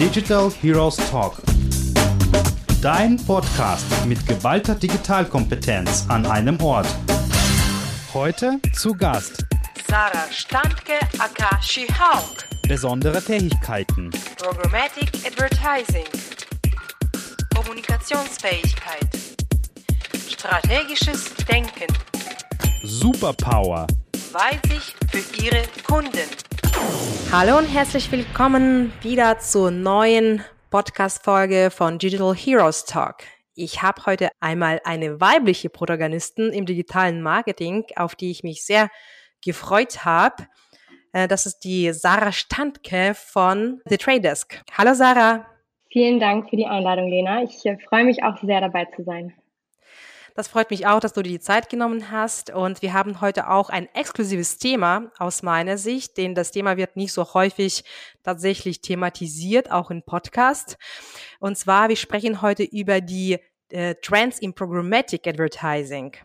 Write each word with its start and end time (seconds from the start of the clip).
Digital 0.00 0.50
Heroes 0.62 0.96
Talk. 1.10 1.42
Dein 2.80 3.18
Podcast 3.26 3.84
mit 4.06 4.26
geballter 4.26 4.74
Digitalkompetenz 4.74 6.06
an 6.08 6.24
einem 6.24 6.58
Ort. 6.62 6.86
Heute 8.14 8.58
zu 8.72 8.94
Gast 8.94 9.44
Sarah 9.86 10.24
Standke 10.32 10.94
aka 11.18 11.60
She-Hulk. 11.60 12.48
besondere 12.66 13.20
Fähigkeiten, 13.20 14.10
Programmatic 14.38 15.10
Advertising. 15.26 16.06
Kommunikationsfähigkeit. 17.54 19.10
Strategisches 20.30 21.34
Denken. 21.46 21.92
Superpower, 22.84 23.86
Weitsicht 24.32 24.96
für 25.10 25.42
Ihre 25.42 25.64
Kunden. 25.86 26.30
Hallo 27.32 27.58
und 27.58 27.66
herzlich 27.66 28.10
willkommen 28.12 28.92
wieder 29.02 29.38
zur 29.38 29.70
neuen 29.70 30.44
Podcast-Folge 30.70 31.70
von 31.70 31.98
Digital 31.98 32.34
Heroes 32.34 32.84
Talk. 32.84 33.18
Ich 33.54 33.82
habe 33.82 34.06
heute 34.06 34.30
einmal 34.40 34.80
eine 34.84 35.20
weibliche 35.20 35.70
Protagonistin 35.70 36.52
im 36.52 36.66
digitalen 36.66 37.22
Marketing, 37.22 37.84
auf 37.96 38.14
die 38.14 38.30
ich 38.30 38.42
mich 38.42 38.64
sehr 38.64 38.88
gefreut 39.44 40.04
habe. 40.04 40.46
Äh, 41.12 41.28
Das 41.28 41.46
ist 41.46 41.60
die 41.60 41.92
Sarah 41.92 42.32
Standke 42.32 43.14
von 43.14 43.80
The 43.86 43.96
Trade 43.96 44.20
Desk. 44.20 44.62
Hallo 44.76 44.94
Sarah. 44.94 45.46
Vielen 45.92 46.20
Dank 46.20 46.48
für 46.48 46.56
die 46.56 46.66
Einladung, 46.66 47.08
Lena. 47.08 47.42
Ich 47.42 47.64
äh, 47.66 47.76
freue 47.88 48.04
mich 48.04 48.22
auch 48.22 48.38
sehr 48.42 48.60
dabei 48.60 48.86
zu 48.96 49.02
sein. 49.02 49.34
Das 50.34 50.48
freut 50.48 50.70
mich 50.70 50.86
auch, 50.86 51.00
dass 51.00 51.12
du 51.12 51.22
dir 51.22 51.30
die 51.30 51.40
Zeit 51.40 51.68
genommen 51.68 52.10
hast. 52.10 52.50
Und 52.50 52.82
wir 52.82 52.92
haben 52.92 53.20
heute 53.20 53.48
auch 53.48 53.68
ein 53.68 53.88
exklusives 53.94 54.58
Thema 54.58 55.10
aus 55.18 55.42
meiner 55.42 55.78
Sicht, 55.78 56.16
denn 56.16 56.34
das 56.34 56.50
Thema 56.50 56.76
wird 56.76 56.96
nicht 56.96 57.12
so 57.12 57.34
häufig 57.34 57.84
tatsächlich 58.22 58.80
thematisiert, 58.80 59.70
auch 59.70 59.90
im 59.90 60.02
Podcast. 60.02 60.78
Und 61.38 61.56
zwar, 61.56 61.88
wir 61.88 61.96
sprechen 61.96 62.42
heute 62.42 62.62
über 62.62 63.00
die 63.00 63.38
äh, 63.70 63.94
Trends 63.96 64.38
in 64.38 64.54
Programmatic 64.54 65.26
Advertising. 65.26 66.16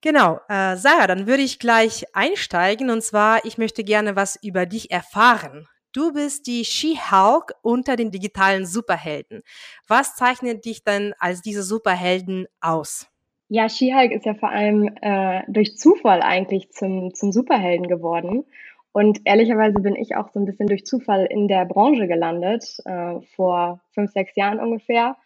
Genau, 0.00 0.40
äh, 0.48 0.76
Sarah, 0.76 1.06
dann 1.06 1.26
würde 1.26 1.42
ich 1.42 1.58
gleich 1.58 2.06
einsteigen. 2.14 2.90
Und 2.90 3.02
zwar, 3.02 3.44
ich 3.44 3.58
möchte 3.58 3.84
gerne 3.84 4.16
was 4.16 4.38
über 4.42 4.64
dich 4.64 4.90
erfahren. 4.90 5.68
Du 5.92 6.12
bist 6.12 6.46
die 6.46 6.64
She-Hulk 6.64 7.54
unter 7.62 7.96
den 7.96 8.12
digitalen 8.12 8.64
Superhelden. 8.64 9.42
Was 9.88 10.14
zeichnet 10.14 10.64
dich 10.64 10.84
denn 10.84 11.14
als 11.18 11.42
diese 11.42 11.64
Superhelden 11.64 12.46
aus? 12.60 13.08
Ja, 13.48 13.68
She-Hulk 13.68 14.12
ist 14.12 14.24
ja 14.24 14.34
vor 14.34 14.50
allem 14.50 14.94
äh, 15.00 15.42
durch 15.48 15.76
Zufall 15.76 16.22
eigentlich 16.22 16.70
zum, 16.70 17.12
zum 17.14 17.32
Superhelden 17.32 17.88
geworden. 17.88 18.44
Und 18.92 19.20
ehrlicherweise 19.24 19.80
bin 19.80 19.96
ich 19.96 20.14
auch 20.14 20.28
so 20.30 20.38
ein 20.38 20.46
bisschen 20.46 20.68
durch 20.68 20.84
Zufall 20.84 21.26
in 21.26 21.48
der 21.48 21.64
Branche 21.64 22.06
gelandet, 22.06 22.76
äh, 22.84 23.20
vor 23.34 23.80
fünf, 23.90 24.12
sechs 24.12 24.36
Jahren 24.36 24.60
ungefähr. 24.60 25.16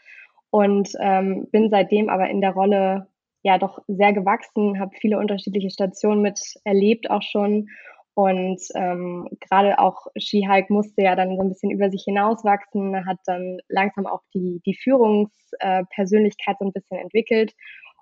Und 0.48 0.92
ähm, 1.01 1.48
bin 1.51 1.69
seitdem 1.69 2.09
aber 2.09 2.31
in 2.31 2.41
der 2.41 2.53
Rolle 2.53 3.09
ja 3.42 3.59
doch 3.59 3.81
sehr 3.89 4.15
gewachsen, 4.15 4.81
habe 4.81 4.97
viele 4.98 5.19
unterschiedliche 5.19 5.70
Stationen 5.70 6.23
mit 6.23 6.41
erlebt 6.65 7.11
auch 7.11 7.23
schon. 7.23 7.69
Und 8.15 8.61
ähm, 8.77 9.29
gerade 9.41 9.79
auch 9.81 10.07
She-Hulk 10.17 10.70
musste 10.70 11.03
ja 11.03 11.17
dann 11.17 11.37
so 11.37 11.43
ein 11.43 11.48
bisschen 11.48 11.70
über 11.70 11.91
sich 11.91 12.05
hinauswachsen, 12.05 13.07
hat 13.07 13.19
dann 13.27 13.59
langsam 13.69 14.07
auch 14.07 14.23
die, 14.33 14.62
die 14.65 14.77
Führungspersönlichkeit 14.77 16.57
so 16.61 16.67
ein 16.67 16.73
bisschen 16.73 16.98
entwickelt 16.98 17.55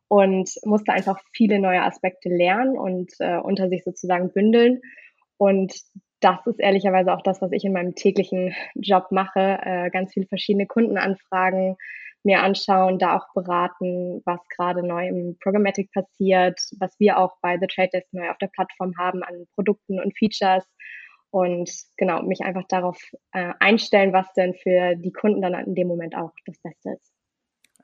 und 0.09 0.51
musste 0.67 0.93
einfach 0.93 1.19
viele 1.35 1.59
neue 1.59 1.83
Aspekte 1.83 2.29
lernen 2.29 2.77
und 2.77 3.11
äh, 3.21 3.39
unter 3.39 3.71
sich 3.71 3.83
sozusagen 3.85 4.31
bündeln. 4.35 4.83
Und 5.39 5.73
das 6.21 6.47
ist 6.47 6.61
ehrlicherweise 6.61 7.15
auch 7.15 7.23
das, 7.23 7.41
was 7.41 7.51
ich 7.53 7.65
in 7.65 7.73
meinem 7.73 7.95
täglichen 7.95 8.55
Job 8.75 9.07
mache. 9.11 9.59
Äh, 9.63 9.91
ganz 9.91 10.13
viele 10.13 10.27
verschiedene 10.27 10.67
Kundenanfragen 10.67 11.77
mir 12.25 12.43
anschauen, 12.43 12.99
da 12.99 13.17
auch 13.17 13.33
beraten, 13.35 14.23
was 14.25 14.41
gerade 14.49 14.87
neu 14.87 15.09
im 15.09 15.37
Programmatic 15.43 15.91
passiert, 15.93 16.61
was 16.79 16.99
wir 16.99 17.19
auch 17.19 17.37
bei 17.41 17.59
The 17.59 17.67
Trade 17.67 17.91
Desk 17.93 18.09
neu 18.13 18.31
auf 18.31 18.39
der 18.39 18.49
Plattform 18.49 18.95
haben 18.99 19.23
an 19.23 19.47
Produkten 19.55 20.01
und 20.01 20.17
Features 20.17 20.65
und 21.31 21.71
genau 21.97 22.23
mich 22.23 22.43
einfach 22.43 22.65
darauf 22.69 22.99
äh, 23.33 23.53
einstellen, 23.59 24.13
was 24.13 24.33
denn 24.35 24.55
für 24.55 24.95
die 24.97 25.13
Kunden 25.13 25.43
dann 25.43 25.55
in 25.55 25.75
dem 25.75 25.89
Moment 25.89 26.15
auch 26.15 26.33
das 26.47 26.59
Beste 26.61 26.91
ist. 26.91 27.13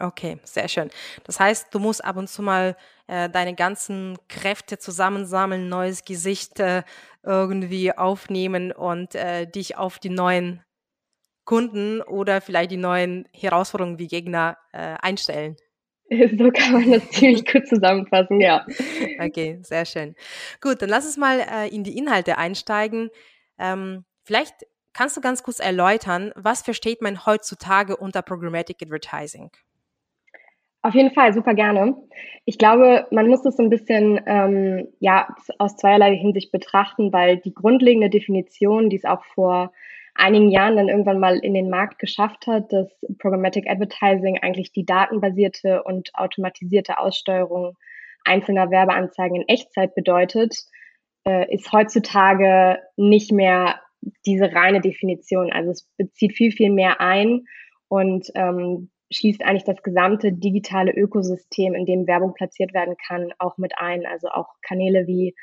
Okay, 0.00 0.38
sehr 0.44 0.68
schön. 0.68 0.90
Das 1.24 1.40
heißt, 1.40 1.74
du 1.74 1.80
musst 1.80 2.04
ab 2.04 2.16
und 2.16 2.28
zu 2.28 2.40
mal 2.40 2.76
äh, 3.08 3.28
deine 3.28 3.54
ganzen 3.54 4.16
Kräfte 4.28 4.78
zusammensammeln, 4.78 5.68
neues 5.68 6.04
Gesicht 6.04 6.60
äh, 6.60 6.84
irgendwie 7.24 7.96
aufnehmen 7.96 8.70
und 8.70 9.16
äh, 9.16 9.46
dich 9.46 9.76
auf 9.76 9.98
die 9.98 10.10
neuen 10.10 10.62
Kunden 11.48 12.02
oder 12.02 12.42
vielleicht 12.42 12.72
die 12.72 12.76
neuen 12.76 13.26
Herausforderungen 13.32 13.98
wie 13.98 14.06
Gegner 14.06 14.58
äh, 14.72 14.96
einstellen. 15.00 15.56
So 16.10 16.50
kann 16.50 16.72
man 16.72 16.90
das 16.90 17.10
ziemlich 17.10 17.44
gut 17.44 17.66
zusammenfassen, 17.66 18.40
ja. 18.40 18.64
Okay, 19.20 19.58
sehr 19.60 19.84
schön. 19.84 20.14
Gut, 20.62 20.80
dann 20.80 20.88
lass 20.88 21.04
uns 21.04 21.18
mal 21.18 21.40
äh, 21.40 21.68
in 21.68 21.84
die 21.84 21.98
Inhalte 21.98 22.38
einsteigen. 22.38 23.10
Ähm, 23.58 24.06
vielleicht 24.24 24.54
kannst 24.94 25.18
du 25.18 25.20
ganz 25.20 25.42
kurz 25.42 25.58
erläutern, 25.58 26.32
was 26.34 26.62
versteht 26.62 27.02
man 27.02 27.26
heutzutage 27.26 27.94
unter 27.94 28.22
Programmatic 28.22 28.78
Advertising? 28.82 29.50
Auf 30.80 30.94
jeden 30.94 31.12
Fall, 31.12 31.34
super 31.34 31.52
gerne. 31.52 31.94
Ich 32.46 32.56
glaube, 32.56 33.06
man 33.10 33.26
muss 33.26 33.44
es 33.44 33.56
so 33.56 33.62
ein 33.62 33.70
bisschen 33.70 34.18
ähm, 34.26 34.88
ja, 34.98 35.28
aus 35.58 35.76
zweierlei 35.76 36.16
Hinsicht 36.16 36.52
betrachten, 36.52 37.12
weil 37.12 37.36
die 37.36 37.52
grundlegende 37.52 38.08
Definition, 38.08 38.88
die 38.88 38.96
es 38.96 39.04
auch 39.04 39.24
vor 39.34 39.72
einigen 40.18 40.50
Jahren 40.50 40.76
dann 40.76 40.88
irgendwann 40.88 41.20
mal 41.20 41.38
in 41.38 41.54
den 41.54 41.70
Markt 41.70 41.98
geschafft 41.98 42.46
hat, 42.46 42.72
dass 42.72 42.88
Programmatic 43.18 43.68
Advertising 43.68 44.38
eigentlich 44.42 44.72
die 44.72 44.84
datenbasierte 44.84 45.82
und 45.84 46.10
automatisierte 46.14 46.98
Aussteuerung 46.98 47.76
einzelner 48.24 48.70
Werbeanzeigen 48.70 49.36
in 49.36 49.48
Echtzeit 49.48 49.94
bedeutet, 49.94 50.56
äh, 51.24 51.52
ist 51.54 51.72
heutzutage 51.72 52.78
nicht 52.96 53.32
mehr 53.32 53.80
diese 54.26 54.52
reine 54.52 54.80
Definition. 54.80 55.52
Also 55.52 55.70
es 55.70 55.88
bezieht 55.96 56.36
viel, 56.36 56.52
viel 56.52 56.70
mehr 56.70 57.00
ein 57.00 57.44
und 57.88 58.28
ähm, 58.34 58.90
schließt 59.10 59.42
eigentlich 59.42 59.64
das 59.64 59.82
gesamte 59.82 60.32
digitale 60.32 60.92
Ökosystem, 60.92 61.74
in 61.74 61.86
dem 61.86 62.06
Werbung 62.06 62.34
platziert 62.34 62.74
werden 62.74 62.96
kann, 63.06 63.32
auch 63.38 63.56
mit 63.56 63.72
ein. 63.76 64.04
Also 64.04 64.28
auch 64.28 64.48
Kanäle 64.62 65.06
wie 65.06 65.34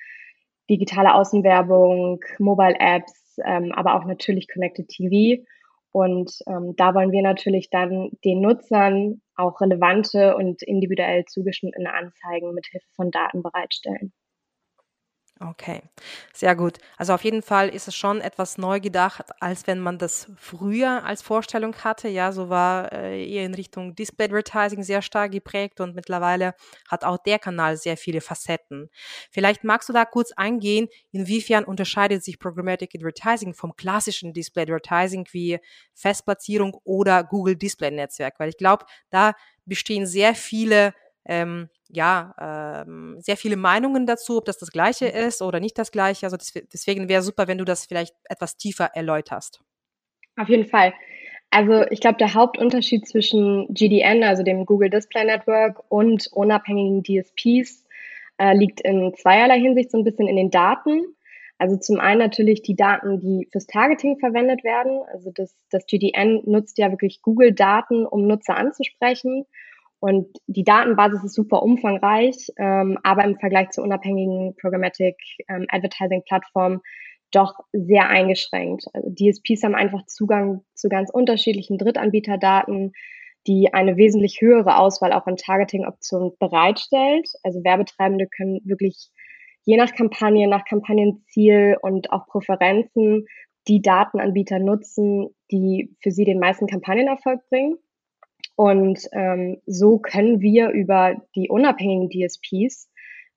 digitale 0.69 1.13
Außenwerbung, 1.15 2.19
Mobile 2.39 2.75
Apps, 2.79 3.24
ähm, 3.43 3.71
aber 3.73 3.95
auch 3.95 4.05
natürlich 4.05 4.47
Connected 4.47 4.87
TV. 4.87 5.43
Und 5.91 6.39
ähm, 6.47 6.75
da 6.75 6.93
wollen 6.93 7.11
wir 7.11 7.21
natürlich 7.21 7.69
dann 7.69 8.11
den 8.23 8.41
Nutzern 8.41 9.21
auch 9.35 9.61
relevante 9.61 10.35
und 10.35 10.61
individuell 10.61 11.25
zugeschnittene 11.25 11.93
Anzeigen 11.93 12.53
mit 12.53 12.65
Hilfe 12.65 12.87
von 12.95 13.11
Daten 13.11 13.41
bereitstellen. 13.41 14.11
Okay, 15.41 15.81
sehr 16.33 16.55
gut. 16.55 16.77
Also 16.95 17.13
auf 17.13 17.25
jeden 17.25 17.41
Fall 17.41 17.67
ist 17.67 17.89
es 17.89 17.95
schon 17.95 18.21
etwas 18.21 18.57
neu 18.57 18.79
gedacht, 18.79 19.25
als 19.41 19.67
wenn 19.67 19.81
man 19.81 19.97
das 19.97 20.31
früher 20.37 21.03
als 21.03 21.21
Vorstellung 21.21 21.75
hatte. 21.83 22.07
Ja, 22.07 22.31
so 22.31 22.47
war 22.47 22.93
äh, 22.93 23.21
eher 23.29 23.45
in 23.45 23.53
Richtung 23.53 23.95
Display 23.95 24.25
Advertising 24.27 24.81
sehr 24.83 25.01
stark 25.01 25.33
geprägt 25.33 25.81
und 25.81 25.93
mittlerweile 25.93 26.55
hat 26.87 27.03
auch 27.03 27.17
der 27.17 27.37
Kanal 27.37 27.75
sehr 27.75 27.97
viele 27.97 28.21
Facetten. 28.21 28.89
Vielleicht 29.29 29.65
magst 29.65 29.89
du 29.89 29.93
da 29.93 30.05
kurz 30.05 30.31
eingehen, 30.31 30.87
inwiefern 31.11 31.65
unterscheidet 31.65 32.23
sich 32.23 32.39
Programmatic 32.39 32.95
Advertising 32.95 33.53
vom 33.53 33.75
klassischen 33.75 34.31
Display 34.31 34.63
Advertising 34.63 35.27
wie 35.33 35.59
Festplatzierung 35.93 36.77
oder 36.85 37.25
Google 37.25 37.57
Display 37.57 37.91
Netzwerk, 37.91 38.35
weil 38.39 38.49
ich 38.49 38.57
glaube, 38.57 38.85
da 39.09 39.33
bestehen 39.65 40.05
sehr 40.07 40.33
viele 40.33 40.93
ähm, 41.25 41.69
ja, 41.89 42.33
ähm, 42.85 43.17
sehr 43.19 43.37
viele 43.37 43.57
Meinungen 43.57 44.05
dazu, 44.05 44.37
ob 44.37 44.45
das 44.45 44.57
das 44.57 44.71
Gleiche 44.71 45.07
ist 45.07 45.41
oder 45.41 45.59
nicht 45.59 45.77
das 45.77 45.91
Gleiche. 45.91 46.25
Also 46.25 46.37
deswegen 46.73 47.09
wäre 47.09 47.21
super, 47.21 47.47
wenn 47.47 47.57
du 47.57 47.65
das 47.65 47.85
vielleicht 47.85 48.15
etwas 48.25 48.57
tiefer 48.57 48.91
erläuterst. 48.93 49.61
Auf 50.37 50.49
jeden 50.49 50.65
Fall. 50.65 50.93
Also 51.51 51.83
ich 51.89 52.01
glaube, 52.01 52.17
der 52.17 52.33
Hauptunterschied 52.33 53.07
zwischen 53.07 53.73
GDN, 53.73 54.23
also 54.23 54.43
dem 54.43 54.65
Google 54.65 54.89
Display 54.89 55.25
Network, 55.25 55.83
und 55.89 56.27
unabhängigen 56.33 57.03
DSPs 57.03 57.85
äh, 58.37 58.53
liegt 58.53 58.81
in 58.81 59.13
zweierlei 59.15 59.59
Hinsicht 59.59 59.91
so 59.91 59.97
ein 59.97 60.03
bisschen 60.03 60.27
in 60.27 60.35
den 60.35 60.51
Daten. 60.51 61.15
Also 61.57 61.77
zum 61.77 61.99
einen 62.01 62.19
natürlich 62.19 62.61
die 62.63 62.75
Daten, 62.75 63.21
die 63.21 63.47
fürs 63.51 63.67
Targeting 63.67 64.19
verwendet 64.19 64.63
werden. 64.65 65.01
Also 65.13 65.31
das, 65.33 65.55
das 65.69 65.85
GDN 65.85 66.41
nutzt 66.45 66.77
ja 66.77 66.91
wirklich 66.91 67.21
Google-Daten, 67.21 68.05
um 68.05 68.27
Nutzer 68.27 68.57
anzusprechen. 68.57 69.45
Und 70.05 70.27
die 70.45 70.63
Datenbasis 70.63 71.23
ist 71.23 71.33
super 71.33 71.63
umfangreich, 71.63 72.51
ähm, 72.57 72.99
aber 73.01 73.23
im 73.23 73.39
Vergleich 73.39 73.71
zu 73.71 73.81
unabhängigen 73.81 74.55
Programmatic 74.55 75.15
ähm, 75.49 75.65
Advertising 75.67 76.21
Plattformen 76.27 76.81
doch 77.31 77.55
sehr 77.71 78.07
eingeschränkt. 78.07 78.85
Also 78.93 79.09
DSPs 79.09 79.63
haben 79.63 79.73
einfach 79.73 80.05
Zugang 80.05 80.61
zu 80.75 80.89
ganz 80.89 81.09
unterschiedlichen 81.09 81.79
Drittanbieterdaten, 81.79 82.93
die 83.47 83.73
eine 83.73 83.97
wesentlich 83.97 84.41
höhere 84.41 84.77
Auswahl 84.77 85.11
auch 85.11 85.25
an 85.25 85.37
Targeting-Optionen 85.37 86.33
bereitstellt. 86.37 87.27
Also 87.41 87.63
Werbetreibende 87.63 88.27
können 88.27 88.61
wirklich 88.63 89.09
je 89.63 89.75
nach 89.75 89.91
Kampagne, 89.91 90.47
nach 90.47 90.65
Kampagnenziel 90.65 91.77
und 91.81 92.11
auch 92.11 92.27
Präferenzen 92.27 93.25
die 93.67 93.81
Datenanbieter 93.81 94.59
nutzen, 94.59 95.29
die 95.49 95.95
für 96.03 96.11
sie 96.11 96.25
den 96.25 96.37
meisten 96.37 96.67
Kampagnenerfolg 96.67 97.41
bringen. 97.49 97.79
Und 98.55 99.07
ähm, 99.11 99.61
so 99.65 99.99
können 99.99 100.39
wir 100.39 100.69
über 100.69 101.15
die 101.35 101.49
unabhängigen 101.49 102.09
DSPs, 102.09 102.89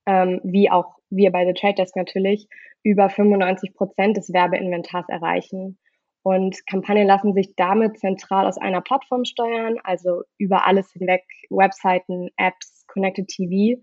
ähm, 0.07 0.41
wie 0.45 0.71
auch 0.71 0.97
wir 1.11 1.33
bei 1.33 1.45
The 1.45 1.55
Trade 1.55 1.75
Desk 1.75 1.97
natürlich, 1.97 2.49
über 2.83 3.11
95 3.11 3.75
Prozent 3.75 4.17
des 4.17 4.33
Werbeinventars 4.33 5.09
erreichen. 5.09 5.79
Und 6.23 6.67
Kampagnen 6.67 7.07
lassen 7.07 7.33
sich 7.33 7.55
damit 7.57 7.99
zentral 7.99 8.47
aus 8.47 8.59
einer 8.59 8.81
Plattform 8.81 9.25
steuern, 9.25 9.79
also 9.83 10.23
über 10.37 10.67
alles 10.67 10.93
hinweg, 10.93 11.25
Webseiten, 11.49 12.29
Apps, 12.37 12.85
Connected 12.87 13.29
TV. 13.29 13.81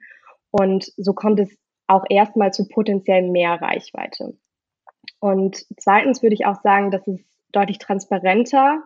Und 0.52 0.92
so 0.96 1.14
kommt 1.14 1.40
es 1.40 1.58
auch 1.88 2.04
erstmal 2.10 2.54
zu 2.54 2.68
potenziell 2.68 3.30
mehr 3.30 3.62
Reichweite. 3.62 4.38
Und 5.20 5.66
zweitens 5.78 6.22
würde 6.22 6.36
ich 6.36 6.46
auch 6.46 6.62
sagen, 6.62 6.92
dass 6.92 7.08
es 7.08 7.20
deutlich 7.52 7.80
transparenter 7.80 8.84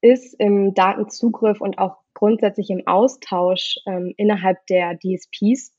ist 0.00 0.34
im 0.38 0.74
Datenzugriff 0.74 1.60
und 1.60 1.78
auch 1.78 1.96
grundsätzlich 2.14 2.70
im 2.70 2.86
Austausch 2.86 3.76
ähm, 3.86 4.14
innerhalb 4.16 4.66
der 4.66 4.98
DSPs, 4.98 5.72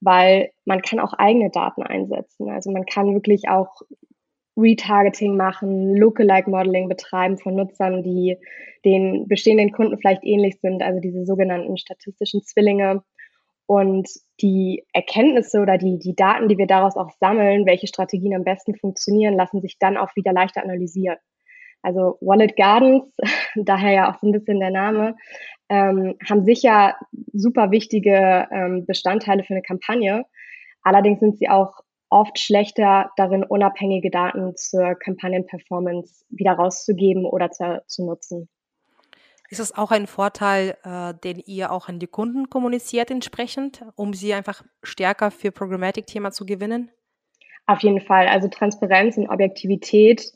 weil 0.00 0.50
man 0.64 0.82
kann 0.82 1.00
auch 1.00 1.12
eigene 1.12 1.50
Daten 1.50 1.82
einsetzen. 1.82 2.50
Also 2.50 2.70
man 2.70 2.86
kann 2.86 3.14
wirklich 3.14 3.48
auch 3.48 3.82
Retargeting 4.56 5.36
machen, 5.36 5.94
Lookalike 5.94 6.50
Modeling 6.50 6.88
betreiben 6.88 7.38
von 7.38 7.54
Nutzern, 7.54 8.02
die 8.02 8.36
den 8.84 9.28
bestehenden 9.28 9.72
Kunden 9.72 9.98
vielleicht 9.98 10.24
ähnlich 10.24 10.58
sind, 10.60 10.82
also 10.82 11.00
diese 11.00 11.24
sogenannten 11.24 11.76
statistischen 11.78 12.42
Zwillinge. 12.42 13.02
Und 13.66 14.08
die 14.40 14.86
Erkenntnisse 14.94 15.60
oder 15.60 15.76
die, 15.76 15.98
die 15.98 16.16
Daten, 16.16 16.48
die 16.48 16.56
wir 16.56 16.66
daraus 16.66 16.96
auch 16.96 17.10
sammeln, 17.20 17.66
welche 17.66 17.86
Strategien 17.86 18.34
am 18.34 18.42
besten 18.42 18.74
funktionieren, 18.74 19.34
lassen 19.34 19.60
sich 19.60 19.78
dann 19.78 19.96
auch 19.98 20.16
wieder 20.16 20.32
leichter 20.32 20.62
analysieren. 20.62 21.18
Also 21.82 22.18
Wallet 22.20 22.56
Gardens, 22.56 23.04
daher 23.54 23.92
ja 23.92 24.10
auch 24.10 24.18
so 24.20 24.26
ein 24.26 24.32
bisschen 24.32 24.60
der 24.60 24.70
Name, 24.70 25.16
ähm, 25.68 26.16
haben 26.28 26.44
sicher 26.44 26.96
super 27.32 27.70
wichtige 27.70 28.48
ähm, 28.50 28.86
Bestandteile 28.86 29.44
für 29.44 29.54
eine 29.54 29.62
Kampagne. 29.62 30.24
Allerdings 30.82 31.20
sind 31.20 31.38
sie 31.38 31.48
auch 31.48 31.80
oft 32.10 32.38
schlechter 32.38 33.10
darin, 33.16 33.44
unabhängige 33.44 34.10
Daten 34.10 34.56
zur 34.56 34.94
Kampagnenperformance 34.94 36.24
wieder 36.30 36.52
rauszugeben 36.52 37.26
oder 37.26 37.50
zu, 37.50 37.82
zu 37.86 38.06
nutzen. 38.06 38.48
Ist 39.50 39.60
das 39.60 39.76
auch 39.76 39.90
ein 39.90 40.06
Vorteil, 40.06 40.76
äh, 40.84 41.14
den 41.24 41.38
ihr 41.38 41.72
auch 41.72 41.88
an 41.88 41.98
die 41.98 42.06
Kunden 42.06 42.50
kommuniziert 42.50 43.10
entsprechend, 43.10 43.82
um 43.96 44.12
sie 44.12 44.34
einfach 44.34 44.62
stärker 44.82 45.30
für 45.30 45.52
Programmatic-Thema 45.52 46.32
zu 46.32 46.44
gewinnen? 46.44 46.90
Auf 47.66 47.80
jeden 47.80 48.00
Fall. 48.00 48.28
Also 48.28 48.48
Transparenz 48.48 49.16
und 49.16 49.28
Objektivität, 49.28 50.32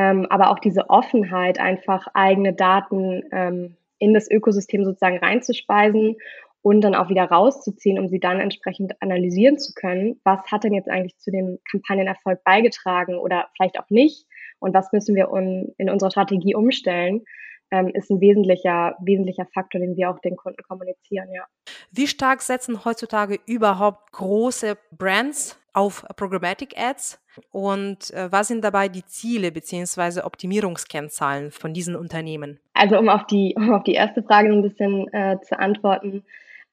ähm, 0.00 0.26
aber 0.30 0.50
auch 0.50 0.58
diese 0.58 0.88
Offenheit, 0.88 1.60
einfach 1.60 2.06
eigene 2.14 2.54
Daten 2.54 3.22
ähm, 3.32 3.76
in 3.98 4.14
das 4.14 4.30
Ökosystem 4.30 4.82
sozusagen 4.82 5.18
reinzuspeisen 5.18 6.16
und 6.62 6.80
dann 6.80 6.94
auch 6.94 7.10
wieder 7.10 7.24
rauszuziehen, 7.24 7.98
um 7.98 8.08
sie 8.08 8.18
dann 8.18 8.40
entsprechend 8.40 8.94
analysieren 9.02 9.58
zu 9.58 9.74
können. 9.74 10.18
Was 10.24 10.40
hat 10.50 10.64
denn 10.64 10.72
jetzt 10.72 10.88
eigentlich 10.88 11.18
zu 11.18 11.30
dem 11.30 11.58
Kampagnenerfolg 11.70 12.42
beigetragen 12.44 13.18
oder 13.18 13.48
vielleicht 13.54 13.78
auch 13.78 13.90
nicht? 13.90 14.26
Und 14.58 14.72
was 14.72 14.90
müssen 14.92 15.14
wir 15.14 15.28
in 15.76 15.90
unserer 15.90 16.10
Strategie 16.10 16.54
umstellen? 16.54 17.22
Ähm, 17.70 17.88
ist 17.88 18.10
ein 18.10 18.20
wesentlicher, 18.20 18.96
wesentlicher 19.00 19.46
Faktor, 19.52 19.80
den 19.80 19.96
wir 19.96 20.10
auch 20.10 20.18
den 20.20 20.36
Kunden 20.36 20.62
kommunizieren, 20.62 21.32
ja. 21.32 21.44
Wie 21.90 22.06
stark 22.06 22.42
setzen 22.42 22.84
heutzutage 22.84 23.38
überhaupt 23.46 24.12
große 24.12 24.76
Brands 24.90 25.58
auf 25.72 26.04
Programmatic 26.16 26.76
Ads 26.76 27.20
und 27.50 28.12
äh, 28.12 28.30
was 28.32 28.48
sind 28.48 28.64
dabei 28.64 28.88
die 28.88 29.04
Ziele 29.04 29.52
bzw. 29.52 30.22
Optimierungskennzahlen 30.22 31.52
von 31.52 31.72
diesen 31.72 31.96
Unternehmen? 31.96 32.60
Also 32.74 32.98
um 32.98 33.08
auf 33.08 33.26
die, 33.26 33.54
um 33.56 33.72
auf 33.72 33.84
die 33.84 33.94
erste 33.94 34.22
Frage 34.22 34.50
ein 34.50 34.62
bisschen 34.62 35.12
äh, 35.12 35.38
zu 35.42 35.58
antworten, 35.58 36.24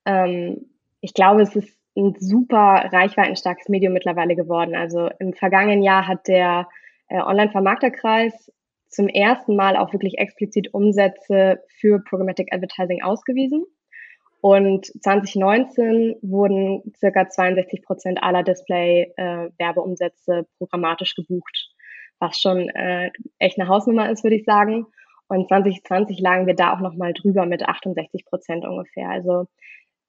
ähm, 0.05 0.65
ich 1.01 1.13
glaube, 1.13 1.43
es 1.43 1.55
ist 1.55 1.77
ein 1.95 2.15
super 2.19 2.89
reichweitenstarkes 2.91 3.69
Medium 3.69 3.93
mittlerweile 3.93 4.35
geworden. 4.35 4.75
Also 4.75 5.09
im 5.19 5.33
vergangenen 5.33 5.83
Jahr 5.83 6.07
hat 6.07 6.27
der 6.27 6.67
äh, 7.07 7.19
Online-Vermarkterkreis 7.19 8.51
zum 8.89 9.07
ersten 9.07 9.55
Mal 9.55 9.77
auch 9.77 9.93
wirklich 9.93 10.17
explizit 10.17 10.73
Umsätze 10.73 11.59
für 11.79 11.99
Programmatic 11.99 12.53
Advertising 12.53 13.03
ausgewiesen. 13.03 13.65
Und 14.41 14.85
2019 15.03 16.15
wurden 16.21 16.83
circa 16.95 17.27
62 17.27 17.81
Prozent 17.83 18.21
aller 18.21 18.43
Display-Werbeumsätze 18.43 20.39
äh, 20.39 20.43
programmatisch 20.57 21.15
gebucht, 21.15 21.69
was 22.19 22.39
schon 22.39 22.69
äh, 22.69 23.09
echt 23.39 23.59
eine 23.59 23.67
Hausnummer 23.67 24.09
ist, 24.09 24.23
würde 24.23 24.35
ich 24.35 24.45
sagen. 24.45 24.85
Und 25.27 25.49
2020 25.49 26.19
lagen 26.19 26.47
wir 26.47 26.55
da 26.55 26.73
auch 26.73 26.79
nochmal 26.79 27.13
drüber 27.13 27.45
mit 27.45 27.67
68 27.67 28.25
Prozent 28.25 28.65
ungefähr. 28.65 29.09
Also 29.09 29.47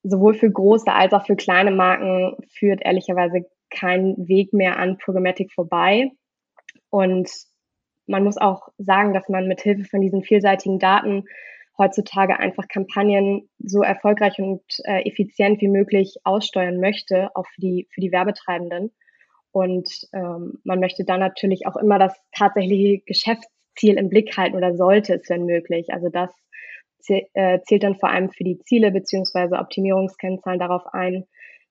sowohl 0.03 0.35
für 0.35 0.51
große 0.51 0.93
als 0.93 1.13
auch 1.13 1.27
für 1.27 1.37
kleine 1.37 1.71
Marken 1.71 2.37
führt 2.51 2.83
ehrlicherweise 2.85 3.47
kein 3.71 4.15
Weg 4.29 4.53
mehr 4.53 4.79
an 4.79 4.99
Programmatic 4.99 5.53
vorbei. 5.53 6.11
Und 6.91 7.31
man 8.09 8.25
muss 8.25 8.39
auch 8.39 8.69
sagen, 8.79 9.15
dass 9.15 9.29
man 9.29 9.47
mit 9.47 9.61
Hilfe 9.61 9.85
von 9.85 10.01
diesen 10.01 10.23
vielseitigen 10.23 10.79
Daten 10.79 11.25
heutzutage 11.79 12.39
einfach 12.39 12.67
Kampagnen 12.69 13.49
so 13.59 13.83
erfolgreich 13.83 14.39
und 14.39 14.63
äh, 14.85 15.09
effizient 15.09 15.61
wie 15.61 15.69
möglich 15.69 16.17
aussteuern 16.25 16.81
möchte, 16.81 17.31
auch 17.37 17.47
für 17.47 17.61
die, 17.61 17.89
für 17.93 18.01
die 18.01 18.11
Werbetreibenden. 18.11 18.91
Und 19.53 19.89
ähm, 20.13 20.59
man 20.65 20.81
möchte 20.81 21.05
dann 21.05 21.21
natürlich 21.21 21.67
auch 21.67 21.77
immer 21.77 21.99
das 21.99 22.15
tatsächliche 22.37 23.03
Geschäftsziel 23.07 23.97
im 23.97 24.09
Blick 24.09 24.37
halten 24.37 24.57
oder 24.57 24.75
sollte 24.75 25.15
es, 25.15 25.31
wenn 25.31 25.45
möglich. 25.45 25.93
Also 25.93 26.09
das 26.09 26.31
äh, 27.09 27.61
zählt 27.63 27.85
dann 27.85 27.97
vor 27.97 28.11
allem 28.11 28.31
für 28.31 28.45
die 28.45 28.59
Ziele 28.59 28.91
beziehungsweise 28.91 29.57
Optimierungskennzahlen 29.57 30.59
darauf 30.59 30.83
ein, 30.93 31.27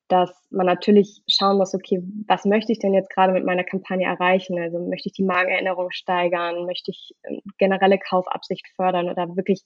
dass 0.08 0.32
man 0.50 0.66
natürlich 0.66 1.22
schauen 1.28 1.58
muss, 1.58 1.74
okay, 1.74 2.02
was 2.28 2.46
möchte 2.46 2.72
ich 2.72 2.80
denn 2.80 2.94
jetzt 2.94 3.10
gerade 3.10 3.34
mit 3.34 3.46
meiner 3.46 3.64
Kampagne 3.64 4.08
erreichen? 4.08 4.60
Also 4.60 4.80
möchte 4.80 5.10
ich 5.10 5.14
die 5.14 5.24
Markenerinnerung 5.24 5.92
steigern? 5.92 6.66
Möchte 6.66 6.92
ich 6.92 7.14
ähm, 7.24 7.42
generelle 7.58 8.00
Kaufabsicht 8.00 8.66
fördern 8.76 9.10
oder 9.10 9.36
wirklich 9.36 9.64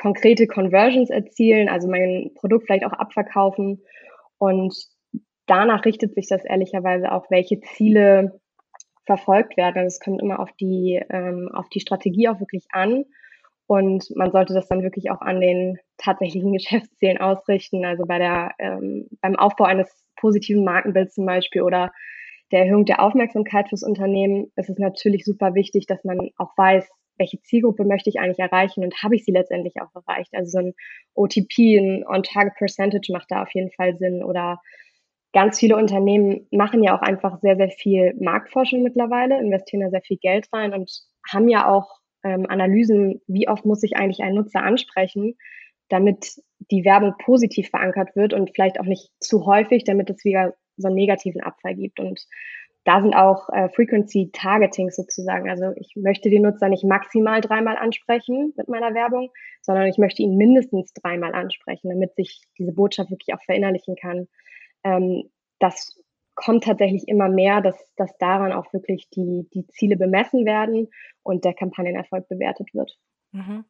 konkrete 0.00 0.46
Conversions 0.46 1.10
erzielen? 1.10 1.68
Also 1.68 1.88
mein 1.88 2.32
Produkt 2.34 2.66
vielleicht 2.66 2.84
auch 2.84 2.92
abverkaufen. 2.92 3.82
Und 4.38 4.74
danach 5.46 5.84
richtet 5.84 6.14
sich 6.14 6.26
das 6.28 6.44
ehrlicherweise 6.44 7.12
auch, 7.12 7.30
welche 7.30 7.60
Ziele 7.60 8.40
verfolgt 9.06 9.56
werden. 9.56 9.78
Also 9.78 9.86
es 9.86 10.00
kommt 10.00 10.20
immer 10.20 10.40
auf 10.40 10.50
die, 10.60 11.00
ähm, 11.10 11.48
auf 11.52 11.68
die 11.68 11.80
Strategie 11.80 12.28
auch 12.28 12.40
wirklich 12.40 12.66
an. 12.70 13.04
Und 13.66 14.10
man 14.16 14.32
sollte 14.32 14.52
das 14.52 14.66
dann 14.66 14.82
wirklich 14.82 15.12
auch 15.12 15.20
an 15.20 15.40
den 15.40 15.78
tatsächlichen 16.02 16.52
Geschäftszielen 16.52 17.18
ausrichten. 17.18 17.84
Also 17.84 18.04
bei 18.06 18.18
der, 18.18 18.52
ähm, 18.58 19.08
beim 19.20 19.36
Aufbau 19.36 19.64
eines 19.64 20.04
positiven 20.16 20.64
Markenbilds 20.64 21.14
zum 21.14 21.26
Beispiel 21.26 21.62
oder 21.62 21.92
der 22.52 22.64
Erhöhung 22.64 22.84
der 22.84 23.00
Aufmerksamkeit 23.00 23.68
fürs 23.68 23.84
Unternehmen 23.84 24.50
ist 24.56 24.68
es 24.70 24.78
natürlich 24.78 25.24
super 25.24 25.54
wichtig, 25.54 25.86
dass 25.86 26.02
man 26.04 26.30
auch 26.36 26.56
weiß, 26.56 26.88
welche 27.16 27.40
Zielgruppe 27.42 27.84
möchte 27.84 28.10
ich 28.10 28.18
eigentlich 28.18 28.38
erreichen 28.38 28.82
und 28.82 29.02
habe 29.02 29.14
ich 29.14 29.24
sie 29.24 29.30
letztendlich 29.30 29.74
auch 29.80 29.94
erreicht. 29.94 30.30
Also 30.32 30.50
so 30.50 30.58
ein 30.58 30.74
OTP, 31.14 31.78
ein 31.78 32.04
On-Target 32.06 32.54
Percentage 32.56 33.12
macht 33.12 33.30
da 33.30 33.42
auf 33.42 33.54
jeden 33.54 33.70
Fall 33.70 33.96
Sinn 33.98 34.24
oder 34.24 34.58
ganz 35.32 35.60
viele 35.60 35.76
Unternehmen 35.76 36.48
machen 36.50 36.82
ja 36.82 36.96
auch 36.96 37.02
einfach 37.02 37.38
sehr, 37.40 37.56
sehr 37.56 37.70
viel 37.70 38.14
Marktforschung 38.18 38.82
mittlerweile, 38.82 39.38
investieren 39.38 39.82
da 39.82 39.90
sehr 39.90 40.02
viel 40.02 40.16
Geld 40.16 40.48
rein 40.52 40.72
und 40.72 40.90
haben 41.30 41.48
ja 41.48 41.68
auch 41.68 42.00
ähm, 42.24 42.46
Analysen, 42.48 43.20
wie 43.28 43.48
oft 43.48 43.64
muss 43.64 43.82
ich 43.82 43.96
eigentlich 43.96 44.22
einen 44.22 44.36
Nutzer 44.36 44.62
ansprechen, 44.62 45.36
damit 45.90 46.40
die 46.70 46.84
Werbung 46.84 47.14
positiv 47.18 47.68
verankert 47.68 48.16
wird 48.16 48.32
und 48.32 48.50
vielleicht 48.54 48.80
auch 48.80 48.86
nicht 48.86 49.10
zu 49.20 49.44
häufig, 49.46 49.84
damit 49.84 50.08
es 50.10 50.24
wieder 50.24 50.54
so 50.76 50.88
einen 50.88 50.96
negativen 50.96 51.42
Abfall 51.42 51.74
gibt. 51.74 52.00
Und 52.00 52.26
da 52.84 53.02
sind 53.02 53.14
auch 53.14 53.48
äh, 53.50 53.68
Frequency 53.68 54.30
Targeting 54.32 54.90
sozusagen. 54.90 55.50
Also 55.50 55.72
ich 55.76 55.92
möchte 55.96 56.30
den 56.30 56.42
Nutzer 56.42 56.68
nicht 56.68 56.84
maximal 56.84 57.40
dreimal 57.40 57.76
ansprechen 57.76 58.54
mit 58.56 58.68
meiner 58.68 58.94
Werbung, 58.94 59.30
sondern 59.60 59.86
ich 59.86 59.98
möchte 59.98 60.22
ihn 60.22 60.36
mindestens 60.36 60.92
dreimal 60.94 61.34
ansprechen, 61.34 61.90
damit 61.90 62.14
sich 62.14 62.42
diese 62.58 62.72
Botschaft 62.72 63.10
wirklich 63.10 63.34
auch 63.34 63.42
verinnerlichen 63.44 63.96
kann. 63.96 64.28
Ähm, 64.84 65.30
das 65.58 66.00
kommt 66.40 66.64
tatsächlich 66.64 67.06
immer 67.06 67.28
mehr, 67.28 67.60
dass, 67.60 67.76
dass 67.96 68.16
daran 68.18 68.52
auch 68.52 68.72
wirklich 68.72 69.10
die, 69.10 69.46
die 69.52 69.66
Ziele 69.66 69.96
bemessen 69.96 70.46
werden 70.46 70.88
und 71.22 71.44
der 71.44 71.52
Kampagnenerfolg 71.52 72.28
bewertet 72.28 72.72
wird. 72.72 72.96
Mhm. 73.32 73.64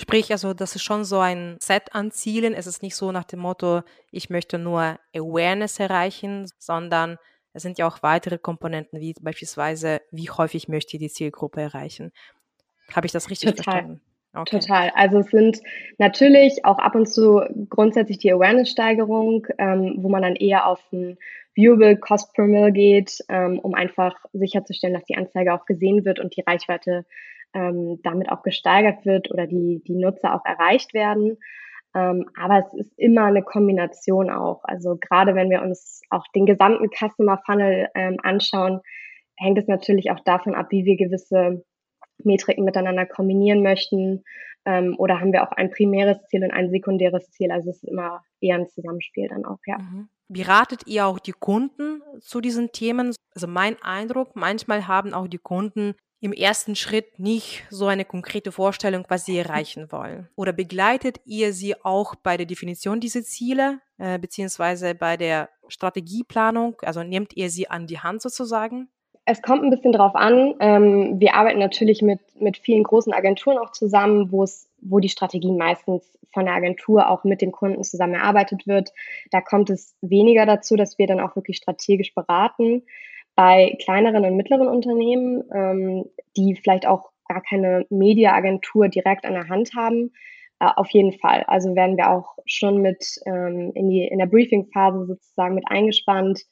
Sprich, 0.00 0.32
also 0.32 0.52
das 0.52 0.74
ist 0.74 0.82
schon 0.82 1.04
so 1.04 1.20
ein 1.20 1.56
Set 1.62 1.94
an 1.94 2.10
Zielen. 2.10 2.54
Es 2.54 2.66
ist 2.66 2.82
nicht 2.82 2.96
so 2.96 3.12
nach 3.12 3.24
dem 3.24 3.40
Motto, 3.40 3.82
ich 4.10 4.30
möchte 4.30 4.58
nur 4.58 4.98
Awareness 5.14 5.78
erreichen, 5.78 6.46
sondern 6.58 7.18
es 7.52 7.62
sind 7.62 7.78
ja 7.78 7.86
auch 7.86 8.02
weitere 8.02 8.38
Komponenten, 8.38 9.00
wie 9.00 9.14
beispielsweise, 9.20 10.00
wie 10.10 10.30
häufig 10.30 10.68
möchte 10.68 10.96
ich 10.96 11.00
die 11.00 11.10
Zielgruppe 11.10 11.60
erreichen. 11.60 12.12
Habe 12.92 13.06
ich 13.06 13.12
das 13.12 13.30
richtig 13.30 13.50
Total. 13.50 13.64
verstanden? 13.64 14.07
Okay. 14.38 14.58
Total. 14.58 14.92
Also 14.94 15.18
es 15.18 15.30
sind 15.30 15.60
natürlich 15.98 16.64
auch 16.64 16.78
ab 16.78 16.94
und 16.94 17.06
zu 17.08 17.42
grundsätzlich 17.68 18.18
die 18.18 18.32
Awareness-Steigerung, 18.32 19.46
ähm, 19.58 19.96
wo 19.98 20.08
man 20.08 20.22
dann 20.22 20.36
eher 20.36 20.66
auf 20.66 20.80
ein 20.92 21.18
Viewable 21.54 21.96
Cost 21.96 22.32
per 22.34 22.46
Mill 22.46 22.70
geht, 22.70 23.18
ähm, 23.28 23.58
um 23.58 23.74
einfach 23.74 24.14
sicherzustellen, 24.32 24.94
dass 24.94 25.04
die 25.06 25.16
Anzeige 25.16 25.54
auch 25.54 25.66
gesehen 25.66 26.04
wird 26.04 26.20
und 26.20 26.36
die 26.36 26.44
Reichweite 26.46 27.04
ähm, 27.52 27.98
damit 28.04 28.30
auch 28.30 28.42
gesteigert 28.42 29.04
wird 29.04 29.30
oder 29.30 29.46
die, 29.48 29.82
die 29.86 29.96
Nutzer 29.96 30.34
auch 30.34 30.44
erreicht 30.44 30.94
werden. 30.94 31.38
Ähm, 31.96 32.26
aber 32.38 32.58
es 32.58 32.74
ist 32.74 32.92
immer 32.96 33.24
eine 33.24 33.42
Kombination 33.42 34.30
auch. 34.30 34.60
Also 34.64 34.96
gerade 35.00 35.34
wenn 35.34 35.50
wir 35.50 35.62
uns 35.62 36.02
auch 36.10 36.24
den 36.34 36.46
gesamten 36.46 36.90
Customer 36.90 37.40
Funnel 37.44 37.88
ähm, 37.94 38.18
anschauen, 38.22 38.80
hängt 39.36 39.58
es 39.58 39.66
natürlich 39.66 40.10
auch 40.10 40.20
davon 40.20 40.54
ab, 40.54 40.66
wie 40.70 40.84
wir 40.84 40.96
gewisse 40.96 41.64
Metriken 42.24 42.64
miteinander 42.64 43.06
kombinieren 43.06 43.62
möchten. 43.62 44.24
Ähm, 44.64 44.96
oder 44.98 45.20
haben 45.20 45.32
wir 45.32 45.42
auch 45.42 45.52
ein 45.52 45.70
primäres 45.70 46.18
Ziel 46.26 46.44
und 46.44 46.50
ein 46.50 46.70
sekundäres 46.70 47.30
Ziel? 47.30 47.50
Also 47.50 47.70
es 47.70 47.82
ist 47.82 47.88
immer 47.88 48.22
eher 48.40 48.56
ein 48.56 48.68
Zusammenspiel 48.68 49.28
dann 49.28 49.44
auch, 49.44 49.58
ja. 49.66 49.78
Mhm. 49.78 50.08
Beratet 50.28 50.86
ihr 50.86 51.06
auch 51.06 51.18
die 51.18 51.32
Kunden 51.32 52.02
zu 52.20 52.40
diesen 52.42 52.70
Themen? 52.70 53.14
Also 53.34 53.46
mein 53.46 53.80
Eindruck, 53.82 54.36
manchmal 54.36 54.86
haben 54.86 55.14
auch 55.14 55.26
die 55.26 55.38
Kunden 55.38 55.94
im 56.20 56.32
ersten 56.32 56.74
Schritt 56.74 57.18
nicht 57.18 57.64
so 57.70 57.86
eine 57.86 58.04
konkrete 58.04 58.52
Vorstellung, 58.52 59.04
was 59.08 59.24
sie 59.24 59.38
erreichen 59.38 59.90
wollen? 59.92 60.28
Oder 60.34 60.52
begleitet 60.52 61.20
ihr 61.24 61.52
sie 61.52 61.80
auch 61.82 62.14
bei 62.16 62.36
der 62.36 62.46
Definition 62.46 63.00
dieser 63.00 63.22
Ziele, 63.22 63.80
äh, 63.98 64.18
beziehungsweise 64.18 64.94
bei 64.94 65.16
der 65.16 65.48
Strategieplanung? 65.68 66.76
Also 66.82 67.02
nehmt 67.02 67.36
ihr 67.36 67.50
sie 67.50 67.70
an 67.70 67.86
die 67.86 68.00
Hand 68.00 68.20
sozusagen? 68.20 68.88
Es 69.30 69.42
kommt 69.42 69.62
ein 69.62 69.68
bisschen 69.68 69.92
drauf 69.92 70.14
an. 70.14 70.54
Ähm, 70.58 71.20
wir 71.20 71.34
arbeiten 71.34 71.58
natürlich 71.58 72.00
mit, 72.00 72.18
mit 72.40 72.56
vielen 72.56 72.82
großen 72.82 73.12
Agenturen 73.12 73.58
auch 73.58 73.72
zusammen, 73.72 74.32
wo 74.32 74.42
es, 74.42 74.70
wo 74.80 75.00
die 75.00 75.10
Strategie 75.10 75.52
meistens 75.52 76.18
von 76.32 76.46
der 76.46 76.54
Agentur 76.54 77.10
auch 77.10 77.24
mit 77.24 77.42
dem 77.42 77.52
Kunden 77.52 77.84
zusammen 77.84 78.14
erarbeitet 78.14 78.66
wird. 78.66 78.90
Da 79.30 79.42
kommt 79.42 79.68
es 79.68 79.94
weniger 80.00 80.46
dazu, 80.46 80.76
dass 80.76 80.98
wir 80.98 81.06
dann 81.06 81.20
auch 81.20 81.36
wirklich 81.36 81.58
strategisch 81.58 82.14
beraten. 82.14 82.84
Bei 83.34 83.76
kleineren 83.82 84.24
und 84.24 84.34
mittleren 84.34 84.66
Unternehmen, 84.66 85.44
ähm, 85.54 86.06
die 86.38 86.54
vielleicht 86.54 86.86
auch 86.86 87.10
gar 87.28 87.42
keine 87.42 87.84
Mediaagentur 87.90 88.88
direkt 88.88 89.26
an 89.26 89.34
der 89.34 89.50
Hand 89.50 89.72
haben, 89.76 90.10
äh, 90.58 90.68
auf 90.74 90.88
jeden 90.88 91.12
Fall. 91.12 91.44
Also 91.48 91.76
werden 91.76 91.98
wir 91.98 92.10
auch 92.10 92.38
schon 92.46 92.80
mit 92.80 93.20
ähm, 93.26 93.72
in, 93.74 93.90
die, 93.90 94.04
in 94.04 94.20
der 94.20 94.26
Briefing-Phase 94.26 95.04
sozusagen 95.04 95.54
mit 95.54 95.64
eingespannt 95.68 96.46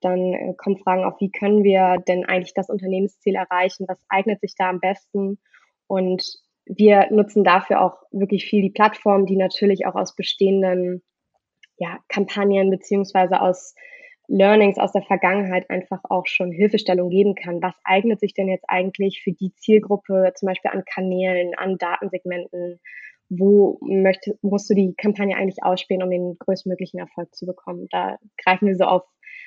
dann 0.00 0.32
äh, 0.32 0.54
kommen 0.56 0.78
Fragen 0.78 1.04
auf, 1.04 1.20
wie 1.20 1.30
können 1.30 1.64
wir 1.64 1.96
denn 2.06 2.24
eigentlich 2.24 2.54
das 2.54 2.70
Unternehmensziel 2.70 3.34
erreichen? 3.34 3.86
Was 3.88 3.98
eignet 4.08 4.40
sich 4.40 4.54
da 4.56 4.68
am 4.68 4.80
besten? 4.80 5.38
Und 5.86 6.24
wir 6.66 7.08
nutzen 7.10 7.44
dafür 7.44 7.82
auch 7.82 7.96
wirklich 8.12 8.44
viel 8.44 8.62
die 8.62 8.70
Plattform, 8.70 9.26
die 9.26 9.36
natürlich 9.36 9.86
auch 9.86 9.94
aus 9.94 10.14
bestehenden 10.14 11.02
ja, 11.78 11.98
Kampagnen 12.08 12.70
beziehungsweise 12.70 13.40
aus 13.40 13.74
Learnings 14.28 14.78
aus 14.78 14.92
der 14.92 15.02
Vergangenheit 15.02 15.70
einfach 15.70 16.00
auch 16.04 16.26
schon 16.26 16.52
Hilfestellung 16.52 17.08
geben 17.08 17.34
kann. 17.34 17.62
Was 17.62 17.74
eignet 17.82 18.20
sich 18.20 18.34
denn 18.34 18.48
jetzt 18.48 18.66
eigentlich 18.68 19.22
für 19.22 19.32
die 19.32 19.54
Zielgruppe, 19.54 20.32
zum 20.34 20.48
Beispiel 20.48 20.70
an 20.70 20.84
Kanälen, 20.84 21.54
an 21.56 21.78
Datensegmenten? 21.78 22.78
Wo 23.30 23.78
möchte, 23.80 24.38
musst 24.42 24.68
du 24.68 24.74
die 24.74 24.94
Kampagne 24.96 25.36
eigentlich 25.36 25.62
ausspielen, 25.62 26.02
um 26.02 26.10
den 26.10 26.36
größtmöglichen 26.38 27.00
Erfolg 27.00 27.34
zu 27.34 27.46
bekommen? 27.46 27.86
Da 27.90 28.18
greifen 28.42 28.68
wir 28.68 28.76
so 28.76 28.84
auf 28.84 29.04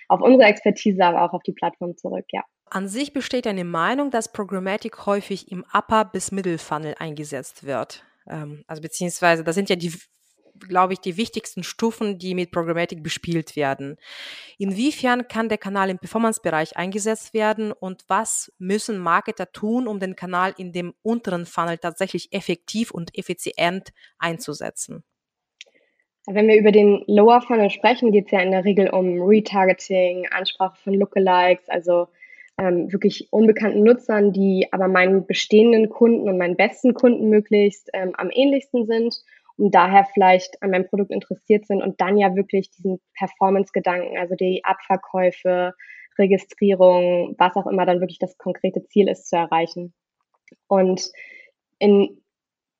auf 0.07 0.21
unsere 0.21 0.49
Expertise, 0.49 1.03
aber 1.03 1.23
auch 1.23 1.33
auf 1.33 1.43
die 1.43 1.53
Plattform 1.53 1.95
zurück, 1.97 2.25
ja. 2.31 2.43
An 2.69 2.87
sich 2.87 3.11
besteht 3.11 3.47
eine 3.47 3.65
Meinung, 3.65 4.11
dass 4.11 4.31
Programmatic 4.31 5.05
häufig 5.05 5.51
im 5.51 5.65
Upper- 5.73 6.05
bis 6.05 6.31
Middle 6.31 6.57
Funnel 6.57 6.95
eingesetzt 6.97 7.65
wird. 7.65 8.05
Ähm, 8.27 8.63
also 8.65 8.81
beziehungsweise, 8.81 9.43
das 9.43 9.55
sind 9.55 9.69
ja 9.69 9.75
die, 9.75 9.93
glaube 10.67 10.93
ich, 10.93 10.99
die 10.99 11.17
wichtigsten 11.17 11.63
Stufen, 11.63 12.17
die 12.17 12.33
mit 12.33 12.51
Programmatic 12.51 13.03
bespielt 13.03 13.57
werden. 13.57 13.97
Inwiefern 14.57 15.27
kann 15.27 15.49
der 15.49 15.57
Kanal 15.57 15.89
im 15.89 15.99
Performance-Bereich 15.99 16.77
eingesetzt 16.77 17.33
werden 17.33 17.73
und 17.73 18.05
was 18.07 18.53
müssen 18.57 18.99
Marketer 18.99 19.51
tun, 19.51 19.87
um 19.87 19.99
den 19.99 20.15
Kanal 20.15 20.53
in 20.57 20.71
dem 20.71 20.93
unteren 21.01 21.45
Funnel 21.45 21.77
tatsächlich 21.77 22.31
effektiv 22.31 22.91
und 22.91 23.17
effizient 23.17 23.89
einzusetzen? 24.17 25.03
Wenn 26.27 26.47
wir 26.47 26.57
über 26.57 26.71
den 26.71 27.03
Lower 27.07 27.41
Funnel 27.41 27.69
sprechen, 27.69 28.11
geht 28.11 28.25
es 28.25 28.31
ja 28.31 28.41
in 28.41 28.51
der 28.51 28.63
Regel 28.63 28.89
um 28.89 29.21
Retargeting, 29.21 30.27
Ansprache 30.31 30.77
von 30.83 30.93
Lookalikes, 30.93 31.67
also 31.67 32.07
ähm, 32.59 32.91
wirklich 32.91 33.27
unbekannten 33.31 33.83
Nutzern, 33.83 34.31
die 34.31 34.67
aber 34.71 34.87
meinen 34.87 35.25
bestehenden 35.25 35.89
Kunden 35.89 36.29
und 36.29 36.37
meinen 36.37 36.55
besten 36.55 36.93
Kunden 36.93 37.29
möglichst 37.29 37.89
ähm, 37.93 38.13
am 38.17 38.29
ähnlichsten 38.31 38.85
sind 38.85 39.23
und 39.57 39.73
daher 39.73 40.05
vielleicht 40.13 40.61
an 40.61 40.71
meinem 40.71 40.87
Produkt 40.87 41.11
interessiert 41.11 41.65
sind 41.65 41.81
und 41.81 41.99
dann 41.99 42.17
ja 42.17 42.35
wirklich 42.35 42.69
diesen 42.69 42.99
Performance-Gedanken, 43.17 44.17
also 44.17 44.35
die 44.35 44.63
Abverkäufe, 44.63 45.73
Registrierung, 46.19 47.35
was 47.39 47.55
auch 47.55 47.67
immer 47.67 47.85
dann 47.85 47.99
wirklich 47.99 48.19
das 48.19 48.37
konkrete 48.37 48.85
Ziel 48.85 49.07
ist, 49.07 49.27
zu 49.27 49.37
erreichen. 49.37 49.93
Und 50.67 51.11
in 51.79 52.20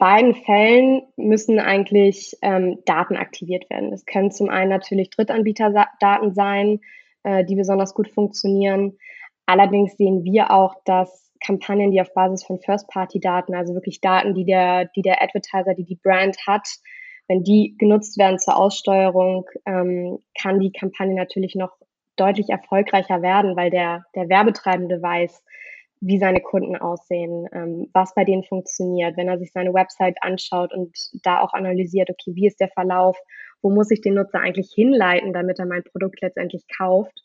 beiden 0.01 0.33
Fällen 0.33 1.03
müssen 1.15 1.59
eigentlich 1.59 2.35
ähm, 2.41 2.79
Daten 2.85 3.17
aktiviert 3.17 3.69
werden. 3.69 3.91
Das 3.91 4.07
können 4.07 4.31
zum 4.31 4.49
einen 4.49 4.71
natürlich 4.71 5.11
Drittanbieterdaten 5.11 6.33
sein, 6.33 6.79
äh, 7.21 7.45
die 7.45 7.53
besonders 7.53 7.93
gut 7.93 8.09
funktionieren. 8.09 8.97
Allerdings 9.45 9.95
sehen 9.97 10.23
wir 10.23 10.49
auch, 10.49 10.73
dass 10.85 11.31
Kampagnen, 11.45 11.91
die 11.91 12.01
auf 12.01 12.11
Basis 12.15 12.43
von 12.43 12.59
First-Party-Daten, 12.59 13.53
also 13.53 13.75
wirklich 13.75 14.01
Daten, 14.01 14.33
die 14.33 14.43
der, 14.43 14.85
die 14.95 15.03
der 15.03 15.21
Advertiser, 15.21 15.75
die 15.75 15.85
die 15.85 15.99
Brand 16.01 16.35
hat, 16.47 16.67
wenn 17.27 17.43
die 17.43 17.75
genutzt 17.77 18.17
werden 18.17 18.39
zur 18.39 18.57
Aussteuerung, 18.57 19.45
ähm, 19.67 20.17
kann 20.35 20.59
die 20.59 20.71
Kampagne 20.71 21.13
natürlich 21.13 21.53
noch 21.53 21.73
deutlich 22.15 22.49
erfolgreicher 22.49 23.21
werden, 23.21 23.55
weil 23.55 23.69
der, 23.69 24.03
der 24.15 24.29
Werbetreibende 24.29 24.99
weiß, 24.99 25.43
wie 26.01 26.17
seine 26.17 26.41
Kunden 26.41 26.75
aussehen, 26.75 27.47
ähm, 27.53 27.87
was 27.93 28.13
bei 28.15 28.25
denen 28.25 28.43
funktioniert, 28.43 29.17
wenn 29.17 29.29
er 29.29 29.37
sich 29.37 29.51
seine 29.51 29.73
Website 29.73 30.17
anschaut 30.21 30.73
und 30.73 30.97
da 31.23 31.39
auch 31.41 31.53
analysiert, 31.53 32.09
okay, 32.09 32.35
wie 32.35 32.47
ist 32.47 32.59
der 32.59 32.69
Verlauf, 32.69 33.17
wo 33.61 33.69
muss 33.69 33.91
ich 33.91 34.01
den 34.01 34.15
Nutzer 34.15 34.39
eigentlich 34.39 34.71
hinleiten, 34.73 35.31
damit 35.31 35.59
er 35.59 35.67
mein 35.67 35.83
Produkt 35.83 36.19
letztendlich 36.21 36.63
kauft, 36.75 37.21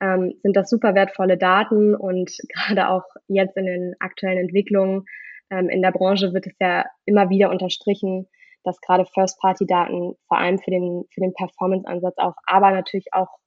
ähm, 0.00 0.34
sind 0.42 0.56
das 0.56 0.68
super 0.68 0.94
wertvolle 0.94 1.38
Daten 1.38 1.94
und 1.94 2.30
gerade 2.54 2.90
auch 2.90 3.04
jetzt 3.28 3.56
in 3.56 3.64
den 3.64 3.94
aktuellen 3.98 4.38
Entwicklungen 4.38 5.06
ähm, 5.50 5.68
in 5.70 5.82
der 5.82 5.92
Branche 5.92 6.32
wird 6.34 6.46
es 6.46 6.56
ja 6.60 6.84
immer 7.06 7.30
wieder 7.30 7.50
unterstrichen, 7.50 8.28
dass 8.64 8.80
gerade 8.80 9.06
First-Party-Daten 9.06 10.14
vor 10.26 10.38
allem 10.38 10.58
für 10.58 10.70
den, 10.70 11.04
für 11.12 11.20
den 11.20 11.32
Performance-Ansatz 11.32 12.18
auch, 12.18 12.34
aber 12.46 12.70
natürlich 12.72 13.12
auch 13.12 13.38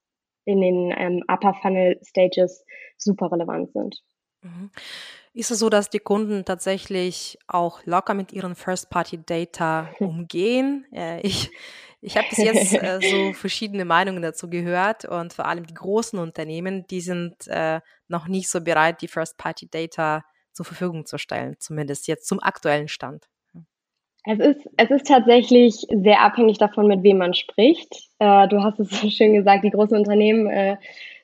in 0.44 0.60
den 0.60 0.92
ähm, 0.96 1.22
Upper-Funnel-Stages 1.28 2.64
super 2.98 3.30
relevant 3.30 3.72
sind. 3.72 4.02
Mhm. 4.42 4.70
Ist 5.34 5.50
es 5.50 5.60
so, 5.60 5.70
dass 5.70 5.88
die 5.88 5.98
Kunden 5.98 6.44
tatsächlich 6.44 7.38
auch 7.46 7.80
locker 7.86 8.14
mit 8.14 8.32
ihren 8.32 8.54
First-Party-Data 8.54 9.88
umgehen? 9.98 10.86
Äh, 10.92 11.20
ich 11.20 11.50
ich 12.04 12.16
habe 12.16 12.26
bis 12.28 12.38
jetzt 12.38 12.74
äh, 12.74 12.98
so 13.10 13.32
verschiedene 13.32 13.84
Meinungen 13.84 14.22
dazu 14.22 14.50
gehört 14.50 15.04
und 15.04 15.32
vor 15.32 15.46
allem 15.46 15.64
die 15.64 15.74
großen 15.74 16.18
Unternehmen, 16.18 16.84
die 16.88 17.00
sind 17.00 17.46
äh, 17.46 17.80
noch 18.08 18.26
nicht 18.26 18.50
so 18.50 18.60
bereit, 18.60 19.00
die 19.00 19.08
First-Party-Data 19.08 20.24
zur 20.52 20.66
Verfügung 20.66 21.06
zu 21.06 21.16
stellen, 21.16 21.54
zumindest 21.58 22.08
jetzt 22.08 22.26
zum 22.26 22.42
aktuellen 22.42 22.88
Stand. 22.88 23.28
Es 24.24 24.38
ist, 24.38 24.68
es 24.76 24.90
ist 24.90 25.06
tatsächlich 25.06 25.86
sehr 25.90 26.20
abhängig 26.20 26.58
davon, 26.58 26.86
mit 26.86 27.02
wem 27.02 27.18
man 27.18 27.34
spricht. 27.34 27.92
Äh, 28.18 28.48
du 28.48 28.62
hast 28.62 28.78
es 28.80 28.90
so 29.00 29.08
schön 29.08 29.34
gesagt, 29.34 29.64
die 29.64 29.70
großen 29.70 29.96
Unternehmen 29.96 30.48
äh, 30.48 30.76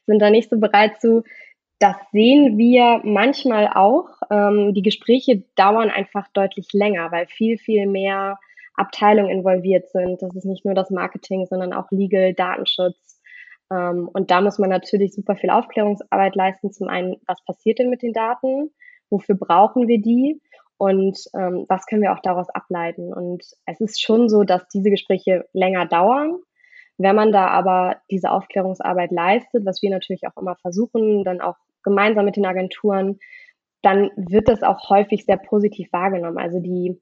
sind 0.06 0.20
da 0.20 0.30
nicht 0.30 0.48
so 0.48 0.58
bereit 0.58 1.00
zu. 1.00 1.24
Das 1.78 1.96
sehen 2.12 2.58
wir 2.58 3.00
manchmal 3.04 3.68
auch. 3.68 4.08
Ähm, 4.30 4.74
die 4.74 4.82
Gespräche 4.82 5.44
dauern 5.54 5.90
einfach 5.90 6.26
deutlich 6.32 6.72
länger, 6.72 7.12
weil 7.12 7.26
viel, 7.26 7.56
viel 7.56 7.86
mehr 7.86 8.38
Abteilungen 8.74 9.30
involviert 9.30 9.88
sind. 9.90 10.20
Das 10.22 10.34
ist 10.34 10.44
nicht 10.44 10.64
nur 10.64 10.74
das 10.74 10.90
Marketing, 10.90 11.46
sondern 11.46 11.72
auch 11.72 11.90
Legal, 11.90 12.34
Datenschutz. 12.34 13.20
Ähm, 13.70 14.08
und 14.12 14.30
da 14.30 14.40
muss 14.40 14.58
man 14.58 14.70
natürlich 14.70 15.14
super 15.14 15.36
viel 15.36 15.50
Aufklärungsarbeit 15.50 16.34
leisten. 16.34 16.72
Zum 16.72 16.88
einen, 16.88 17.16
was 17.26 17.44
passiert 17.44 17.78
denn 17.78 17.90
mit 17.90 18.02
den 18.02 18.12
Daten? 18.12 18.70
Wofür 19.10 19.36
brauchen 19.36 19.86
wir 19.86 20.00
die? 20.00 20.40
Und 20.78 21.18
ähm, 21.34 21.64
was 21.68 21.86
können 21.86 22.02
wir 22.02 22.12
auch 22.12 22.22
daraus 22.22 22.48
ableiten? 22.50 23.12
Und 23.12 23.44
es 23.66 23.80
ist 23.80 24.02
schon 24.02 24.28
so, 24.28 24.44
dass 24.44 24.68
diese 24.68 24.90
Gespräche 24.90 25.46
länger 25.52 25.86
dauern. 25.86 26.38
Wenn 26.98 27.16
man 27.16 27.32
da 27.32 27.46
aber 27.48 27.96
diese 28.10 28.30
Aufklärungsarbeit 28.30 29.12
leistet, 29.12 29.64
was 29.64 29.82
wir 29.82 29.90
natürlich 29.90 30.26
auch 30.26 30.40
immer 30.40 30.56
versuchen, 30.56 31.24
dann 31.24 31.40
auch 31.40 31.56
gemeinsam 31.88 32.24
mit 32.24 32.36
den 32.36 32.46
Agenturen, 32.46 33.18
dann 33.82 34.10
wird 34.16 34.48
das 34.48 34.62
auch 34.62 34.88
häufig 34.90 35.24
sehr 35.24 35.36
positiv 35.36 35.92
wahrgenommen. 35.92 36.38
Also 36.38 36.60
die, 36.60 37.00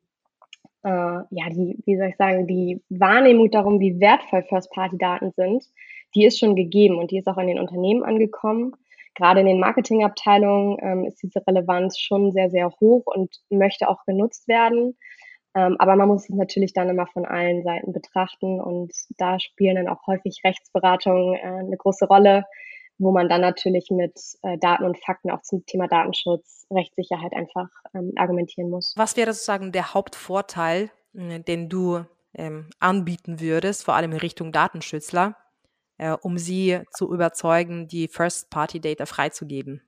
äh, 0.83 0.89
ja, 1.31 1.49
die, 1.51 1.79
wie 1.85 1.97
soll 1.97 2.09
ich 2.09 2.17
sagen, 2.17 2.47
die 2.47 2.83
Wahrnehmung 2.89 3.51
darum, 3.51 3.81
wie 3.81 4.01
wertvoll 4.01 4.43
First-Party-Daten 4.43 5.33
sind, 5.37 5.65
die 6.15 6.25
ist 6.25 6.39
schon 6.39 6.57
gegeben 6.57 6.99
und 6.99 7.11
die 7.11 7.19
ist 7.19 7.29
auch 7.29 7.39
in 7.39 7.49
den 7.49 7.59
Unternehmen 7.59 8.05
angekommen. 8.05 8.73
Gerade 9.15 9.41
in 9.41 9.47
den 9.47 9.61
Marketingabteilungen 9.61 10.77
ähm, 10.83 11.05
ist 11.07 11.23
diese 11.23 11.47
Relevanz 11.47 11.99
schon 11.99 12.33
sehr, 12.33 12.51
sehr 12.51 12.71
hoch 12.81 13.05
und 13.07 13.35
möchte 13.49 13.89
auch 13.89 14.05
genutzt 14.05 14.47
werden. 14.47 14.97
Ähm, 15.55 15.77
aber 15.79 15.97
man 15.97 16.09
muss 16.09 16.29
es 16.29 16.37
natürlich 16.37 16.75
dann 16.75 16.91
immer 16.91 17.07
von 17.07 17.25
allen 17.25 17.63
Seiten 17.63 17.95
betrachten 17.95 18.61
und 18.61 18.93
da 19.17 19.41
spielen 19.41 19.77
dann 19.77 19.89
auch 19.89 20.07
häufig 20.07 20.43
Rechtsberatungen 20.45 21.35
äh, 21.35 21.39
eine 21.41 21.77
große 21.79 22.07
Rolle, 22.07 22.45
wo 22.99 23.13
man 23.13 23.29
dann 23.29 23.41
natürlich 23.41 23.91
mit 23.91 24.19
äh, 24.43 24.59
Daten 24.59 24.85
und 24.85 24.99
Fakten 24.99 25.31
auch 25.31 25.43
zum 25.43 25.65
Thema 25.67 25.87
Datenschutz, 25.89 26.67
Rechtssicherheit 26.71 27.33
einfach 27.35 27.69
ähm, 27.95 28.13
argumentieren 28.17 28.71
muss. 28.71 28.95
Was 28.97 29.17
wäre 29.17 29.33
sozusagen 29.33 29.73
der 29.73 29.95
Hauptvorteil, 29.95 30.91
äh, 31.15 31.41
den 31.41 31.69
du 31.69 32.05
ähm, 32.35 32.71
anbieten 32.79 33.41
würdest, 33.41 33.85
vor 33.85 33.95
allem 33.95 34.13
in 34.13 34.19
Richtung 34.19 34.53
Datenschützler, 34.53 35.37
äh, 35.99 36.13
um 36.13 36.39
sie 36.39 36.81
zu 36.93 37.13
überzeugen, 37.13 37.89
die 37.89 38.09
First-Party-Data 38.09 39.07
freizugeben? 39.07 39.83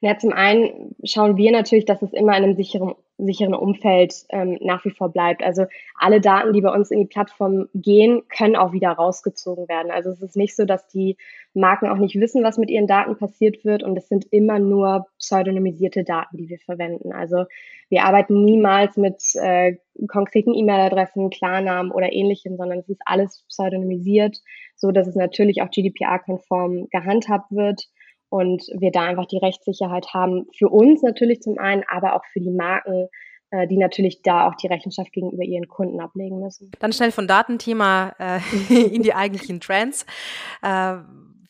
Ja, 0.00 0.18
zum 0.18 0.32
einen 0.32 0.96
schauen 1.04 1.36
wir 1.36 1.52
natürlich, 1.52 1.84
dass 1.84 2.02
es 2.02 2.12
immer 2.12 2.36
in 2.36 2.44
einem 2.44 2.56
sicheren, 2.56 2.94
sicheren 3.24 3.54
Umfeld 3.54 4.14
ähm, 4.30 4.58
nach 4.60 4.84
wie 4.84 4.90
vor 4.90 5.10
bleibt. 5.10 5.42
Also 5.42 5.66
alle 5.94 6.20
Daten, 6.20 6.52
die 6.52 6.60
bei 6.60 6.72
uns 6.72 6.90
in 6.90 7.00
die 7.00 7.06
Plattform 7.06 7.68
gehen, 7.74 8.22
können 8.28 8.56
auch 8.56 8.72
wieder 8.72 8.90
rausgezogen 8.90 9.68
werden. 9.68 9.90
Also 9.90 10.10
es 10.10 10.20
ist 10.20 10.36
nicht 10.36 10.56
so, 10.56 10.64
dass 10.64 10.88
die 10.88 11.16
Marken 11.54 11.88
auch 11.88 11.96
nicht 11.96 12.18
wissen, 12.18 12.42
was 12.42 12.58
mit 12.58 12.70
ihren 12.70 12.86
Daten 12.86 13.16
passiert 13.16 13.64
wird 13.64 13.82
und 13.82 13.96
es 13.96 14.08
sind 14.08 14.26
immer 14.30 14.58
nur 14.58 15.06
pseudonymisierte 15.18 16.04
Daten, 16.04 16.36
die 16.36 16.48
wir 16.48 16.58
verwenden. 16.58 17.12
Also 17.12 17.44
wir 17.88 18.04
arbeiten 18.04 18.44
niemals 18.44 18.96
mit 18.96 19.22
äh, 19.34 19.76
konkreten 20.08 20.54
E-Mail-Adressen, 20.54 21.30
Klarnamen 21.30 21.92
oder 21.92 22.12
ähnlichem, 22.12 22.56
sondern 22.56 22.78
es 22.78 22.88
ist 22.88 23.02
alles 23.04 23.44
pseudonymisiert, 23.48 24.38
so 24.76 24.90
dass 24.92 25.06
es 25.06 25.14
natürlich 25.14 25.62
auch 25.62 25.70
GDPR-konform 25.70 26.88
gehandhabt 26.90 27.52
wird 27.52 27.88
und 28.32 28.62
wir 28.78 28.90
da 28.90 29.02
einfach 29.02 29.26
die 29.26 29.36
Rechtssicherheit 29.36 30.14
haben 30.14 30.46
für 30.56 30.70
uns 30.70 31.02
natürlich 31.02 31.42
zum 31.42 31.58
einen, 31.58 31.84
aber 31.86 32.16
auch 32.16 32.24
für 32.32 32.40
die 32.40 32.50
Marken, 32.50 33.08
äh, 33.50 33.66
die 33.66 33.76
natürlich 33.76 34.22
da 34.22 34.48
auch 34.48 34.54
die 34.54 34.68
Rechenschaft 34.68 35.12
gegenüber 35.12 35.42
ihren 35.44 35.68
Kunden 35.68 36.00
ablegen 36.00 36.40
müssen. 36.40 36.70
Dann 36.80 36.94
schnell 36.94 37.12
von 37.12 37.28
Datenthema 37.28 38.14
äh, 38.18 38.40
in 38.70 39.02
die 39.02 39.12
eigentlichen 39.12 39.60
Trends. 39.60 40.06
Äh, 40.62 40.96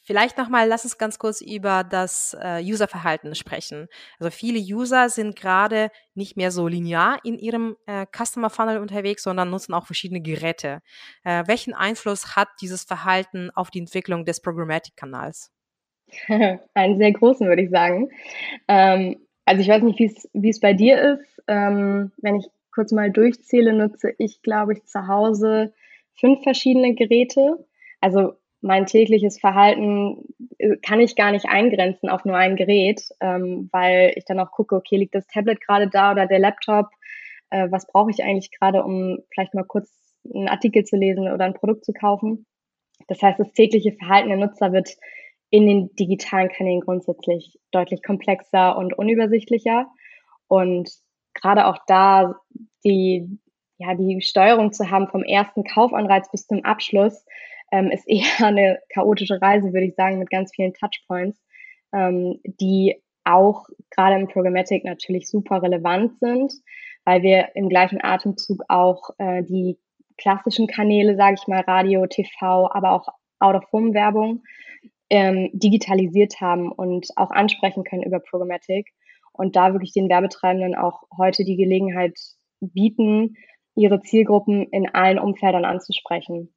Vielleicht 0.05 0.37
nochmal, 0.37 0.67
lass 0.67 0.83
uns 0.83 0.99
ganz 0.99 1.17
kurz 1.21 1.41
über 1.41 1.85
das 1.85 2.37
äh, 2.41 2.61
Userverhalten 2.61 3.37
sprechen. 3.37 3.87
Also 4.19 4.33
viele 4.33 4.59
User 4.59 5.09
sind 5.09 5.37
gerade 5.37 5.91
nicht 6.15 6.37
mehr 6.37 6.51
so 6.51 6.67
linear 6.67 7.21
in 7.23 7.39
ihrem 7.39 7.77
äh, 7.87 8.05
Customer 8.13 8.51
Funnel 8.51 8.79
unterwegs, 8.79 9.23
sondern 9.23 9.51
nutzen 9.51 9.75
auch 9.75 9.87
verschiedene 9.87 10.21
Geräte. 10.21 10.81
Äh, 11.23 11.45
welchen 11.47 11.73
Einfluss 11.73 12.35
hat 12.35 12.49
dieses 12.61 12.83
Verhalten 12.83 13.53
auf 13.53 13.71
die 13.71 13.79
Entwicklung 13.79 14.25
des 14.25 14.43
Programmatic-Kanals? 14.43 15.53
Einen 16.75 16.99
sehr 16.99 17.13
großen, 17.13 17.47
würde 17.47 17.63
ich 17.63 17.71
sagen. 17.71 18.11
Ähm, 18.69 19.17
also 19.45 19.61
ich 19.61 19.69
weiß 19.69 19.83
nicht, 19.83 19.99
wie 19.99 20.49
es 20.49 20.61
bei 20.61 20.73
dir 20.73 21.01
ist. 21.01 21.43
Ähm, 21.49 22.13
wenn 22.19 22.37
ich 22.37 22.47
kurz 22.73 22.93
mal 22.93 23.11
durchzähle, 23.11 23.73
nutze 23.73 24.15
ich, 24.19 24.43
glaube 24.43 24.73
ich, 24.75 24.85
zu 24.85 25.07
Hause 25.07 25.75
fünf 26.15 26.43
verschiedene 26.43 26.95
Geräte. 26.95 27.65
Also 28.01 28.35
mein 28.61 28.87
tägliches 28.87 29.39
Verhalten 29.39 30.25
äh, 30.59 30.77
kann 30.77 31.01
ich 31.01 31.17
gar 31.17 31.33
nicht 31.33 31.47
eingrenzen 31.47 32.09
auf 32.09 32.25
nur 32.25 32.37
ein 32.37 32.57
Gerät, 32.57 33.03
ähm, 33.21 33.69
weil 33.73 34.13
ich 34.17 34.25
dann 34.25 34.41
auch 34.41 34.53
gucke, 34.53 34.77
okay, 34.77 34.97
liegt 34.97 35.15
das 35.15 35.27
Tablet 35.27 35.61
gerade 35.61 35.89
da 35.89 36.13
oder 36.13 36.27
der 36.27 36.39
Laptop? 36.39 36.87
Äh, 37.51 37.69
was 37.71 37.87
brauche 37.87 38.11
ich 38.11 38.23
eigentlich 38.23 38.51
gerade, 38.53 38.85
um 38.85 39.19
vielleicht 39.33 39.55
mal 39.55 39.65
kurz 39.65 39.91
einen 40.33 40.49
Artikel 40.49 40.85
zu 40.85 40.97
lesen 40.97 41.29
oder 41.29 41.45
ein 41.45 41.55
Produkt 41.55 41.85
zu 41.85 41.93
kaufen? 41.93 42.47
Das 43.09 43.21
heißt, 43.21 43.41
das 43.41 43.53
tägliche 43.53 43.93
Verhalten 43.93 44.29
der 44.29 44.39
Nutzer 44.39 44.73
wird 44.73 44.97
in 45.53 45.67
den 45.67 45.95
digitalen 45.97 46.49
Kanälen 46.49 46.81
grundsätzlich 46.81 47.61
deutlich 47.73 48.03
komplexer 48.03 48.75
und 48.75 48.95
unübersichtlicher. 48.95 49.87
Und 50.49 50.91
gerade 51.35 51.67
auch 51.67 51.77
da 51.87 52.37
die, 52.85 53.39
ja, 53.77 53.95
die 53.95 54.23
Steuerung 54.23 54.73
zu 54.73 54.91
haben 54.91 55.09
vom 55.09 55.23
ersten 55.23 55.63
Kaufanreiz 55.65 56.31
bis 56.31 56.47
zum 56.47 56.65
Abschluss, 56.65 57.27
ähm, 57.71 57.91
ist 57.91 58.09
eher 58.09 58.25
eine 58.47 58.79
chaotische 58.89 59.43
Reise, 59.43 59.75
würde 59.75 59.89
ich 59.89 59.95
sagen, 59.95 60.19
mit 60.19 60.31
ganz 60.31 60.53
vielen 60.55 60.73
Touchpoints, 60.73 61.39
ähm, 61.93 62.41
die 62.45 62.97
auch 63.25 63.67
gerade 63.91 64.19
im 64.19 64.29
Programmatic 64.29 64.85
natürlich 64.85 65.29
super 65.29 65.63
relevant 65.63 66.19
sind, 66.19 66.55
weil 67.05 67.23
wir 67.23 67.55
im 67.57 67.69
gleichen 67.69 68.03
Atemzug 68.03 68.63
auch 68.69 69.11
äh, 69.19 69.43
die 69.43 69.79
klassischen 70.17 70.67
Kanäle, 70.67 71.15
sage 71.15 71.37
ich 71.39 71.47
mal, 71.47 71.61
Radio, 71.61 72.07
TV, 72.07 72.71
aber 72.73 72.93
auch 72.93 73.09
Out-of-Home-Werbung 73.39 74.43
ähm, 75.13 75.51
digitalisiert 75.53 76.41
haben 76.41 76.73
und 76.73 77.09
auch 77.17 77.31
ansprechen 77.31 77.85
können 77.85 78.03
über 78.03 78.19
Programmatic 78.19 78.89
und 79.35 79.57
da 79.57 79.75
wirklich 79.75 79.93
den 79.93 80.09
Werbetreibenden 80.09 80.75
auch 80.75 81.03
heute 81.17 81.45
die 81.45 81.57
Gelegenheit 81.57 82.19
bieten, 82.61 83.37
ihre 83.75 84.01
Zielgruppen 84.01 84.67
in 84.71 84.89
allen 84.89 85.19
Umfeldern 85.19 85.67
anzusprechen. 85.67 86.55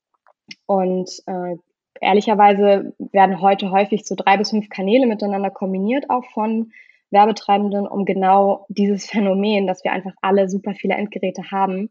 Und 0.68 1.10
äh, 1.28 1.58
ehrlicherweise 2.00 2.94
werden 2.98 3.42
heute 3.42 3.72
häufig 3.72 4.06
so 4.06 4.16
drei 4.16 4.38
bis 4.38 4.52
fünf 4.52 4.70
Kanäle 4.70 5.06
miteinander 5.06 5.50
kombiniert, 5.50 6.10
auch 6.10 6.24
von 6.34 6.72
Werbetreibenden, 7.12 7.86
um 7.86 8.06
genau 8.06 8.68
dieses 8.70 9.06
Phänomen, 9.12 9.68
dass 9.68 9.84
wir 9.84 9.92
einfach 9.92 10.14
alle 10.22 10.48
super 10.48 10.74
viele 10.76 10.94
Endgeräte 10.94 11.52
haben, 11.52 11.90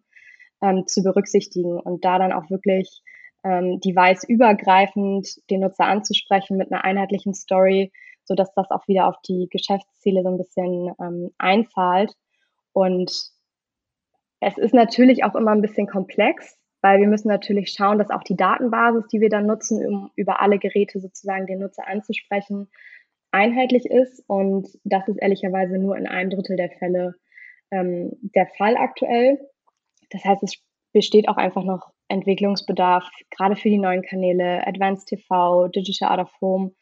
ähm, 0.62 0.85
zu 0.87 1.03
berücksichtigen 1.03 1.79
und 1.79 2.07
da 2.07 2.18
dann 2.18 2.33
auch 2.33 2.48
wirklich 2.48 3.03
ähm, 3.45 3.81
device-übergreifend 3.81 5.29
den 5.51 5.61
Nutzer 5.61 5.85
anzusprechen 5.87 6.57
mit 6.57 6.73
einer 6.73 6.85
einheitlichen 6.85 7.35
Story, 7.35 7.93
so 8.25 8.35
dass 8.35 8.53
das 8.55 8.71
auch 8.71 8.89
wieder 8.89 9.07
auf 9.07 9.17
die 9.29 9.49
Geschäftsziele 9.51 10.23
so 10.23 10.31
ein 10.31 10.39
bisschen 10.39 10.93
ähm, 11.01 11.31
einzahlt. 11.39 12.13
Und 12.73 13.11
es 14.41 14.59
ist 14.59 14.75
natürlich 14.75 15.25
auch 15.25 15.35
immer 15.35 15.53
ein 15.53 15.63
bisschen 15.63 15.87
komplex, 15.87 16.59
weil 16.81 17.01
wir 17.01 17.07
müssen 17.07 17.29
natürlich 17.29 17.71
schauen, 17.71 17.99
dass 17.99 18.11
auch 18.11 18.23
die 18.23 18.37
Datenbasis, 18.37 19.07
die 19.09 19.21
wir 19.21 19.31
dann 19.31 19.47
nutzen, 19.47 19.87
um 19.87 20.11
über 20.17 20.41
alle 20.41 20.59
Geräte 20.59 21.01
sozusagen 21.01 21.47
den 21.47 21.61
Nutzer 21.61 21.87
anzusprechen, 21.87 22.71
einheitlich 23.31 23.87
ist. 23.87 24.23
Und 24.27 24.69
das 24.85 25.07
ist 25.09 25.17
ehrlicherweise 25.17 25.79
nur 25.79 25.97
in 25.97 26.07
einem 26.07 26.31
Drittel 26.31 26.57
der 26.57 26.71
Fälle 26.71 27.15
ähm, 27.71 28.13
der 28.21 28.47
Fall 28.59 28.77
aktuell. 28.77 29.39
Das 30.11 30.25
heißt, 30.25 30.43
es 30.43 30.57
besteht 30.93 31.29
auch 31.29 31.37
einfach 31.37 31.65
noch 31.65 31.94
Entwicklungsbedarf, 32.09 33.09
gerade 33.31 33.57
für 33.57 33.69
die 33.69 33.79
neuen 33.79 34.03
Kanäle, 34.03 34.67
Advanced 34.67 35.09
TV, 35.09 35.69
Digital 35.69 36.19
Out 36.19 36.27
of 36.27 36.40
Home, 36.40 36.73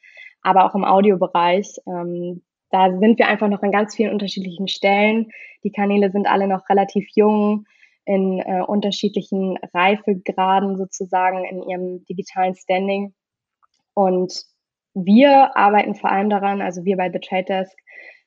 aber 0.42 0.64
auch 0.64 0.74
im 0.74 0.84
Audiobereich. 0.84 1.78
Ähm, 1.86 2.42
da 2.70 2.90
sind 2.98 3.18
wir 3.18 3.28
einfach 3.28 3.48
noch 3.48 3.62
an 3.62 3.70
ganz 3.70 3.94
vielen 3.94 4.12
unterschiedlichen 4.12 4.68
Stellen. 4.68 5.30
Die 5.62 5.72
Kanäle 5.72 6.10
sind 6.10 6.26
alle 6.26 6.48
noch 6.48 6.68
relativ 6.68 7.06
jung, 7.14 7.66
in 8.04 8.40
äh, 8.40 8.62
unterschiedlichen 8.66 9.58
Reifegraden 9.74 10.76
sozusagen 10.76 11.44
in 11.44 11.62
ihrem 11.62 12.04
digitalen 12.06 12.54
Standing. 12.54 13.14
Und 13.94 14.44
wir 14.94 15.56
arbeiten 15.56 15.94
vor 15.94 16.10
allem 16.10 16.30
daran, 16.30 16.60
also 16.60 16.84
wir 16.84 16.96
bei 16.96 17.10
The 17.10 17.20
Trade 17.20 17.44
Desk, 17.44 17.76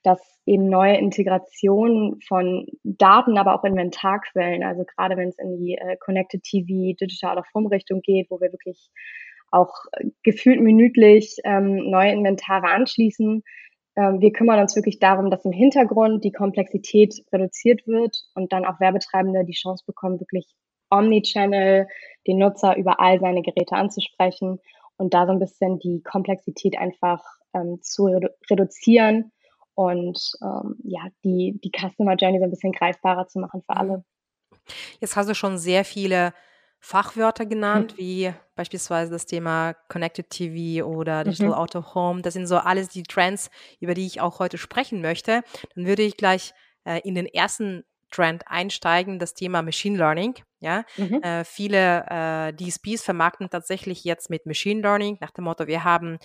dass 0.05 0.19
eben 0.45 0.69
neue 0.69 0.97
Integrationen 0.97 2.21
von 2.21 2.67
Daten, 2.83 3.37
aber 3.37 3.55
auch 3.55 3.63
Inventarquellen, 3.63 4.63
also 4.63 4.83
gerade 4.83 5.17
wenn 5.17 5.29
es 5.29 5.39
in 5.39 5.57
die 5.57 5.75
äh, 5.75 5.97
Connected 5.97 6.43
TV, 6.43 6.95
Digital 6.99 7.37
oder 7.37 7.45
Home 7.53 7.71
Richtung 7.71 8.01
geht, 8.01 8.29
wo 8.29 8.39
wir 8.39 8.51
wirklich 8.51 8.89
auch 9.51 9.73
äh, 9.93 10.05
gefühlt 10.23 10.61
minütlich 10.61 11.37
ähm, 11.43 11.89
neue 11.89 12.11
Inventare 12.11 12.67
anschließen. 12.67 13.43
Ähm, 13.95 14.21
wir 14.21 14.31
kümmern 14.31 14.59
uns 14.59 14.75
wirklich 14.75 14.99
darum, 14.99 15.31
dass 15.31 15.45
im 15.45 15.51
Hintergrund 15.51 16.23
die 16.23 16.31
Komplexität 16.31 17.15
reduziert 17.33 17.87
wird 17.87 18.15
und 18.35 18.53
dann 18.53 18.65
auch 18.65 18.79
Werbetreibende 18.79 19.45
die 19.45 19.53
Chance 19.53 19.83
bekommen, 19.87 20.19
wirklich 20.19 20.45
Omnichannel 20.91 21.87
den 22.27 22.37
Nutzer 22.37 22.77
über 22.77 22.99
all 22.99 23.19
seine 23.19 23.41
Geräte 23.41 23.75
anzusprechen 23.75 24.59
und 24.97 25.13
da 25.13 25.25
so 25.25 25.31
ein 25.31 25.39
bisschen 25.39 25.79
die 25.79 26.03
Komplexität 26.03 26.77
einfach 26.77 27.23
ähm, 27.55 27.79
zu 27.81 28.05
redu 28.05 28.27
reduzieren 28.49 29.31
und 29.75 30.19
ähm, 30.41 30.77
ja, 30.83 31.01
die, 31.23 31.59
die 31.63 31.71
Customer 31.71 32.15
Journey 32.15 32.39
so 32.39 32.45
ein 32.45 32.49
bisschen 32.49 32.71
greifbarer 32.71 33.27
zu 33.27 33.39
machen 33.39 33.61
für 33.61 33.73
mhm. 33.73 33.79
alle. 33.79 34.03
Jetzt 34.99 35.15
hast 35.15 35.29
du 35.29 35.35
schon 35.35 35.57
sehr 35.57 35.85
viele 35.85 36.33
Fachwörter 36.79 37.45
genannt, 37.45 37.93
hm. 37.93 37.97
wie 37.97 38.33
beispielsweise 38.55 39.11
das 39.11 39.25
Thema 39.25 39.73
Connected 39.89 40.29
TV 40.29 40.85
oder 40.85 41.23
Digital 41.23 41.47
mhm. 41.47 41.53
Auto 41.53 41.95
Home. 41.95 42.21
Das 42.21 42.33
sind 42.33 42.45
so 42.45 42.57
alles 42.57 42.89
die 42.89 43.01
Trends, 43.03 43.49
über 43.79 43.95
die 43.95 44.05
ich 44.05 44.21
auch 44.21 44.37
heute 44.37 44.59
sprechen 44.59 45.01
möchte. 45.01 45.41
Dann 45.73 45.87
würde 45.87 46.03
ich 46.03 46.15
gleich 46.15 46.53
äh, 46.83 46.99
in 46.99 47.15
den 47.15 47.25
ersten 47.25 47.85
Trend 48.11 48.43
einsteigen, 48.47 49.17
das 49.17 49.33
Thema 49.33 49.63
Machine 49.63 49.97
Learning. 49.97 50.35
Ja, 50.59 50.83
mhm. 50.97 51.21
äh, 51.21 51.43
viele 51.43 52.05
äh, 52.07 52.53
DSPs 52.53 53.03
vermarkten 53.03 53.49
tatsächlich 53.49 54.03
jetzt 54.03 54.29
mit 54.29 54.45
Machine 54.45 54.81
Learning 54.81 55.17
nach 55.21 55.31
dem 55.31 55.45
Motto, 55.45 55.67
wir 55.67 55.83
haben 55.83 56.19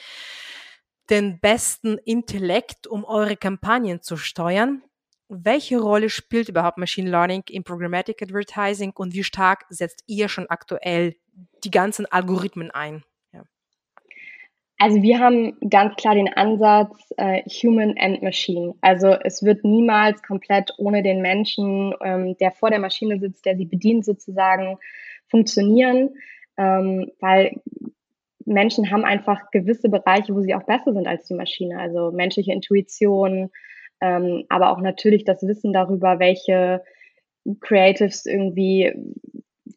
den 1.11 1.40
besten 1.40 1.99
Intellekt, 1.99 2.87
um 2.87 3.05
eure 3.05 3.37
Kampagnen 3.37 4.01
zu 4.03 4.16
steuern. 4.16 4.83
Welche 5.29 5.79
Rolle 5.81 6.11
spielt 6.11 6.49
überhaupt 6.49 6.79
Machine 6.79 7.11
Learning 7.11 7.42
im 7.51 7.64
Programmatic 7.64 8.23
Advertising 8.23 8.92
und 8.96 9.14
wie 9.14 9.25
stark 9.25 9.64
setzt 9.68 10.03
ihr 10.07 10.29
schon 10.29 10.49
aktuell 10.49 11.14
die 11.64 11.70
ganzen 11.70 12.07
Algorithmen 12.07 12.70
ein? 12.70 13.05
Ja. 13.33 13.44
Also 14.79 15.03
wir 15.03 15.18
haben 15.20 15.57
ganz 15.68 15.94
klar 15.96 16.14
den 16.14 16.33
Ansatz 16.33 16.96
äh, 17.16 17.42
Human 17.62 17.94
and 17.99 18.23
Machine. 18.23 18.75
Also 18.81 19.09
es 19.09 19.42
wird 19.42 19.64
niemals 19.64 20.23
komplett 20.23 20.73
ohne 20.79 21.03
den 21.03 21.23
Menschen, 21.23 21.94
ähm, 22.03 22.37
der 22.38 22.51
vor 22.51 22.70
der 22.70 22.81
Maschine 22.81 23.20
sitzt, 23.20 23.46
der 23.46 23.57
sie 23.57 23.66
bedient 23.66 24.05
sozusagen, 24.05 24.79
funktionieren, 25.29 26.11
ähm, 26.57 27.12
weil 27.20 27.61
Menschen 28.50 28.90
haben 28.90 29.04
einfach 29.04 29.50
gewisse 29.50 29.88
Bereiche, 29.88 30.34
wo 30.34 30.40
sie 30.40 30.54
auch 30.54 30.64
besser 30.64 30.92
sind 30.92 31.06
als 31.06 31.26
die 31.26 31.34
Maschine. 31.34 31.78
Also 31.78 32.10
menschliche 32.12 32.52
Intuition, 32.52 33.50
ähm, 34.00 34.44
aber 34.48 34.72
auch 34.72 34.80
natürlich 34.80 35.24
das 35.24 35.42
Wissen 35.42 35.72
darüber, 35.72 36.18
welche 36.18 36.82
Creatives 37.60 38.26
irgendwie 38.26 38.92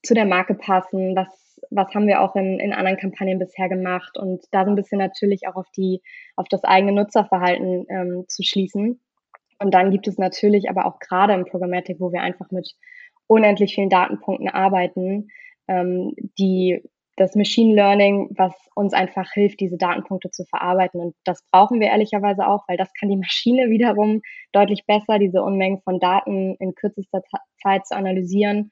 zu 0.01 0.13
der 0.13 0.25
Marke 0.25 0.55
passen, 0.55 1.15
was 1.15 1.43
was 1.75 1.93
haben 1.93 2.07
wir 2.07 2.21
auch 2.21 2.36
in, 2.36 2.59
in 2.59 2.73
anderen 2.73 2.97
Kampagnen 2.97 3.39
bisher 3.39 3.69
gemacht 3.69 4.17
und 4.17 4.43
da 4.51 4.63
so 4.63 4.71
ein 4.71 4.75
bisschen 4.75 4.99
natürlich 4.99 5.47
auch 5.47 5.55
auf 5.55 5.69
die, 5.75 6.01
auf 6.36 6.47
das 6.47 6.63
eigene 6.63 6.91
Nutzerverhalten 6.91 7.86
ähm, 7.89 8.25
zu 8.27 8.43
schließen. 8.43 8.99
Und 9.59 9.73
dann 9.73 9.91
gibt 9.91 10.07
es 10.07 10.17
natürlich 10.17 10.69
aber 10.69 10.86
auch 10.86 10.99
gerade 10.99 11.33
im 11.33 11.45
Programmatic, 11.45 11.99
wo 11.99 12.12
wir 12.12 12.21
einfach 12.21 12.51
mit 12.51 12.75
unendlich 13.27 13.75
vielen 13.75 13.89
Datenpunkten 13.89 14.49
arbeiten, 14.49 15.29
ähm, 15.67 16.13
die 16.38 16.83
das 17.15 17.36
Machine 17.36 17.76
Learning, 17.76 18.30
was 18.38 18.54
uns 18.76 18.93
einfach 18.93 19.32
hilft, 19.34 19.60
diese 19.60 19.78
Datenpunkte 19.78 20.32
zu 20.32 20.45
verarbeiten. 20.45 20.99
Und 20.99 21.15
das 21.23 21.43
brauchen 21.52 21.80
wir 21.80 21.88
ehrlicherweise 21.88 22.47
auch, 22.47 22.63
weil 22.67 22.78
das 22.78 22.91
kann 22.99 23.10
die 23.10 23.17
Maschine 23.23 23.69
wiederum 23.69 24.21
deutlich 24.52 24.86
besser, 24.86 25.19
diese 25.19 25.43
Unmengen 25.43 25.82
von 25.82 25.99
Daten 25.99 26.56
in 26.60 26.76
kürzester 26.76 27.21
Zeit 27.62 27.86
zu 27.86 27.95
analysieren 27.95 28.71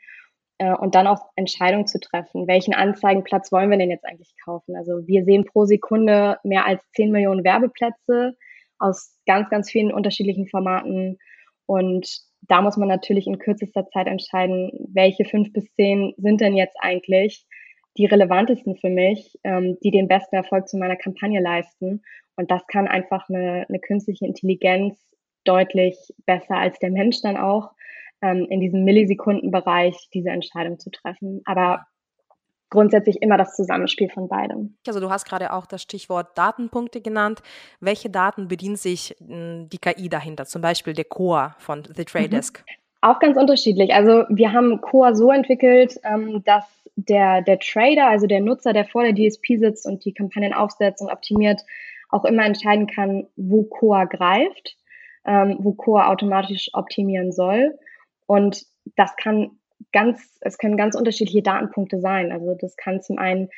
äh, 0.57 0.73
und 0.73 0.95
dann 0.95 1.07
auch 1.07 1.29
Entscheidungen 1.35 1.87
zu 1.87 1.99
treffen. 1.99 2.47
Welchen 2.47 2.73
Anzeigenplatz 2.73 3.51
wollen 3.51 3.69
wir 3.69 3.77
denn 3.77 3.91
jetzt 3.91 4.05
eigentlich 4.05 4.33
kaufen? 4.43 4.75
Also 4.75 5.05
wir 5.07 5.23
sehen 5.23 5.45
pro 5.45 5.65
Sekunde 5.65 6.37
mehr 6.43 6.65
als 6.65 6.83
10 6.95 7.11
Millionen 7.11 7.43
Werbeplätze 7.43 8.35
aus 8.79 9.19
ganz, 9.27 9.49
ganz 9.49 9.69
vielen 9.69 9.93
unterschiedlichen 9.93 10.47
Formaten. 10.47 11.19
Und 11.67 12.21
da 12.41 12.61
muss 12.61 12.77
man 12.77 12.87
natürlich 12.87 13.27
in 13.27 13.37
kürzester 13.37 13.87
Zeit 13.89 14.07
entscheiden, 14.07 14.71
welche 14.93 15.25
fünf 15.25 15.53
bis 15.53 15.71
zehn 15.75 16.13
sind 16.17 16.41
denn 16.41 16.55
jetzt 16.55 16.75
eigentlich 16.79 17.45
die 17.97 18.05
relevantesten 18.05 18.75
für 18.77 18.89
mich, 18.89 19.37
ähm, 19.43 19.77
die 19.83 19.91
den 19.91 20.07
besten 20.07 20.35
Erfolg 20.35 20.67
zu 20.67 20.77
meiner 20.77 20.95
Kampagne 20.95 21.41
leisten. 21.41 22.01
Und 22.35 22.49
das 22.49 22.65
kann 22.67 22.87
einfach 22.87 23.27
eine, 23.29 23.65
eine 23.67 23.79
künstliche 23.79 24.25
Intelligenz 24.25 24.97
deutlich 25.43 25.97
besser 26.25 26.55
als 26.55 26.79
der 26.79 26.91
Mensch 26.91 27.21
dann 27.21 27.37
auch 27.37 27.71
ähm, 28.21 28.47
in 28.49 28.59
diesem 28.59 28.83
Millisekundenbereich 28.83 30.09
diese 30.13 30.29
Entscheidung 30.29 30.79
zu 30.79 30.89
treffen. 30.91 31.41
Aber 31.45 31.85
grundsätzlich 32.69 33.21
immer 33.21 33.37
das 33.37 33.55
Zusammenspiel 33.55 34.09
von 34.09 34.29
beidem. 34.29 34.77
Also 34.87 34.99
du 34.99 35.09
hast 35.09 35.25
gerade 35.25 35.51
auch 35.53 35.65
das 35.65 35.81
Stichwort 35.81 36.37
Datenpunkte 36.37 37.01
genannt. 37.01 37.41
Welche 37.79 38.09
Daten 38.09 38.47
bedient 38.47 38.79
sich 38.79 39.15
hm, 39.19 39.67
die 39.69 39.77
KI 39.77 40.09
dahinter? 40.09 40.45
Zum 40.45 40.61
Beispiel 40.61 40.93
der 40.93 41.05
Core 41.05 41.55
von 41.59 41.83
The 41.83 42.05
Trade 42.05 42.27
mhm. 42.27 42.31
Desk. 42.31 42.63
Mhm. 42.65 42.80
Auch 43.01 43.19
ganz 43.19 43.35
unterschiedlich. 43.35 43.93
Also 43.93 44.25
wir 44.29 44.53
haben 44.53 44.79
Core 44.79 45.15
so 45.15 45.31
entwickelt, 45.31 45.99
ähm, 46.03 46.43
dass 46.43 46.65
der, 46.95 47.41
der 47.41 47.59
Trader, 47.59 48.07
also 48.07 48.27
der 48.27 48.41
Nutzer, 48.41 48.73
der 48.73 48.85
vor 48.85 49.03
der 49.03 49.13
DSP 49.13 49.57
sitzt 49.57 49.87
und 49.87 50.05
die 50.05 50.13
Kampagnen 50.13 50.53
aufsetzt 50.53 51.01
und 51.01 51.11
optimiert, 51.11 51.61
auch 52.09 52.25
immer 52.25 52.45
entscheiden 52.45 52.87
kann, 52.87 53.27
wo 53.35 53.63
Core 53.63 54.07
greift, 54.07 54.77
ähm, 55.25 55.57
wo 55.59 55.73
Core 55.73 56.07
automatisch 56.07 56.69
optimieren 56.73 57.31
soll. 57.31 57.77
Und 58.27 58.65
das 58.95 59.15
kann 59.15 59.51
ganz, 59.91 60.37
es 60.41 60.57
können 60.57 60.77
ganz 60.77 60.95
unterschiedliche 60.95 61.41
Datenpunkte 61.41 61.99
sein. 61.99 62.31
Also 62.31 62.55
das 62.59 62.75
kann 62.77 63.01
zum 63.01 63.17
einen 63.17 63.49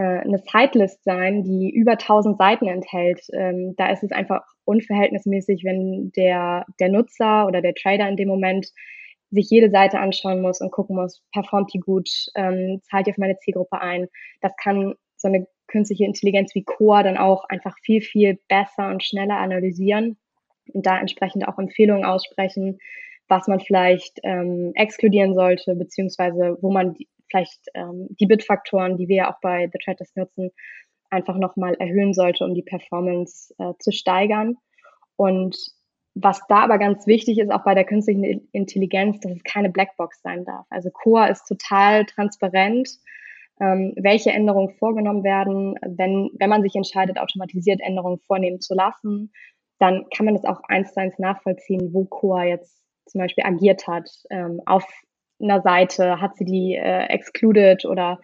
eine 0.00 0.38
Sidelist 0.38 1.04
sein, 1.04 1.44
die 1.44 1.70
über 1.70 1.92
1000 1.92 2.38
Seiten 2.38 2.66
enthält. 2.66 3.20
Ähm, 3.32 3.74
da 3.76 3.90
ist 3.90 4.02
es 4.02 4.12
einfach 4.12 4.42
unverhältnismäßig, 4.64 5.64
wenn 5.64 6.12
der, 6.16 6.64
der 6.80 6.88
Nutzer 6.88 7.46
oder 7.46 7.60
der 7.60 7.74
Trader 7.74 8.08
in 8.08 8.16
dem 8.16 8.28
Moment 8.28 8.68
sich 9.30 9.48
jede 9.50 9.70
Seite 9.70 9.98
anschauen 9.98 10.42
muss 10.42 10.60
und 10.60 10.70
gucken 10.70 10.96
muss, 10.96 11.22
performt 11.32 11.72
die 11.72 11.80
gut, 11.80 12.08
ähm, 12.34 12.80
zahlt 12.84 13.06
die 13.06 13.10
auf 13.12 13.18
meine 13.18 13.38
Zielgruppe 13.38 13.80
ein. 13.80 14.08
Das 14.40 14.52
kann 14.56 14.94
so 15.16 15.28
eine 15.28 15.46
künstliche 15.68 16.04
Intelligenz 16.04 16.54
wie 16.54 16.64
Core 16.64 17.04
dann 17.04 17.16
auch 17.16 17.44
einfach 17.48 17.74
viel, 17.82 18.02
viel 18.02 18.38
besser 18.48 18.88
und 18.88 19.02
schneller 19.02 19.38
analysieren 19.38 20.18
und 20.72 20.86
da 20.86 20.98
entsprechend 20.98 21.48
auch 21.48 21.58
Empfehlungen 21.58 22.04
aussprechen, 22.04 22.78
was 23.28 23.48
man 23.48 23.60
vielleicht 23.60 24.20
ähm, 24.22 24.72
exkludieren 24.74 25.34
sollte, 25.34 25.74
beziehungsweise 25.74 26.58
wo 26.60 26.70
man 26.70 26.94
vielleicht 27.32 27.66
ähm, 27.74 28.08
die 28.20 28.26
Bitfaktoren, 28.26 28.96
die 28.96 29.08
wir 29.08 29.16
ja 29.16 29.32
auch 29.32 29.40
bei 29.40 29.68
The 29.72 29.78
Traders 29.82 30.14
nutzen, 30.14 30.50
einfach 31.10 31.36
nochmal 31.36 31.74
erhöhen 31.74 32.14
sollte, 32.14 32.44
um 32.44 32.54
die 32.54 32.62
Performance 32.62 33.54
äh, 33.58 33.72
zu 33.78 33.90
steigern. 33.92 34.56
Und 35.16 35.56
was 36.14 36.40
da 36.48 36.56
aber 36.56 36.78
ganz 36.78 37.06
wichtig 37.06 37.38
ist, 37.38 37.50
auch 37.50 37.64
bei 37.64 37.74
der 37.74 37.84
künstlichen 37.84 38.48
Intelligenz, 38.52 39.20
dass 39.20 39.32
es 39.32 39.42
keine 39.44 39.70
Blackbox 39.70 40.20
sein 40.22 40.44
darf. 40.44 40.66
Also 40.70 40.90
Core 40.90 41.30
ist 41.30 41.46
total 41.46 42.04
transparent, 42.04 42.88
ähm, 43.60 43.94
welche 43.96 44.30
Änderungen 44.30 44.74
vorgenommen 44.76 45.24
werden. 45.24 45.78
Wenn, 45.82 46.30
wenn 46.38 46.50
man 46.50 46.62
sich 46.62 46.74
entscheidet, 46.74 47.18
automatisiert 47.18 47.80
Änderungen 47.80 48.18
vornehmen 48.18 48.60
zu 48.60 48.74
lassen, 48.74 49.32
dann 49.78 50.06
kann 50.14 50.26
man 50.26 50.34
das 50.34 50.44
auch 50.44 50.60
eins 50.68 50.92
zu 50.92 51.00
eins 51.00 51.18
nachvollziehen, 51.18 51.92
wo 51.92 52.04
Core 52.04 52.44
jetzt 52.44 52.82
zum 53.06 53.20
Beispiel 53.20 53.44
agiert 53.44 53.86
hat. 53.86 54.08
Ähm, 54.30 54.60
auf 54.66 54.84
einer 55.40 55.62
Seite 55.62 56.20
hat 56.20 56.36
sie 56.36 56.44
die 56.44 56.74
äh, 56.74 57.06
excluded 57.06 57.84
oder 57.84 58.20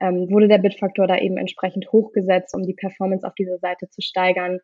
ähm, 0.00 0.28
wurde 0.30 0.48
der 0.48 0.58
Bitfaktor 0.58 1.06
da 1.06 1.16
eben 1.16 1.36
entsprechend 1.36 1.90
hochgesetzt, 1.92 2.54
um 2.54 2.62
die 2.62 2.74
Performance 2.74 3.26
auf 3.26 3.34
dieser 3.34 3.58
Seite 3.58 3.88
zu 3.88 4.02
steigern. 4.02 4.60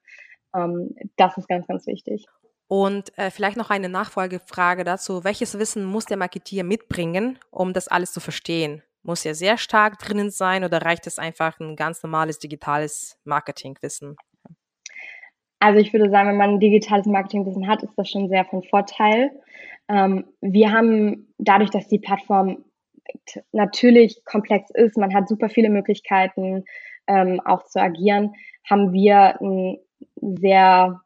Ähm, 0.55 0.95
das 1.17 1.37
ist 1.39 1.49
ganz, 1.49 1.67
ganz 1.67 1.87
wichtig. 1.87 2.27
Und 2.69 3.17
äh, 3.19 3.31
vielleicht 3.31 3.57
noch 3.57 3.71
eine 3.71 3.89
Nachfolgefrage 3.89 4.85
dazu. 4.85 5.25
Welches 5.25 5.59
Wissen 5.59 5.85
muss 5.85 6.07
der 6.07 6.17
Marketier 6.17 6.65
mitbringen, 6.65 7.39
um 7.51 7.73
das 7.73 7.89
alles 7.89 8.13
zu 8.13 8.21
verstehen? 8.21 8.83
Muss 9.03 9.25
er 9.25 9.35
sehr 9.35 9.59
stark 9.59 9.99
drinnen 9.99 10.31
sein 10.31 10.65
oder 10.65 10.81
reicht 10.81 11.07
es 11.07 11.19
einfach 11.19 11.59
ein 11.61 11.77
ganz 11.77 12.03
normales 12.03 12.39
digitales 12.39 13.19
Marketingwissen? 13.25 14.17
Also 15.63 15.79
ich 15.79 15.93
würde 15.93 16.11
sagen, 16.11 16.29
wenn 16.29 16.37
man 16.37 16.51
ein 16.51 16.61
digitales 16.61 17.07
Marketingwissen 17.07 17.69
hat, 17.69 17.85
ist 17.85 17.97
das 17.97 18.11
schon 18.11 18.29
sehr 18.29 18.45
von 18.45 18.65
Vorteil. 18.65 19.31
Ähm, 19.89 20.25
wir 20.41 20.73
haben 20.73 21.33
dadurch, 21.39 21.71
dass 21.71 21.87
die 21.87 22.01
Plattform 22.01 22.65
natürlich 23.53 24.25
komplex 24.25 24.71
ist, 24.71 24.99
man 24.99 25.15
hat 25.15 25.29
super 25.29 25.49
viele 25.49 25.71
Möglichkeiten 25.71 26.65
ähm, 27.07 27.41
auch 27.45 27.63
zu 27.67 27.81
agieren, 27.81 28.35
haben 28.69 28.93
wir 28.93 29.41
einen 29.41 29.79
sehr 30.21 31.01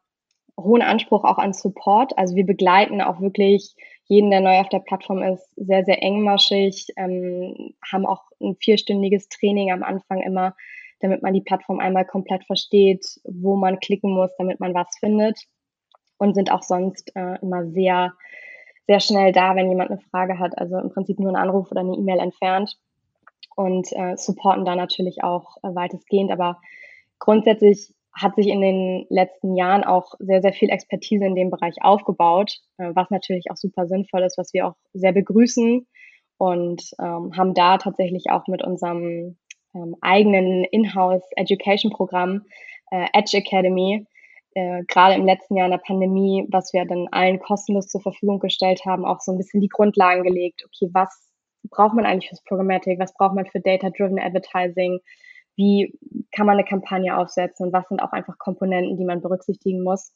hohen 0.59 0.81
Anspruch 0.81 1.23
auch 1.23 1.37
an 1.37 1.53
Support. 1.53 2.17
Also 2.17 2.35
wir 2.35 2.45
begleiten 2.47 2.99
auch 2.99 3.21
wirklich 3.21 3.75
jeden, 4.05 4.31
der 4.31 4.41
neu 4.41 4.57
auf 4.59 4.69
der 4.69 4.79
Plattform 4.79 5.21
ist, 5.21 5.47
sehr, 5.55 5.85
sehr 5.85 6.01
engmaschig, 6.01 6.87
ähm, 6.97 7.75
haben 7.91 8.07
auch 8.07 8.23
ein 8.41 8.55
vierstündiges 8.59 9.29
Training 9.29 9.71
am 9.71 9.83
Anfang 9.83 10.23
immer 10.23 10.55
damit 10.99 11.21
man 11.21 11.33
die 11.33 11.41
Plattform 11.41 11.79
einmal 11.79 12.05
komplett 12.05 12.45
versteht, 12.45 13.05
wo 13.23 13.55
man 13.55 13.79
klicken 13.79 14.11
muss, 14.11 14.31
damit 14.37 14.59
man 14.59 14.73
was 14.73 14.87
findet. 14.99 15.39
Und 16.17 16.33
sind 16.33 16.51
auch 16.51 16.63
sonst 16.63 17.15
äh, 17.15 17.39
immer 17.41 17.67
sehr, 17.67 18.13
sehr 18.87 18.99
schnell 18.99 19.31
da, 19.31 19.55
wenn 19.55 19.69
jemand 19.69 19.91
eine 19.91 19.99
Frage 19.99 20.39
hat. 20.39 20.57
Also 20.57 20.77
im 20.79 20.89
Prinzip 20.89 21.19
nur 21.19 21.29
einen 21.29 21.37
Anruf 21.37 21.71
oder 21.71 21.81
eine 21.81 21.95
E-Mail 21.95 22.19
entfernt. 22.19 22.77
Und 23.55 23.91
äh, 23.91 24.17
supporten 24.17 24.65
da 24.65 24.75
natürlich 24.75 25.23
auch 25.23 25.57
äh, 25.63 25.73
weitestgehend. 25.73 26.31
Aber 26.31 26.59
grundsätzlich 27.19 27.93
hat 28.13 28.35
sich 28.35 28.47
in 28.47 28.61
den 28.61 29.05
letzten 29.09 29.55
Jahren 29.55 29.83
auch 29.83 30.15
sehr, 30.19 30.41
sehr 30.41 30.53
viel 30.53 30.69
Expertise 30.69 31.25
in 31.25 31.35
dem 31.35 31.51
Bereich 31.51 31.75
aufgebaut, 31.81 32.59
äh, 32.77 32.91
was 32.93 33.09
natürlich 33.11 33.51
auch 33.51 33.57
super 33.57 33.87
sinnvoll 33.87 34.23
ist, 34.23 34.37
was 34.37 34.53
wir 34.53 34.67
auch 34.67 34.75
sehr 34.93 35.11
begrüßen 35.11 35.85
und 36.37 36.91
ähm, 36.99 37.35
haben 37.35 37.53
da 37.53 37.77
tatsächlich 37.77 38.29
auch 38.29 38.47
mit 38.47 38.63
unserem 38.63 39.37
ähm, 39.77 39.95
eigenen 40.01 40.63
Inhouse 40.65 41.23
Education 41.35 41.91
Programm, 41.91 42.45
äh, 42.91 43.07
Edge 43.13 43.37
Academy, 43.37 44.05
äh, 44.55 44.83
gerade 44.87 45.15
im 45.15 45.25
letzten 45.25 45.55
Jahr 45.55 45.67
in 45.67 45.71
der 45.71 45.77
Pandemie, 45.77 46.47
was 46.49 46.73
wir 46.73 46.85
dann 46.85 47.07
allen 47.11 47.39
kostenlos 47.39 47.87
zur 47.87 48.01
Verfügung 48.01 48.39
gestellt 48.39 48.81
haben, 48.85 49.05
auch 49.05 49.19
so 49.21 49.31
ein 49.31 49.37
bisschen 49.37 49.61
die 49.61 49.69
Grundlagen 49.69 50.23
gelegt. 50.23 50.63
Okay, 50.65 50.89
was 50.93 51.31
braucht 51.69 51.93
man 51.93 52.05
eigentlich 52.05 52.29
fürs 52.29 52.43
Programmatic? 52.43 52.99
Was 52.99 53.13
braucht 53.13 53.35
man 53.35 53.45
für 53.45 53.59
Data-Driven 53.59 54.19
Advertising? 54.19 54.99
Wie 55.55 55.93
kann 56.31 56.45
man 56.45 56.57
eine 56.57 56.67
Kampagne 56.67 57.17
aufsetzen? 57.17 57.67
Und 57.67 57.73
was 57.73 57.87
sind 57.87 57.99
auch 58.01 58.11
einfach 58.11 58.37
Komponenten, 58.37 58.97
die 58.97 59.05
man 59.05 59.21
berücksichtigen 59.21 59.83
muss? 59.83 60.13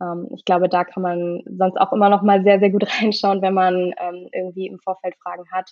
Ähm, 0.00 0.28
ich 0.34 0.44
glaube, 0.44 0.68
da 0.68 0.84
kann 0.84 1.02
man 1.02 1.42
sonst 1.46 1.76
auch 1.76 1.92
immer 1.92 2.08
noch 2.08 2.22
mal 2.22 2.42
sehr, 2.42 2.60
sehr 2.60 2.70
gut 2.70 2.84
reinschauen, 3.00 3.42
wenn 3.42 3.54
man 3.54 3.94
ähm, 3.98 4.28
irgendwie 4.32 4.68
im 4.68 4.78
Vorfeld 4.78 5.16
Fragen 5.22 5.44
hat. 5.52 5.70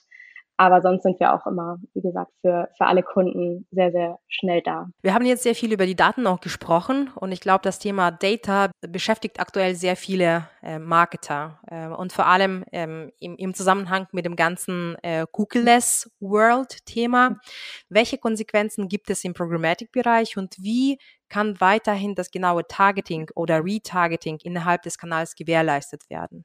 Aber 0.61 0.83
sonst 0.83 1.05
sind 1.05 1.19
wir 1.21 1.33
auch 1.33 1.47
immer, 1.47 1.79
wie 1.95 2.03
gesagt, 2.03 2.33
für, 2.43 2.69
für 2.77 2.85
alle 2.85 3.03
Kunden 3.03 3.67
sehr, 3.71 3.93
sehr 3.93 4.19
schnell 4.29 4.61
da. 4.61 4.91
Wir 5.01 5.15
haben 5.15 5.25
jetzt 5.25 5.43
sehr 5.43 5.55
viel 5.55 5.73
über 5.73 5.87
die 5.87 5.97
Daten 5.97 6.27
auch 6.27 6.39
gesprochen 6.39 7.11
und 7.15 7.33
ich 7.33 7.41
glaube, 7.41 7.63
das 7.63 7.79
Thema 7.79 8.11
Data 8.11 8.71
beschäftigt 8.87 9.41
aktuell 9.41 9.75
sehr 9.75 9.97
viele 9.97 10.51
äh, 10.63 10.79
Marketer 10.79 11.61
äh, 11.67 11.87
und 11.87 12.13
vor 12.13 12.27
allem 12.27 12.67
ähm, 12.73 13.11
im, 13.21 13.37
im, 13.37 13.55
Zusammenhang 13.55 14.07
mit 14.13 14.27
dem 14.27 14.37
ganzen 14.37 14.97
äh, 15.03 15.25
Cookie-less 15.33 16.11
World-Thema. 16.21 17.41
Welche 17.89 18.19
Konsequenzen 18.19 18.89
gibt 18.89 19.09
es 19.09 19.25
im 19.25 19.33
Programmatic-Bereich 19.33 20.37
und 20.37 20.57
wie 20.59 20.99
kann 21.31 21.59
weiterhin 21.63 22.15
das 22.15 22.31
genaue 22.31 22.67
Targeting 22.67 23.31
oder 23.35 23.65
Retargeting 23.65 24.37
innerhalb 24.43 24.83
des 24.83 24.99
Kanals 24.99 25.37
gewährleistet 25.37 26.11
werden? 26.11 26.45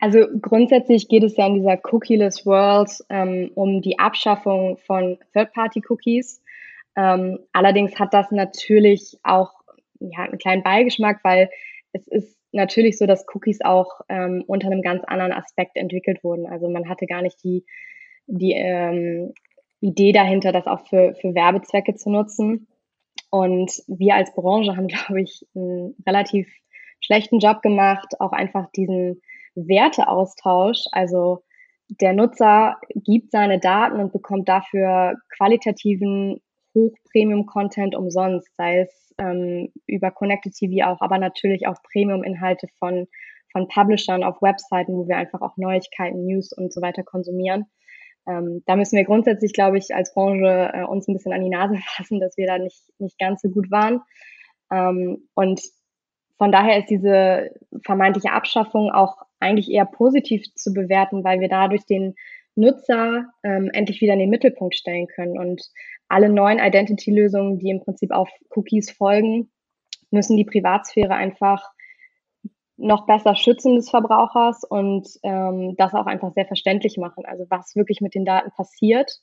Also 0.00 0.26
grundsätzlich 0.40 1.08
geht 1.08 1.24
es 1.24 1.36
ja 1.36 1.46
in 1.46 1.54
dieser 1.54 1.78
Cookieless 1.92 2.46
World 2.46 2.90
ähm, 3.08 3.50
um 3.54 3.82
die 3.82 3.98
Abschaffung 3.98 4.76
von 4.78 5.18
Third-Party-Cookies. 5.32 6.40
Ähm, 6.96 7.40
allerdings 7.52 7.98
hat 7.98 8.14
das 8.14 8.30
natürlich 8.30 9.18
auch 9.24 9.52
ja, 10.00 10.24
einen 10.24 10.38
kleinen 10.38 10.62
Beigeschmack, 10.62 11.20
weil 11.24 11.50
es 11.92 12.06
ist 12.06 12.38
natürlich 12.52 12.96
so, 12.96 13.06
dass 13.06 13.26
Cookies 13.34 13.60
auch 13.60 14.00
ähm, 14.08 14.44
unter 14.46 14.68
einem 14.68 14.82
ganz 14.82 15.04
anderen 15.04 15.32
Aspekt 15.32 15.76
entwickelt 15.76 16.22
wurden. 16.22 16.46
Also 16.46 16.68
man 16.68 16.88
hatte 16.88 17.06
gar 17.06 17.22
nicht 17.22 17.42
die, 17.42 17.64
die 18.26 18.52
ähm, 18.52 19.34
Idee 19.80 20.12
dahinter, 20.12 20.52
das 20.52 20.66
auch 20.66 20.86
für, 20.86 21.14
für 21.20 21.34
Werbezwecke 21.34 21.94
zu 21.94 22.10
nutzen. 22.10 22.68
Und 23.30 23.82
wir 23.86 24.14
als 24.14 24.32
Branche 24.34 24.76
haben, 24.76 24.86
glaube 24.88 25.22
ich, 25.22 25.46
einen 25.54 25.96
relativ 26.06 26.48
schlechten 27.00 27.38
Job 27.38 27.62
gemacht, 27.62 28.20
auch 28.20 28.32
einfach 28.32 28.70
diesen 28.72 29.22
Werteaustausch. 29.66 30.84
Also 30.92 31.42
der 31.88 32.12
Nutzer 32.12 32.76
gibt 32.94 33.32
seine 33.32 33.58
Daten 33.58 34.00
und 34.00 34.12
bekommt 34.12 34.48
dafür 34.48 35.16
qualitativen 35.36 36.40
Hoch-Premium-Content 36.74 37.94
umsonst, 37.94 38.54
sei 38.56 38.80
es 38.80 39.14
ähm, 39.18 39.72
über 39.86 40.10
Connected 40.10 40.54
TV 40.54 40.86
auch, 40.86 41.00
aber 41.00 41.18
natürlich 41.18 41.66
auch 41.66 41.82
Premium-Inhalte 41.92 42.68
von, 42.78 43.08
von 43.52 43.68
Publishern 43.68 44.22
auf 44.22 44.40
Webseiten, 44.42 44.92
wo 44.92 45.08
wir 45.08 45.16
einfach 45.16 45.40
auch 45.40 45.56
Neuigkeiten, 45.56 46.26
News 46.26 46.52
und 46.52 46.72
so 46.72 46.82
weiter 46.82 47.02
konsumieren. 47.02 47.66
Ähm, 48.28 48.62
da 48.66 48.76
müssen 48.76 48.96
wir 48.96 49.04
grundsätzlich, 49.04 49.54
glaube 49.54 49.78
ich, 49.78 49.94
als 49.94 50.12
Branche 50.12 50.70
äh, 50.74 50.84
uns 50.84 51.08
ein 51.08 51.14
bisschen 51.14 51.32
an 51.32 51.42
die 51.42 51.50
Nase 51.50 51.76
fassen, 51.96 52.20
dass 52.20 52.36
wir 52.36 52.46
da 52.46 52.58
nicht, 52.58 52.82
nicht 52.98 53.18
ganz 53.18 53.40
so 53.42 53.48
gut 53.48 53.70
waren. 53.70 54.02
Ähm, 54.70 55.28
und 55.34 55.60
von 56.38 56.52
daher 56.52 56.78
ist 56.78 56.90
diese 56.90 57.50
vermeintliche 57.84 58.32
Abschaffung 58.32 58.90
auch 58.90 59.16
eigentlich 59.40 59.70
eher 59.70 59.84
positiv 59.84 60.44
zu 60.54 60.72
bewerten, 60.72 61.24
weil 61.24 61.40
wir 61.40 61.48
dadurch 61.48 61.84
den 61.84 62.14
Nutzer 62.54 63.26
ähm, 63.44 63.70
endlich 63.72 64.00
wieder 64.00 64.14
in 64.14 64.20
den 64.20 64.30
Mittelpunkt 64.30 64.74
stellen 64.74 65.06
können. 65.06 65.38
Und 65.38 65.62
alle 66.08 66.28
neuen 66.28 66.58
Identity-Lösungen, 66.58 67.58
die 67.58 67.70
im 67.70 67.80
Prinzip 67.80 68.10
auf 68.10 68.28
Cookies 68.50 68.90
folgen, 68.90 69.50
müssen 70.10 70.36
die 70.36 70.44
Privatsphäre 70.44 71.14
einfach 71.14 71.70
noch 72.76 73.06
besser 73.06 73.34
schützen 73.34 73.74
des 73.74 73.90
Verbrauchers 73.90 74.62
und 74.64 75.08
ähm, 75.24 75.74
das 75.76 75.94
auch 75.94 76.06
einfach 76.06 76.32
sehr 76.32 76.46
verständlich 76.46 76.96
machen. 76.96 77.24
Also 77.26 77.44
was 77.50 77.74
wirklich 77.74 78.00
mit 78.00 78.14
den 78.14 78.24
Daten 78.24 78.50
passiert 78.52 79.20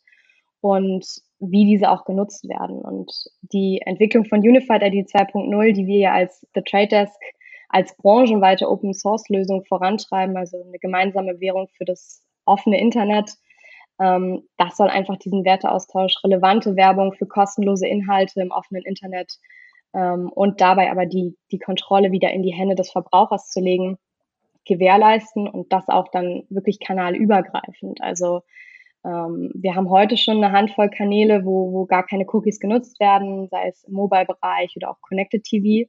und 0.66 1.06
wie 1.38 1.66
diese 1.66 1.92
auch 1.92 2.06
genutzt 2.06 2.50
werden. 2.50 2.82
Und 2.82 3.12
die 3.42 3.82
Entwicklung 3.86 4.26
von 4.26 4.40
Unified 4.40 4.82
ID 4.82 5.08
2.0, 5.08 5.74
die 5.74 5.86
wir 5.86 6.00
ja 6.00 6.14
als 6.14 6.44
The 6.56 6.62
Trade 6.64 6.88
Desk 6.88 7.20
als 7.70 7.96
branchenweite 7.98 8.68
Open 8.68 8.94
Source 8.94 9.30
Lösung 9.30 9.64
vorantreiben, 9.66 10.36
also 10.38 10.58
eine 10.60 10.80
gemeinsame 10.80 11.40
Währung 11.40 11.68
für 11.78 11.86
das 11.86 12.24
offene 12.46 12.80
Internet, 12.80 13.32
ähm, 14.00 14.44
das 14.58 14.78
soll 14.78 14.88
einfach 14.88 15.18
diesen 15.18 15.46
Werteaustausch, 15.46 16.16
relevante 16.24 16.76
Werbung 16.76 17.14
für 17.14 17.28
kostenlose 17.28 17.88
Inhalte 17.88 18.42
im 18.42 18.50
offenen 18.50 18.84
Internet 18.84 19.34
ähm, 19.94 20.32
und 20.34 20.62
dabei 20.62 20.90
aber 20.90 21.06
die, 21.06 21.38
die 21.52 21.60
Kontrolle 21.60 22.12
wieder 22.12 22.32
in 22.32 22.42
die 22.42 22.54
Hände 22.54 22.74
des 22.74 22.92
Verbrauchers 22.92 23.50
zu 23.50 23.60
legen, 23.60 23.98
gewährleisten 24.66 25.48
und 25.48 25.72
das 25.72 25.88
auch 25.90 26.08
dann 26.12 26.44
wirklich 26.50 26.80
kanalübergreifend. 26.80 28.02
Also 28.02 28.42
wir 29.06 29.76
haben 29.76 29.90
heute 29.90 30.18
schon 30.18 30.44
eine 30.44 30.52
Handvoll 30.52 30.90
Kanäle, 30.90 31.46
wo, 31.46 31.72
wo 31.72 31.86
gar 31.86 32.06
keine 32.06 32.26
Cookies 32.28 32.60
genutzt 32.60 33.00
werden, 33.00 33.48
sei 33.50 33.68
es 33.68 33.84
im 33.84 33.94
Mobile-Bereich 33.94 34.74
oder 34.78 34.90
auch 34.90 35.02
Connected 35.02 35.44
TV. 35.44 35.88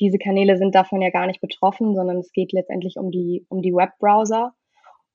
Diese 0.00 0.18
Kanäle 0.18 0.56
sind 0.56 0.74
davon 0.74 1.02
ja 1.02 1.10
gar 1.10 1.26
nicht 1.26 1.42
betroffen, 1.42 1.94
sondern 1.94 2.18
es 2.18 2.32
geht 2.32 2.52
letztendlich 2.52 2.96
um 2.96 3.10
die, 3.10 3.44
um 3.50 3.60
die 3.60 3.74
Webbrowser. 3.74 4.54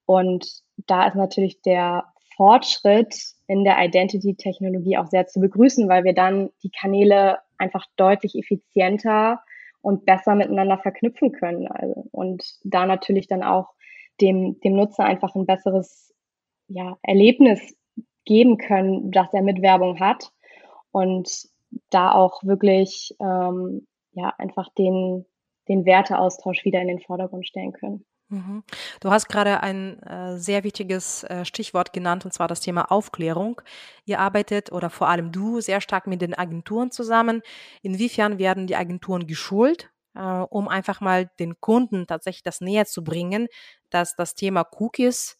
Und 0.05 0.61
da 0.85 1.07
ist 1.07 1.15
natürlich 1.15 1.61
der 1.63 2.05
Fortschritt 2.37 3.15
in 3.47 3.63
der 3.63 3.83
Identity-Technologie 3.83 4.97
auch 4.97 5.07
sehr 5.07 5.25
zu 5.25 5.39
begrüßen, 5.39 5.89
weil 5.89 6.03
wir 6.03 6.13
dann 6.13 6.51
die 6.63 6.71
Kanäle 6.71 7.39
einfach 7.57 7.85
deutlich 7.97 8.35
effizienter 8.35 9.41
und 9.81 10.05
besser 10.05 10.35
miteinander 10.35 10.77
verknüpfen 10.77 11.31
können. 11.31 11.67
Also, 11.67 12.05
und 12.11 12.43
da 12.63 12.85
natürlich 12.85 13.27
dann 13.27 13.43
auch 13.43 13.73
dem, 14.21 14.59
dem 14.61 14.75
Nutzer 14.75 15.03
einfach 15.03 15.35
ein 15.35 15.45
besseres 15.45 16.08
ja, 16.69 16.97
Erlebnis 17.01 17.59
geben 18.25 18.57
können, 18.57 19.11
das 19.11 19.33
er 19.33 19.41
mit 19.41 19.61
Werbung 19.61 19.99
hat. 19.99 20.31
Und 20.91 21.49
da 21.89 22.11
auch 22.13 22.43
wirklich 22.43 23.15
ähm, 23.19 23.87
ja 24.13 24.33
einfach 24.37 24.69
den, 24.77 25.25
den 25.67 25.85
Werteaustausch 25.85 26.65
wieder 26.65 26.81
in 26.81 26.87
den 26.87 26.99
Vordergrund 26.99 27.47
stellen 27.47 27.73
können. 27.73 28.05
Mhm. 28.29 28.63
Du 28.99 29.09
hast 29.09 29.27
gerade 29.27 29.61
ein 29.61 30.01
äh, 30.03 30.37
sehr 30.37 30.63
wichtiges 30.63 31.23
äh, 31.23 31.45
Stichwort 31.45 31.93
genannt, 31.93 32.25
und 32.25 32.31
zwar 32.31 32.47
das 32.47 32.61
Thema 32.61 32.91
Aufklärung. 32.91 33.61
Ihr 34.05 34.19
arbeitet 34.19 34.71
oder 34.71 34.91
vor 34.91 35.09
allem 35.09 35.31
du 35.31 35.61
sehr 35.61 35.81
stark 35.81 36.05
mit 36.05 36.21
den 36.21 36.35
Agenturen 36.35 36.91
zusammen. 36.91 37.41
Inwiefern 37.81 38.37
werden 38.37 38.67
die 38.67 38.75
Agenturen 38.75 39.25
geschult, 39.25 39.91
äh, 40.13 40.21
um 40.21 40.67
einfach 40.67 41.01
mal 41.01 41.31
den 41.39 41.59
Kunden 41.59 42.05
tatsächlich 42.05 42.43
das 42.43 42.61
näher 42.61 42.85
zu 42.85 43.03
bringen, 43.03 43.47
dass 43.89 44.15
das 44.15 44.35
Thema 44.35 44.63
Cookies 44.77 45.38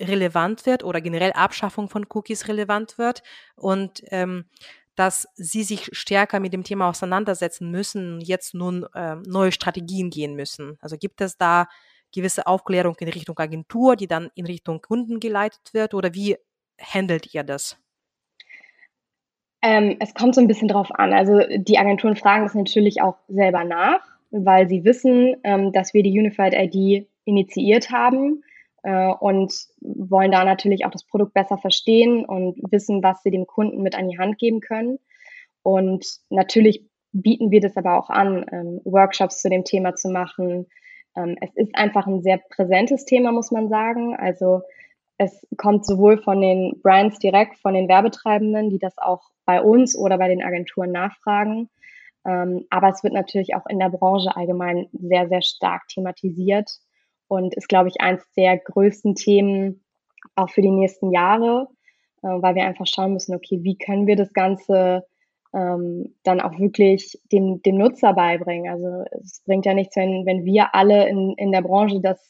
relevant 0.00 0.66
wird 0.66 0.84
oder 0.84 1.00
generell 1.00 1.32
Abschaffung 1.32 1.88
von 1.88 2.06
Cookies 2.08 2.48
relevant 2.48 2.98
wird 2.98 3.22
und 3.54 4.02
ähm, 4.06 4.46
dass 4.94 5.26
sie 5.34 5.62
sich 5.62 5.88
stärker 5.92 6.40
mit 6.40 6.52
dem 6.52 6.64
Thema 6.64 6.88
auseinandersetzen 6.88 7.70
müssen, 7.70 8.20
jetzt 8.20 8.54
nun 8.54 8.86
äh, 8.94 9.16
neue 9.26 9.52
Strategien 9.52 10.10
gehen 10.10 10.34
müssen. 10.34 10.76
Also 10.80 10.96
gibt 10.98 11.20
es 11.20 11.38
da 11.38 11.66
gewisse 12.14 12.46
Aufklärung 12.46 12.94
in 13.00 13.08
Richtung 13.08 13.38
Agentur, 13.38 13.96
die 13.96 14.06
dann 14.06 14.30
in 14.34 14.44
Richtung 14.44 14.82
Kunden 14.82 15.18
geleitet 15.18 15.72
wird? 15.72 15.94
Oder 15.94 16.12
wie 16.14 16.36
handelt 16.78 17.32
ihr 17.34 17.42
das? 17.42 17.78
Ähm, 19.62 19.96
es 20.00 20.12
kommt 20.12 20.34
so 20.34 20.40
ein 20.40 20.48
bisschen 20.48 20.68
drauf 20.68 20.90
an. 20.92 21.14
Also 21.14 21.40
die 21.56 21.78
Agenturen 21.78 22.16
fragen 22.16 22.44
das 22.44 22.54
natürlich 22.54 23.00
auch 23.00 23.16
selber 23.28 23.64
nach, 23.64 24.00
weil 24.30 24.68
sie 24.68 24.84
wissen, 24.84 25.36
ähm, 25.44 25.72
dass 25.72 25.94
wir 25.94 26.02
die 26.02 26.18
Unified 26.18 26.52
ID 26.52 27.08
initiiert 27.24 27.90
haben 27.90 28.42
und 28.84 29.54
wollen 29.80 30.32
da 30.32 30.44
natürlich 30.44 30.84
auch 30.84 30.90
das 30.90 31.04
Produkt 31.04 31.34
besser 31.34 31.56
verstehen 31.56 32.24
und 32.24 32.58
wissen, 32.72 33.02
was 33.02 33.22
sie 33.22 33.30
dem 33.30 33.46
Kunden 33.46 33.82
mit 33.82 33.94
an 33.94 34.08
die 34.08 34.18
Hand 34.18 34.38
geben 34.38 34.60
können. 34.60 34.98
Und 35.62 36.04
natürlich 36.30 36.84
bieten 37.12 37.52
wir 37.52 37.60
das 37.60 37.76
aber 37.76 37.96
auch 37.96 38.10
an, 38.10 38.44
ähm, 38.50 38.80
Workshops 38.84 39.40
zu 39.40 39.50
dem 39.50 39.64
Thema 39.64 39.94
zu 39.94 40.08
machen, 40.08 40.66
ähm, 41.16 41.36
es 41.40 41.54
ist 41.54 41.74
einfach 41.74 42.06
ein 42.06 42.22
sehr 42.22 42.38
präsentes 42.38 43.04
Thema, 43.04 43.32
muss 43.32 43.50
man 43.50 43.68
sagen. 43.68 44.16
Also 44.16 44.62
es 45.18 45.46
kommt 45.56 45.86
sowohl 45.86 46.18
von 46.22 46.40
den 46.40 46.80
Brands 46.82 47.18
direkt, 47.18 47.58
von 47.58 47.74
den 47.74 47.88
Werbetreibenden, 47.88 48.70
die 48.70 48.78
das 48.78 48.98
auch 48.98 49.22
bei 49.44 49.60
uns 49.60 49.96
oder 49.96 50.18
bei 50.18 50.28
den 50.28 50.42
Agenturen 50.42 50.92
nachfragen. 50.92 51.68
Ähm, 52.24 52.66
aber 52.70 52.88
es 52.88 53.02
wird 53.02 53.14
natürlich 53.14 53.54
auch 53.54 53.66
in 53.66 53.78
der 53.78 53.90
Branche 53.90 54.34
allgemein 54.34 54.88
sehr, 54.92 55.28
sehr 55.28 55.42
stark 55.42 55.88
thematisiert 55.88 56.70
und 57.32 57.54
ist, 57.54 57.68
glaube 57.68 57.88
ich, 57.88 57.98
eins 58.02 58.22
der 58.36 58.58
größten 58.58 59.14
Themen 59.14 59.82
auch 60.34 60.50
für 60.50 60.60
die 60.60 60.70
nächsten 60.70 61.10
Jahre, 61.12 61.68
äh, 62.22 62.28
weil 62.28 62.54
wir 62.54 62.64
einfach 62.64 62.86
schauen 62.86 63.14
müssen, 63.14 63.34
okay, 63.34 63.60
wie 63.62 63.78
können 63.78 64.06
wir 64.06 64.16
das 64.16 64.34
Ganze 64.34 65.06
ähm, 65.54 66.14
dann 66.24 66.42
auch 66.42 66.58
wirklich 66.58 67.18
dem, 67.32 67.62
dem 67.62 67.78
Nutzer 67.78 68.12
beibringen. 68.12 68.70
Also 68.70 69.04
es 69.22 69.42
bringt 69.46 69.64
ja 69.64 69.72
nichts, 69.72 69.96
wenn, 69.96 70.26
wenn 70.26 70.44
wir 70.44 70.74
alle 70.74 71.08
in, 71.08 71.32
in 71.38 71.52
der 71.52 71.62
Branche 71.62 72.00
das, 72.02 72.20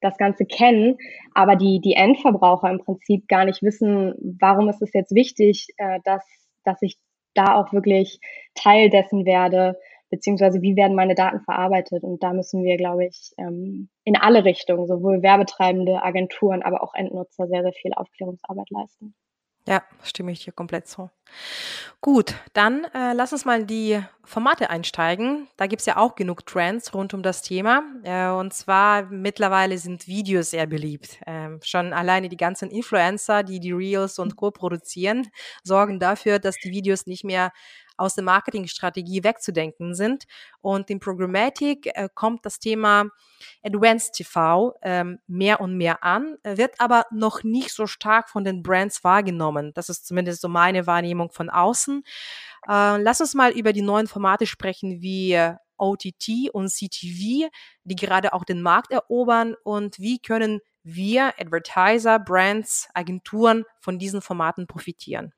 das 0.00 0.16
Ganze 0.16 0.44
kennen, 0.44 0.96
aber 1.34 1.56
die, 1.56 1.80
die 1.80 1.94
Endverbraucher 1.94 2.70
im 2.70 2.78
Prinzip 2.78 3.26
gar 3.26 3.44
nicht 3.44 3.62
wissen, 3.62 4.14
warum 4.40 4.68
ist 4.68 4.80
es 4.80 4.92
jetzt 4.92 5.12
wichtig, 5.12 5.68
äh, 5.76 5.98
dass, 6.04 6.24
dass 6.62 6.80
ich 6.82 6.98
da 7.34 7.56
auch 7.56 7.72
wirklich 7.72 8.20
Teil 8.54 8.90
dessen 8.90 9.26
werde, 9.26 9.76
beziehungsweise 10.12 10.60
wie 10.60 10.76
werden 10.76 10.94
meine 10.94 11.14
Daten 11.14 11.40
verarbeitet. 11.40 12.04
Und 12.04 12.22
da 12.22 12.34
müssen 12.34 12.62
wir, 12.62 12.76
glaube 12.76 13.06
ich, 13.06 13.32
ähm, 13.38 13.88
in 14.04 14.14
alle 14.16 14.44
Richtungen, 14.44 14.86
sowohl 14.86 15.22
Werbetreibende, 15.22 16.02
Agenturen, 16.02 16.62
aber 16.62 16.82
auch 16.82 16.94
Endnutzer 16.94 17.48
sehr, 17.48 17.62
sehr 17.62 17.72
viel 17.72 17.94
Aufklärungsarbeit 17.94 18.68
leisten. 18.70 19.14
Ja, 19.66 19.82
stimme 20.02 20.32
ich 20.32 20.44
dir 20.44 20.52
komplett 20.52 20.88
zu. 20.88 21.08
Gut, 22.00 22.34
dann 22.52 22.84
äh, 22.94 23.12
lass 23.14 23.32
uns 23.32 23.44
mal 23.44 23.60
in 23.60 23.66
die 23.68 24.00
Formate 24.24 24.70
einsteigen. 24.70 25.46
Da 25.56 25.68
gibt's 25.68 25.86
ja 25.86 25.98
auch 25.98 26.16
genug 26.16 26.44
Trends 26.44 26.92
rund 26.92 27.14
um 27.14 27.22
das 27.22 27.42
Thema. 27.42 27.84
Äh, 28.02 28.28
und 28.30 28.52
zwar 28.52 29.04
mittlerweile 29.04 29.78
sind 29.78 30.08
Videos 30.08 30.50
sehr 30.50 30.66
beliebt. 30.66 31.20
Ähm, 31.26 31.60
schon 31.62 31.92
alleine 31.92 32.28
die 32.28 32.36
ganzen 32.36 32.70
Influencer, 32.70 33.44
die 33.44 33.60
die 33.60 33.70
Reels 33.70 34.18
und 34.18 34.34
Co. 34.34 34.50
produzieren, 34.50 35.28
sorgen 35.62 36.00
dafür, 36.00 36.40
dass 36.40 36.56
die 36.56 36.70
Videos 36.70 37.06
nicht 37.06 37.22
mehr 37.24 37.52
aus 38.02 38.14
der 38.14 38.24
Marketingstrategie 38.24 39.22
wegzudenken 39.22 39.94
sind. 39.94 40.24
Und 40.60 40.90
in 40.90 40.98
Programmatic 40.98 41.86
äh, 41.94 42.08
kommt 42.12 42.44
das 42.44 42.58
Thema 42.58 43.06
Advanced 43.62 44.14
TV 44.14 44.74
ähm, 44.82 45.20
mehr 45.26 45.60
und 45.60 45.76
mehr 45.76 46.02
an, 46.02 46.36
wird 46.42 46.74
aber 46.80 47.06
noch 47.12 47.44
nicht 47.44 47.70
so 47.72 47.86
stark 47.86 48.28
von 48.28 48.44
den 48.44 48.62
Brands 48.62 49.04
wahrgenommen. 49.04 49.72
Das 49.74 49.88
ist 49.88 50.06
zumindest 50.06 50.40
so 50.40 50.48
meine 50.48 50.86
Wahrnehmung 50.86 51.30
von 51.30 51.48
außen. 51.48 52.02
Äh, 52.68 53.00
lass 53.00 53.20
uns 53.20 53.34
mal 53.34 53.52
über 53.52 53.72
die 53.72 53.82
neuen 53.82 54.08
Formate 54.08 54.46
sprechen, 54.46 55.00
wie 55.00 55.38
OTT 55.76 56.50
und 56.52 56.68
CTV, 56.68 57.50
die 57.84 57.96
gerade 57.96 58.32
auch 58.32 58.44
den 58.44 58.62
Markt 58.62 58.90
erobern 58.90 59.54
und 59.64 59.98
wie 59.98 60.18
können 60.18 60.60
wir, 60.84 61.34
Advertiser, 61.38 62.18
Brands, 62.18 62.88
Agenturen 62.94 63.64
von 63.78 63.98
diesen 63.98 64.22
Formaten 64.22 64.66
profitieren? 64.66 65.32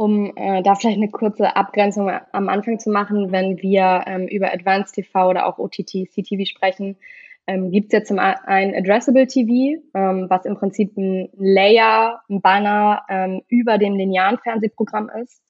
Um 0.00 0.34
äh, 0.34 0.62
da 0.62 0.76
vielleicht 0.76 0.96
eine 0.96 1.10
kurze 1.10 1.56
Abgrenzung 1.56 2.10
am 2.32 2.48
Anfang 2.48 2.78
zu 2.78 2.88
machen, 2.88 3.32
wenn 3.32 3.60
wir 3.60 4.04
ähm, 4.06 4.28
über 4.28 4.50
Advanced 4.50 4.94
TV 4.94 5.28
oder 5.28 5.44
auch 5.44 5.58
OTT, 5.58 6.08
CTV 6.10 6.46
sprechen, 6.46 6.96
ähm, 7.46 7.70
gibt 7.70 7.92
es 7.92 7.98
ja 7.98 8.02
zum 8.02 8.18
einen 8.18 8.74
Addressable 8.74 9.26
TV, 9.26 9.82
ähm, 9.92 10.24
was 10.30 10.46
im 10.46 10.56
Prinzip 10.56 10.96
ein 10.96 11.28
Layer, 11.36 12.22
ein 12.30 12.40
Banner 12.40 13.02
ähm, 13.10 13.42
über 13.48 13.76
dem 13.76 13.94
linearen 13.94 14.38
Fernsehprogramm 14.38 15.10
ist. 15.22 15.42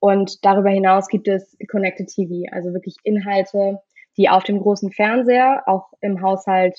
Und 0.00 0.44
darüber 0.44 0.70
hinaus 0.70 1.06
gibt 1.06 1.28
es 1.28 1.56
Connected 1.70 2.08
TV, 2.08 2.50
also 2.50 2.72
wirklich 2.72 2.96
Inhalte, 3.04 3.78
die 4.16 4.28
auf 4.28 4.42
dem 4.42 4.58
großen 4.58 4.90
Fernseher 4.90 5.62
auch 5.66 5.92
im 6.00 6.20
Haushalt 6.22 6.76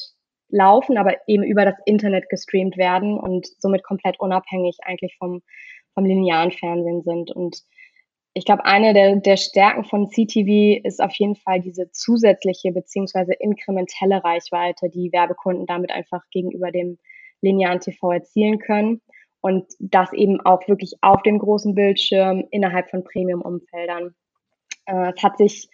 laufen, 0.49 0.97
aber 0.97 1.15
eben 1.27 1.43
über 1.43 1.63
das 1.63 1.75
Internet 1.85 2.27
gestreamt 2.29 2.75
werden 2.75 3.17
und 3.17 3.47
somit 3.59 3.81
komplett 3.83 4.19
unabhängig 4.19 4.79
eigentlich 4.83 5.15
vom, 5.17 5.41
vom 5.93 6.05
linearen 6.05 6.51
Fernsehen 6.51 7.01
sind. 7.03 7.31
Und 7.31 7.63
ich 8.33 8.45
glaube, 8.45 8.65
eine 8.65 8.93
der, 8.93 9.17
der 9.17 9.37
Stärken 9.37 9.83
von 9.83 10.09
CTV 10.09 10.81
ist 10.83 11.01
auf 11.01 11.13
jeden 11.13 11.35
Fall 11.35 11.61
diese 11.61 11.91
zusätzliche 11.91 12.71
beziehungsweise 12.71 13.33
inkrementelle 13.33 14.23
Reichweite, 14.23 14.89
die 14.89 15.11
Werbekunden 15.11 15.65
damit 15.65 15.91
einfach 15.91 16.23
gegenüber 16.31 16.71
dem 16.71 16.97
linearen 17.41 17.79
TV 17.79 18.11
erzielen 18.11 18.57
können 18.59 19.01
und 19.41 19.65
das 19.79 20.13
eben 20.13 20.39
auch 20.41 20.67
wirklich 20.67 20.93
auf 21.01 21.21
dem 21.23 21.37
großen 21.37 21.75
Bildschirm 21.75 22.45
innerhalb 22.49 22.89
von 22.89 23.03
Premium-Umfeldern. 23.03 24.15
Äh, 24.85 25.11
es 25.15 25.21
hat 25.21 25.37
sich 25.37 25.69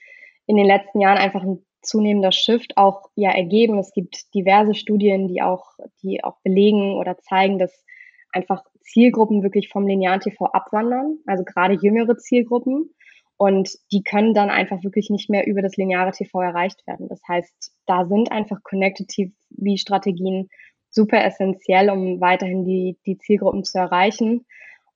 in 0.48 0.58
den 0.58 0.66
letzten 0.66 1.00
Jahren 1.00 1.20
einfach 1.20 1.44
ein 1.44 1.64
zunehmender 1.82 2.32
Shift 2.32 2.76
auch 2.78 3.10
ja 3.16 3.32
ergeben. 3.32 3.78
Es 3.78 3.94
gibt 3.94 4.34
diverse 4.34 4.74
Studien, 4.74 5.28
die 5.28 5.42
auch, 5.42 5.74
die 6.02 6.24
auch 6.24 6.38
belegen 6.44 6.96
oder 6.96 7.18
zeigen, 7.20 7.60
dass 7.60 7.86
einfach 8.32 8.64
Zielgruppen 8.92 9.44
wirklich 9.44 9.70
vom 9.70 9.88
linearen 9.88 10.20
TV 10.20 10.46
abwandern, 10.46 11.20
also 11.26 11.44
gerade 11.44 11.76
jüngere 11.76 12.18
Zielgruppen. 12.18 12.94
Und 13.38 13.70
die 13.92 14.04
können 14.04 14.34
dann 14.34 14.50
einfach 14.50 14.84
wirklich 14.84 15.10
nicht 15.10 15.30
mehr 15.30 15.48
über 15.48 15.62
das 15.62 15.78
lineare 15.78 16.12
TV 16.12 16.42
erreicht 16.42 16.86
werden. 16.86 17.08
Das 17.08 17.22
heißt, 17.26 17.72
da 17.86 18.06
sind 18.06 18.34
einfach 18.34 18.62
Connected 18.64 19.08
TV-Strategien 19.08 20.50
super 20.90 21.24
essentiell, 21.24 21.90
um 21.90 22.20
weiterhin 22.20 22.66
die, 22.66 22.98
die 23.06 23.18
Zielgruppen 23.18 23.64
zu 23.64 23.78
erreichen. 23.78 24.46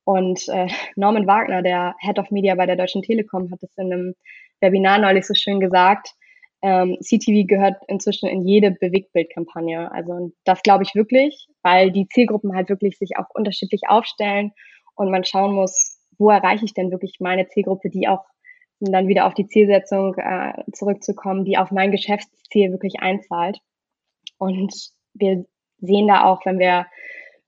Und 0.04 0.50
äh, 0.50 0.68
Norman 0.98 1.28
Wagner, 1.28 1.62
der 1.62 1.96
Head 2.00 2.20
of 2.20 2.32
Media 2.32 2.56
bei 2.56 2.66
der 2.66 2.76
Deutschen 2.76 3.02
Telekom, 3.02 3.50
hat 3.50 3.64
es 3.64 3.78
in 3.78 3.94
einem 3.94 4.16
Webinar 4.60 4.98
neulich 4.98 5.26
so 5.26 5.34
schön 5.34 5.62
gesagt. 5.62 6.14
Ähm, 6.64 6.98
CTV 7.02 7.46
gehört 7.46 7.76
inzwischen 7.88 8.30
in 8.30 8.48
jede 8.48 8.72
Bewegtbildkampagne. 8.72 9.92
Also 9.92 10.32
das 10.46 10.64
glaube 10.64 10.84
ich 10.84 10.96
wirklich, 10.96 11.48
weil 11.62 11.92
die 11.92 12.08
Zielgruppen 12.08 12.56
halt 12.56 12.70
wirklich 12.70 12.98
sich 12.98 13.18
auch 13.18 13.26
unterschiedlich 13.34 13.82
aufstellen 13.88 14.54
und 14.96 15.12
man 15.12 15.26
schauen 15.26 15.54
muss, 15.54 16.00
wo 16.18 16.30
erreiche 16.30 16.64
ich 16.64 16.74
denn 16.74 16.90
wirklich 16.90 17.18
meine 17.20 17.48
Zielgruppe, 17.48 17.90
die 17.90 18.08
auch 18.08 18.24
um 18.80 18.92
dann 18.92 19.08
wieder 19.08 19.28
auf 19.28 19.34
die 19.34 19.48
Zielsetzung 19.48 20.16
äh, 20.16 20.54
zurückzukommen, 20.74 21.46
die 21.46 21.58
auf 21.58 21.72
mein 21.72 21.92
Geschäftsziel 21.92 22.72
wirklich 22.72 23.00
einzahlt. 23.00 23.60
Und 24.38 24.74
wir 25.14 25.46
sehen 25.80 26.08
da 26.08 26.26
auch, 26.26 26.46
wenn 26.46 26.60
wir 26.60 26.88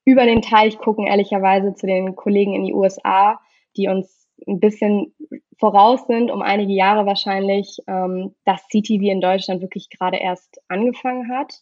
über 0.06 0.26
den 0.26 0.42
Teich 0.42 0.78
gucken, 0.78 1.08
ehrlicherweise 1.08 1.74
zu 1.74 1.88
den 1.88 2.16
Kollegen 2.16 2.54
in 2.54 2.66
die 2.66 2.74
USA, 2.74 3.40
die 3.76 3.88
uns 3.88 4.25
ein 4.48 4.60
bisschen 4.60 5.16
voraus 5.60 6.06
sind, 6.08 6.32
um 6.32 6.42
einige 6.42 6.74
Jahre 6.74 7.06
wahrscheinlich, 7.06 7.78
ähm, 7.88 8.36
dass 8.46 8.68
CTV 8.68 9.12
in 9.12 9.22
Deutschland 9.22 9.62
wirklich 9.62 9.90
gerade 9.90 10.18
erst 10.18 10.60
angefangen 10.68 11.30
hat. 11.32 11.54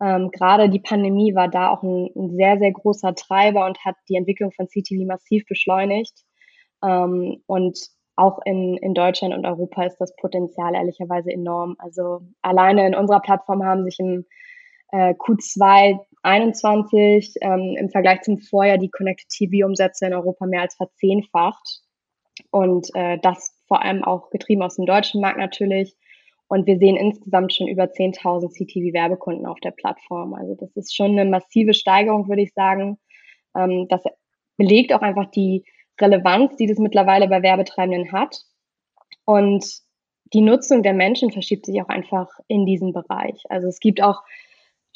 Ähm, 0.00 0.30
gerade 0.30 0.68
die 0.68 0.80
Pandemie 0.80 1.34
war 1.34 1.48
da 1.48 1.70
auch 1.70 1.82
ein, 1.82 2.10
ein, 2.14 2.36
sehr, 2.36 2.58
sehr 2.58 2.72
großer 2.72 3.14
Treiber 3.14 3.66
und 3.66 3.84
hat 3.84 3.96
die 4.08 4.16
Entwicklung 4.16 4.52
von 4.52 4.68
CTV 4.68 5.06
massiv 5.06 5.44
beschleunigt. 5.46 6.14
Ähm, 6.84 7.42
und 7.46 7.78
auch 8.16 8.40
in, 8.44 8.76
in 8.78 8.94
Deutschland 8.94 9.34
und 9.34 9.46
Europa 9.46 9.84
ist 9.84 9.98
das 9.98 10.14
Potenzial 10.16 10.74
ehrlicherweise 10.74 11.30
enorm. 11.30 11.76
Also 11.78 12.20
alleine 12.42 12.86
in 12.86 12.94
unserer 12.94 13.20
Plattform 13.20 13.64
haben 13.64 13.84
sich 13.84 13.98
im 13.98 14.24
äh, 14.92 15.14
Q2 15.14 15.98
21 16.22 17.34
ähm, 17.40 17.76
im 17.78 17.90
Vergleich 17.90 18.22
zum 18.22 18.38
Vorjahr 18.38 18.78
die 18.78 18.90
Connected 18.90 19.28
TV-Umsätze 19.28 20.06
in 20.06 20.14
Europa 20.14 20.46
mehr 20.46 20.62
als 20.62 20.74
verzehnfacht. 20.74 21.82
Und 22.56 22.88
äh, 22.94 23.18
das 23.18 23.54
vor 23.68 23.82
allem 23.82 24.02
auch 24.02 24.30
getrieben 24.30 24.62
aus 24.62 24.76
dem 24.76 24.86
deutschen 24.86 25.20
Markt 25.20 25.36
natürlich. 25.36 25.94
Und 26.48 26.66
wir 26.66 26.78
sehen 26.78 26.96
insgesamt 26.96 27.52
schon 27.52 27.68
über 27.68 27.84
10.000 27.84 28.48
CTV-Werbekunden 28.48 29.44
auf 29.44 29.60
der 29.60 29.72
Plattform. 29.72 30.32
Also 30.32 30.54
das 30.54 30.74
ist 30.74 30.96
schon 30.96 31.10
eine 31.10 31.28
massive 31.28 31.74
Steigerung, 31.74 32.30
würde 32.30 32.40
ich 32.40 32.54
sagen. 32.54 32.96
Ähm, 33.54 33.88
das 33.90 34.00
belegt 34.56 34.94
auch 34.94 35.02
einfach 35.02 35.30
die 35.32 35.66
Relevanz, 36.00 36.56
die 36.56 36.66
das 36.66 36.78
mittlerweile 36.78 37.28
bei 37.28 37.42
Werbetreibenden 37.42 38.10
hat. 38.12 38.40
Und 39.26 39.66
die 40.32 40.40
Nutzung 40.40 40.82
der 40.82 40.94
Menschen 40.94 41.32
verschiebt 41.32 41.66
sich 41.66 41.82
auch 41.82 41.90
einfach 41.90 42.30
in 42.48 42.64
diesem 42.64 42.94
Bereich. 42.94 43.42
Also 43.50 43.68
es 43.68 43.80
gibt 43.80 44.02
auch 44.02 44.22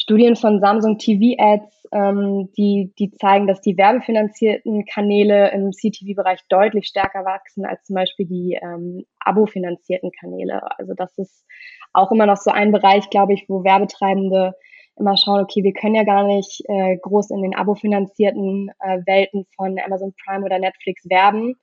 Studien 0.01 0.35
von 0.35 0.61
Samsung 0.61 0.97
TV 0.97 1.37
Ads, 1.39 1.89
ähm, 1.93 2.51
die, 2.57 2.93
die 2.99 3.11
zeigen, 3.11 3.47
dass 3.47 3.61
die 3.61 3.77
werbefinanzierten 3.77 4.87
Kanäle 4.87 5.51
im 5.53 5.73
CTV-Bereich 5.73 6.41
deutlich 6.49 6.87
stärker 6.87 7.27
wachsen 7.27 7.67
als 7.67 7.85
zum 7.85 7.97
Beispiel 7.97 8.27
die 8.27 8.59
ähm, 8.63 9.05
abo-finanzierten 9.21 10.11
Kanäle. 10.19 10.63
Also 10.79 10.95
das 10.95 11.17
ist 11.19 11.45
auch 11.93 12.11
immer 12.13 12.25
noch 12.25 12.39
so 12.39 12.51
ein 12.51 12.73
Bereich, 12.73 13.11
glaube 13.11 13.35
ich, 13.35 13.45
wo 13.49 13.63
Werbetreibende 13.63 14.55
immer 14.97 15.19
schauen, 15.19 15.43
okay, 15.43 15.63
wir 15.63 15.75
können 15.75 15.95
ja 15.95 16.05
gar 16.05 16.27
nicht 16.27 16.63
äh, 16.69 16.97
groß 16.97 17.31
in 17.31 17.43
den 17.43 17.55
abo-finanzierten 17.55 18.71
äh, 18.81 19.01
Welten 19.05 19.47
von 19.55 19.79
Amazon 19.85 20.15
Prime 20.25 20.45
oder 20.47 20.59
Netflix 20.59 21.09
werben. 21.11 21.57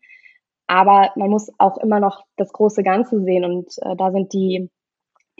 Aber 0.68 1.12
man 1.16 1.30
muss 1.32 1.52
auch 1.58 1.78
immer 1.78 2.00
noch 2.00 2.24
das 2.36 2.52
große 2.54 2.84
Ganze 2.84 3.24
sehen 3.24 3.46
und 3.46 3.74
äh, 3.82 3.96
da 3.96 4.12
sind 4.12 4.34
die 4.34 4.70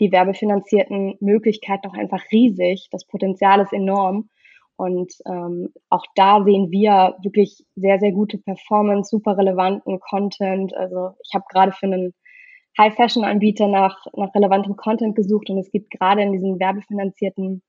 die 0.00 0.12
werbefinanzierten 0.12 1.16
Möglichkeiten 1.20 1.88
auch 1.88 1.94
einfach 1.94 2.22
riesig. 2.30 2.88
Das 2.90 3.04
Potenzial 3.06 3.60
ist 3.60 3.72
enorm. 3.72 4.28
Und 4.76 5.12
ähm, 5.26 5.72
auch 5.88 6.04
da 6.14 6.44
sehen 6.44 6.70
wir 6.70 7.16
wirklich 7.22 7.64
sehr, 7.74 7.98
sehr 7.98 8.12
gute 8.12 8.38
Performance, 8.38 9.10
super 9.10 9.36
relevanten 9.36 9.98
Content. 9.98 10.72
Also 10.76 11.10
ich 11.24 11.34
habe 11.34 11.44
gerade 11.50 11.72
für 11.72 11.86
einen 11.86 12.14
High-Fashion-Anbieter 12.78 13.66
nach, 13.66 14.06
nach 14.14 14.32
relevantem 14.34 14.76
Content 14.76 15.16
gesucht 15.16 15.50
und 15.50 15.58
es 15.58 15.72
gibt 15.72 15.90
gerade 15.90 16.22
in 16.22 16.32
diesen 16.32 16.60
werbefinanzierten 16.60 17.62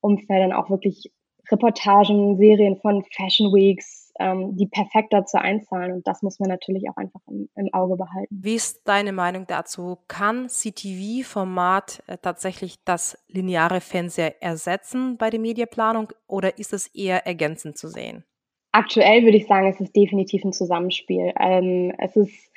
Umfeldern 0.00 0.52
auch 0.52 0.68
wirklich 0.68 1.12
Reportagen, 1.50 2.36
Serien 2.36 2.76
von 2.78 3.04
Fashion 3.12 3.54
Weeks, 3.54 4.05
ähm, 4.18 4.56
die 4.56 4.66
perfekt 4.66 5.12
dazu 5.12 5.38
einzahlen. 5.38 5.92
Und 5.92 6.06
das 6.06 6.22
muss 6.22 6.38
man 6.38 6.48
natürlich 6.48 6.88
auch 6.90 6.96
einfach 6.96 7.20
im, 7.28 7.48
im 7.56 7.72
Auge 7.72 7.96
behalten. 7.96 8.28
Wie 8.30 8.54
ist 8.54 8.86
deine 8.88 9.12
Meinung 9.12 9.46
dazu? 9.46 9.98
Kann 10.08 10.48
CTV-Format 10.48 12.02
äh, 12.06 12.18
tatsächlich 12.18 12.82
das 12.84 13.18
lineare 13.28 13.80
Fernseher 13.80 14.42
ersetzen 14.42 15.16
bei 15.16 15.30
der 15.30 15.40
Mediaplanung 15.40 16.12
oder 16.26 16.58
ist 16.58 16.72
es 16.72 16.88
eher 16.88 17.26
ergänzend 17.26 17.78
zu 17.78 17.88
sehen? 17.88 18.24
Aktuell 18.72 19.22
würde 19.24 19.38
ich 19.38 19.46
sagen, 19.46 19.68
es 19.68 19.80
ist 19.80 19.96
definitiv 19.96 20.44
ein 20.44 20.52
Zusammenspiel. 20.52 21.32
Ähm, 21.40 21.92
es 21.98 22.16
ist 22.16 22.50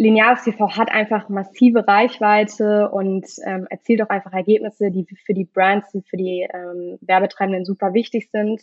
Lineares 0.00 0.44
TV 0.44 0.66
hat 0.76 0.90
einfach 0.90 1.28
massive 1.28 1.86
Reichweite 1.86 2.88
und 2.88 3.26
ähm, 3.44 3.66
erzielt 3.68 4.00
auch 4.00 4.08
einfach 4.08 4.32
Ergebnisse, 4.32 4.90
die 4.90 5.04
für 5.26 5.34
die 5.34 5.44
Brands, 5.44 5.92
die 5.92 6.00
für 6.00 6.16
die 6.16 6.48
ähm, 6.54 6.96
Werbetreibenden 7.02 7.66
super 7.66 7.92
wichtig 7.92 8.30
sind. 8.30 8.62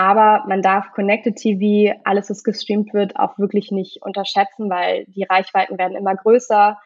Aber 0.00 0.44
man 0.48 0.62
darf 0.62 0.92
Connected 0.92 1.36
TV, 1.36 1.94
alles, 2.04 2.30
was 2.30 2.42
gestreamt 2.42 2.94
wird, 2.94 3.16
auch 3.16 3.38
wirklich 3.38 3.70
nicht 3.70 4.00
unterschätzen, 4.00 4.70
weil 4.70 5.04
die 5.08 5.24
Reichweiten 5.24 5.76
werden 5.76 5.94
immer 5.94 6.14
größer, 6.16 6.78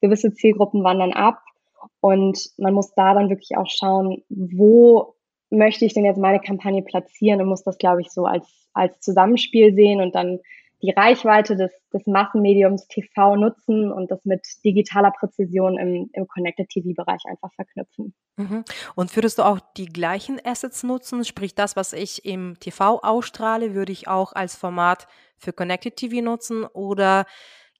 gewisse 0.00 0.32
Zielgruppen 0.34 0.84
wandern 0.84 1.12
ab. 1.12 1.42
Und 1.98 2.38
man 2.58 2.72
muss 2.72 2.94
da 2.94 3.12
dann 3.12 3.28
wirklich 3.28 3.56
auch 3.56 3.66
schauen, 3.66 4.22
wo 4.28 5.16
möchte 5.50 5.84
ich 5.84 5.94
denn 5.94 6.04
jetzt 6.04 6.20
meine 6.20 6.38
Kampagne 6.38 6.82
platzieren 6.82 7.40
und 7.40 7.48
muss 7.48 7.64
das, 7.64 7.76
glaube 7.76 8.02
ich, 8.02 8.12
so 8.12 8.24
als, 8.24 8.46
als 8.72 9.00
Zusammenspiel 9.00 9.74
sehen 9.74 10.00
und 10.00 10.14
dann 10.14 10.38
die 10.82 10.90
Reichweite 10.90 11.56
des, 11.56 11.70
des 11.92 12.06
Massenmediums 12.06 12.86
TV 12.88 13.36
nutzen 13.36 13.92
und 13.92 14.10
das 14.10 14.24
mit 14.24 14.46
digitaler 14.64 15.10
Präzision 15.10 15.78
im, 15.78 16.10
im 16.12 16.26
Connected 16.26 16.68
TV-Bereich 16.68 17.22
einfach 17.28 17.52
verknüpfen. 17.54 18.14
Mhm. 18.36 18.64
Und 18.94 19.14
würdest 19.14 19.38
du 19.38 19.42
auch 19.42 19.60
die 19.76 19.86
gleichen 19.86 20.40
Assets 20.44 20.82
nutzen? 20.82 21.24
Sprich, 21.24 21.54
das, 21.54 21.76
was 21.76 21.92
ich 21.92 22.24
im 22.24 22.58
TV 22.60 23.00
ausstrahle, 23.02 23.74
würde 23.74 23.92
ich 23.92 24.08
auch 24.08 24.32
als 24.32 24.56
Format 24.56 25.06
für 25.36 25.52
Connected 25.52 25.96
TV 25.96 26.22
nutzen? 26.22 26.64
Oder 26.64 27.26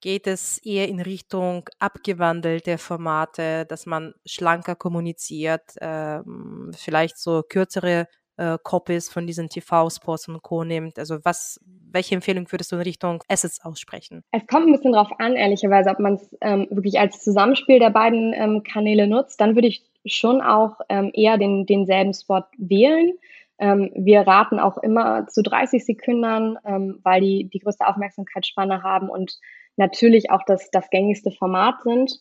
geht 0.01 0.27
es 0.27 0.59
eher 0.59 0.89
in 0.89 1.01
Richtung 1.01 1.69
abgewandelte 1.79 2.79
Formate, 2.79 3.67
dass 3.67 3.87
man 3.87 4.15
schlanker 4.25 4.75
kommuniziert, 4.75 5.75
ähm, 5.81 6.73
vielleicht 6.75 7.19
so 7.19 7.43
kürzere 7.43 8.07
äh, 8.41 8.59
Copies 8.63 9.11
von 9.11 9.27
diesen 9.27 9.49
TV-Spots 9.49 10.29
und 10.29 10.43
Co. 10.43 10.65
nimmt? 10.65 10.99
Also 10.99 11.19
was, 11.25 11.61
welche 11.93 12.15
Empfehlung 12.15 12.51
würdest 12.51 12.73
du 12.73 12.77
in 12.77 12.83
Richtung 12.83 13.23
Assets 13.29 13.63
aussprechen? 13.63 14.25
Es 14.33 14.47
kommt 14.47 14.67
ein 14.67 14.73
bisschen 14.73 14.93
darauf 14.93 15.13
an, 15.21 15.37
ehrlicherweise, 15.37 15.91
ob 15.91 15.99
man 15.99 16.15
es 16.15 16.37
ähm, 16.41 16.67
wirklich 16.71 16.99
als 16.99 17.23
Zusammenspiel 17.23 17.79
der 17.79 17.91
beiden 17.91 18.33
ähm, 18.33 18.63
Kanäle 18.63 19.07
nutzt. 19.07 19.41
Dann 19.41 19.55
würde 19.55 19.69
ich 19.69 19.85
schon 20.07 20.41
auch 20.41 20.81
ähm, 20.89 21.11
eher 21.13 21.37
den, 21.37 21.67
denselben 21.67 22.15
Spot 22.15 22.45
wählen. 22.57 23.13
Ähm, 23.59 23.91
wir 23.95 24.23
raten 24.23 24.59
auch 24.59 24.79
immer 24.79 25.27
zu 25.27 25.43
30 25.43 25.85
Sekunden, 25.85 26.57
ähm, 26.65 26.99
weil 27.03 27.21
die 27.21 27.51
die 27.53 27.59
größte 27.59 27.87
Aufmerksamkeitsspanne 27.87 28.83
haben 28.83 29.11
und 29.11 29.39
natürlich 29.77 30.31
auch 30.31 30.43
das, 30.47 30.71
das 30.71 30.89
gängigste 30.89 31.31
Format 31.31 31.83
sind. 31.83 32.19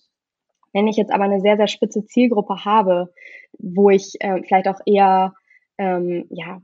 Wenn 0.74 0.88
ich 0.88 0.98
jetzt 0.98 1.12
aber 1.12 1.24
eine 1.24 1.40
sehr, 1.40 1.56
sehr 1.56 1.68
spitze 1.68 2.06
Zielgruppe 2.06 2.66
habe, 2.66 3.14
wo 3.58 3.90
ich 3.90 4.16
äh, 4.20 4.44
vielleicht 4.44 4.68
auch 4.68 4.82
eher 4.86 5.34
ähm, 5.80 6.28
ja, 6.30 6.62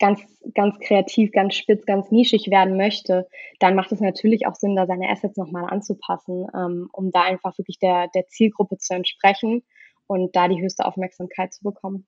ganz, 0.00 0.20
ganz 0.54 0.78
kreativ, 0.80 1.30
ganz 1.30 1.54
spitz, 1.54 1.86
ganz 1.86 2.10
nischig 2.10 2.50
werden 2.50 2.76
möchte, 2.76 3.28
dann 3.60 3.76
macht 3.76 3.92
es 3.92 4.00
natürlich 4.00 4.46
auch 4.46 4.56
Sinn, 4.56 4.74
da 4.74 4.86
seine 4.86 5.08
Assets 5.08 5.36
nochmal 5.36 5.66
anzupassen, 5.70 6.46
ähm, 6.54 6.88
um 6.92 7.12
da 7.12 7.22
einfach 7.22 7.56
wirklich 7.58 7.78
der, 7.78 8.08
der 8.14 8.26
Zielgruppe 8.26 8.78
zu 8.78 8.94
entsprechen 8.94 9.62
und 10.06 10.34
da 10.34 10.48
die 10.48 10.60
höchste 10.60 10.84
Aufmerksamkeit 10.84 11.52
zu 11.52 11.62
bekommen. 11.62 12.06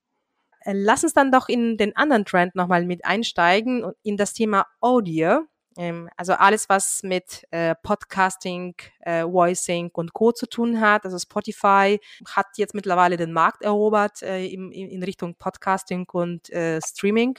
Äh, 0.63 0.73
lass 0.75 1.05
uns 1.05 1.13
dann 1.13 1.31
doch 1.31 1.49
in 1.49 1.77
den 1.77 1.95
anderen 1.95 2.25
Trend 2.25 2.57
nochmal 2.57 2.85
mit 2.85 3.05
einsteigen, 3.05 3.85
in 4.03 4.17
das 4.17 4.33
Thema 4.33 4.67
Audio. 4.81 5.43
Ähm, 5.77 6.09
also 6.17 6.35
alles, 6.35 6.69
was 6.69 7.03
mit 7.03 7.47
äh, 7.51 7.75
Podcasting, 7.83 8.75
äh, 9.01 9.25
Voicing 9.25 9.91
und 9.93 10.13
Co. 10.13 10.33
zu 10.33 10.47
tun 10.47 10.81
hat. 10.81 11.05
Also 11.05 11.19
Spotify 11.19 11.99
hat 12.27 12.47
jetzt 12.57 12.75
mittlerweile 12.75 13.17
den 13.17 13.33
Markt 13.33 13.63
erobert 13.63 14.23
äh, 14.23 14.47
in, 14.47 14.71
in, 14.73 15.03
Richtung 15.03 15.35
Podcasting 15.35 16.07
und 16.13 16.51
äh, 16.51 16.81
Streaming. 16.85 17.39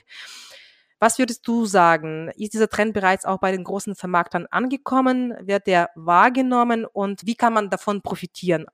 Was 1.00 1.20
würdest 1.20 1.48
du 1.48 1.66
sagen? 1.66 2.30
Ist 2.38 2.54
dieser 2.54 2.70
Trend 2.70 2.94
bereits 2.94 3.26
auch 3.26 3.40
bei 3.40 3.52
den 3.52 3.64
großen 3.64 3.96
Vermarktern 3.96 4.48
angekommen? 4.50 5.34
Wird 5.42 5.68
der 5.68 5.90
wahrgenommen 5.96 6.86
und 6.86 7.26
wie 7.26 7.36
kann 7.36 7.54
man 7.54 7.70
davon 7.70 8.02
profitieren? 8.02 8.66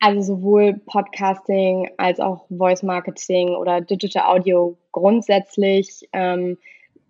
Also 0.00 0.34
sowohl 0.34 0.74
Podcasting 0.74 1.90
als 1.96 2.20
auch 2.20 2.46
Voice 2.50 2.82
Marketing 2.82 3.50
oder 3.54 3.80
Digital 3.80 4.24
Audio 4.26 4.76
grundsätzlich 4.92 6.06
ähm, 6.12 6.58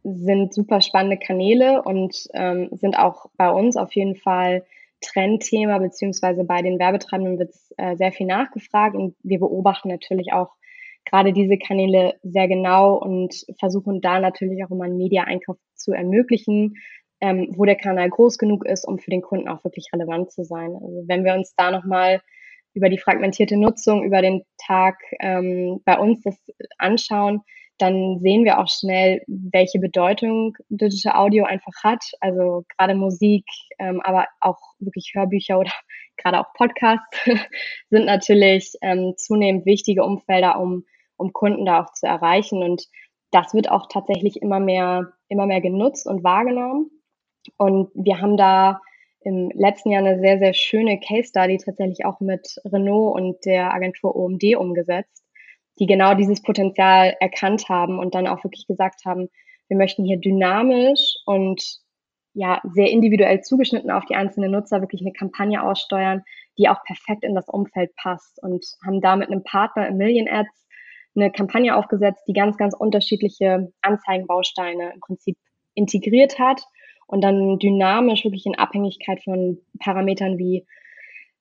sind 0.05 0.53
super 0.53 0.81
spannende 0.81 1.17
Kanäle 1.17 1.83
und 1.83 2.29
ähm, 2.35 2.69
sind 2.73 2.99
auch 2.99 3.27
bei 3.37 3.51
uns 3.51 3.77
auf 3.77 3.95
jeden 3.95 4.17
Fall 4.17 4.65
Trendthema, 5.01 5.79
beziehungsweise 5.79 6.45
bei 6.45 6.63
den 6.63 6.79
Werbetreibenden 6.79 7.39
wird 7.39 7.51
es 7.51 7.75
äh, 7.77 7.97
sehr 7.97 8.13
viel 8.13 8.27
nachgefragt 8.27 8.95
und 8.95 9.17
wir 9.23 9.39
beobachten 9.39 9.89
natürlich 9.89 10.33
auch 10.33 10.51
gerade 11.05 11.33
diese 11.33 11.59
Kanäle 11.59 12.15
sehr 12.23 12.49
genau 12.49 12.97
und 12.97 13.35
versuchen 13.59 14.01
da 14.01 14.21
natürlich 14.21 14.65
auch 14.65 14.71
immer 14.71 14.85
einen 14.85 14.97
Media-Einkauf 14.97 15.57
zu 15.75 15.93
ermöglichen, 15.93 16.75
ähm, 17.21 17.49
wo 17.57 17.65
der 17.65 17.77
Kanal 17.77 18.09
groß 18.09 18.39
genug 18.39 18.65
ist, 18.67 18.87
um 18.87 18.99
für 18.99 19.11
den 19.11 19.23
Kunden 19.23 19.49
auch 19.49 19.65
wirklich 19.65 19.89
relevant 19.93 20.33
zu 20.33 20.45
sein. 20.45 20.75
Also 20.75 21.05
wenn 21.07 21.25
wir 21.25 21.35
uns 21.35 21.55
da 21.57 21.71
nochmal 21.71 22.21
über 22.75 22.89
die 22.89 22.99
fragmentierte 22.99 23.57
Nutzung 23.57 24.05
über 24.05 24.21
den 24.21 24.43
Tag 24.59 24.99
ähm, 25.21 25.81
bei 25.85 25.99
uns 25.99 26.23
das 26.23 26.37
anschauen, 26.79 27.43
dann 27.79 28.20
sehen 28.20 28.45
wir 28.45 28.61
auch 28.61 28.68
schnell, 28.68 29.22
welche 29.27 29.81
Bedeutung 29.81 30.57
Digital 30.68 31.16
Audio 31.16 31.45
einfach 31.45 31.72
hat. 31.83 32.05
Also 32.20 32.64
gerade 32.77 32.95
Musik, 32.95 33.45
ähm, 33.79 34.01
aber 34.03 34.27
auch 34.41 34.59
wirklich 34.79 35.12
Hörbücher 35.14 35.59
oder 35.59 35.72
gerade 36.16 36.41
auch 36.41 36.53
Podcasts 36.55 37.18
sind 37.91 38.07
natürlich 38.07 38.75
ähm, 38.81 39.14
zunehmend 39.16 39.66
wichtige 39.66 40.05
Umfelder, 40.05 40.61
um, 40.61 40.85
um 41.16 41.33
Kunden 41.33 41.66
da 41.66 41.83
auch 41.83 41.93
zu 41.93 42.07
erreichen. 42.07 42.62
Und 42.62 42.87
das 43.33 43.55
wird 43.55 43.68
auch 43.70 43.89
tatsächlich 43.89 44.41
immer 44.41 44.61
mehr, 44.61 45.12
immer 45.29 45.47
mehr 45.47 45.61
genutzt 45.61 46.07
und 46.07 46.22
wahrgenommen. 46.22 46.91
Und 47.57 47.91
wir 47.95 48.20
haben 48.20 48.37
da 48.37 48.81
im 49.20 49.51
letzten 49.55 49.91
Jahr 49.91 50.05
eine 50.05 50.20
sehr, 50.20 50.39
sehr 50.39 50.55
schöne 50.55 51.01
Case 51.01 51.31
Study 51.31 51.59
tatsächlich 51.59 52.05
auch 52.05 52.20
mit 52.20 52.61
Renault 52.64 53.16
und 53.16 53.45
der 53.45 53.72
Agentur 53.72 54.14
OMD 54.14 54.55
umgesetzt 54.57 55.24
die 55.79 55.87
genau 55.87 56.14
dieses 56.14 56.43
Potenzial 56.43 57.14
erkannt 57.20 57.68
haben 57.68 57.99
und 57.99 58.14
dann 58.14 58.27
auch 58.27 58.45
wirklich 58.45 58.66
gesagt 58.66 59.05
haben, 59.05 59.29
wir 59.68 59.77
möchten 59.77 60.05
hier 60.05 60.18
dynamisch 60.18 61.16
und 61.27 61.62
ja, 62.35 62.61
sehr 62.64 62.91
individuell 62.91 63.41
zugeschnitten 63.43 63.91
auf 63.91 64.05
die 64.07 64.16
einzelnen 64.16 64.51
Nutzer 64.51 64.81
wirklich 64.81 65.01
eine 65.03 65.12
Kampagne 65.12 65.62
aussteuern, 65.62 66.22
die 66.59 66.68
auch 66.68 66.83
perfekt 66.85 67.25
in 67.25 67.35
das 67.35 67.49
Umfeld 67.49 67.95
passt 67.97 68.43
und 68.43 68.64
haben 68.85 69.01
da 69.01 69.16
mit 69.16 69.31
einem 69.31 69.45
Partner 69.45 69.89
im 69.89 69.97
Million 69.97 70.29
Ads 70.29 70.66
eine 71.16 71.31
Kampagne 71.31 71.77
aufgesetzt, 71.77 72.25
die 72.27 72.33
ganz, 72.33 72.57
ganz 72.57 72.75
unterschiedliche 72.75 73.72
Anzeigenbausteine 73.83 74.93
im 74.95 75.01
Prinzip 75.01 75.37
integriert 75.75 76.39
hat 76.39 76.62
und 77.07 77.22
dann 77.22 77.59
dynamisch 77.59 78.25
wirklich 78.25 78.47
in 78.47 78.59
Abhängigkeit 78.59 79.22
von 79.22 79.59
Parametern 79.79 80.39
wie 80.39 80.66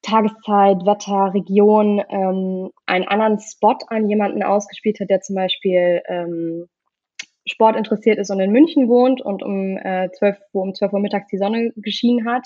Tageszeit, 0.03 0.85
Wetter, 0.85 1.33
Region 1.33 2.03
ähm, 2.09 2.71
einen 2.85 3.07
anderen 3.07 3.39
Spot 3.39 3.77
an 3.87 4.09
jemanden 4.09 4.43
ausgespielt 4.43 4.99
hat, 4.99 5.09
der 5.09 5.21
zum 5.21 5.35
Beispiel 5.35 6.01
ähm, 6.07 6.67
Sport 7.45 7.75
interessiert 7.75 8.19
ist 8.19 8.29
und 8.29 8.39
in 8.39 8.51
München 8.51 8.87
wohnt 8.89 9.21
und 9.21 9.43
um 9.43 9.77
äh, 9.77 10.09
12, 10.11 10.37
wo 10.51 10.61
um 10.61 10.73
12 10.73 10.93
Uhr 10.93 10.99
mittags 10.99 11.27
die 11.27 11.37
Sonne 11.37 11.71
geschienen 11.75 12.27
hat. 12.27 12.45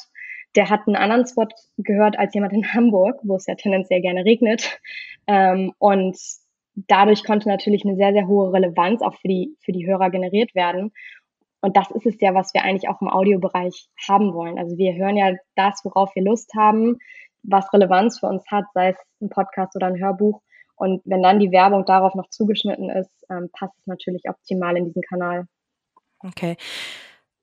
Der 0.56 0.70
hat 0.70 0.82
einen 0.88 0.96
anderen 0.96 1.28
Spot 1.28 1.48
gehört 1.78 2.18
als 2.18 2.34
jemand 2.34 2.54
in 2.54 2.66
Hamburg, 2.74 3.20
wo 3.24 3.36
es 3.36 3.48
ja 3.48 3.56
tendenziell 3.56 4.02
gerne 4.02 4.24
regnet. 4.24 4.80
Ähm, 5.28 5.74
und 5.80 6.18
dadurch 6.76 7.24
konnte 7.24 7.50
natürlich 7.50 7.86
eine 7.86 7.96
sehr, 7.96 8.14
sehr 8.14 8.28
hohe 8.28 8.54
Relevanz 8.54 9.02
auch 9.02 9.16
für 9.16 9.28
die, 9.28 9.56
für 9.62 9.72
die 9.72 9.88
Hörer 9.88 10.10
generiert 10.12 10.54
werden. 10.54 10.92
Und 11.62 11.76
das 11.76 11.90
ist 11.90 12.06
es 12.06 12.22
ja, 12.22 12.36
was 12.36 12.54
wir 12.54 12.64
eigentlich 12.64 12.88
auch 12.88 13.02
im 13.02 13.10
Audiobereich 13.10 13.90
haben 14.08 14.34
wollen. 14.34 14.60
Also 14.60 14.78
wir 14.78 14.94
hören 14.94 15.18
ja 15.18 15.34
das, 15.56 15.82
worauf 15.84 16.14
wir 16.16 16.24
Lust 16.24 16.54
haben 16.56 17.00
was 17.48 17.72
Relevanz 17.74 18.20
für 18.20 18.28
uns 18.28 18.44
hat, 18.52 18.66
sei 18.74 18.90
es 18.90 18.98
ein 19.22 19.30
Podcast 19.30 19.76
oder 19.76 19.88
ein 19.88 20.00
Hörbuch. 20.00 20.42
Und 20.76 21.02
wenn 21.06 21.24
dann 21.24 21.40
die 21.40 21.52
Werbung 21.52 21.86
darauf 21.86 22.14
noch 22.14 22.30
zugeschnitten 22.30 22.90
ist, 22.90 23.26
ähm, 23.32 23.50
passt 23.52 23.74
es 23.80 23.88
natürlich 23.88 24.30
optimal 24.30 24.78
in 24.78 24.86
diesen 24.86 25.02
Kanal. 25.02 25.48
Okay. 26.20 26.56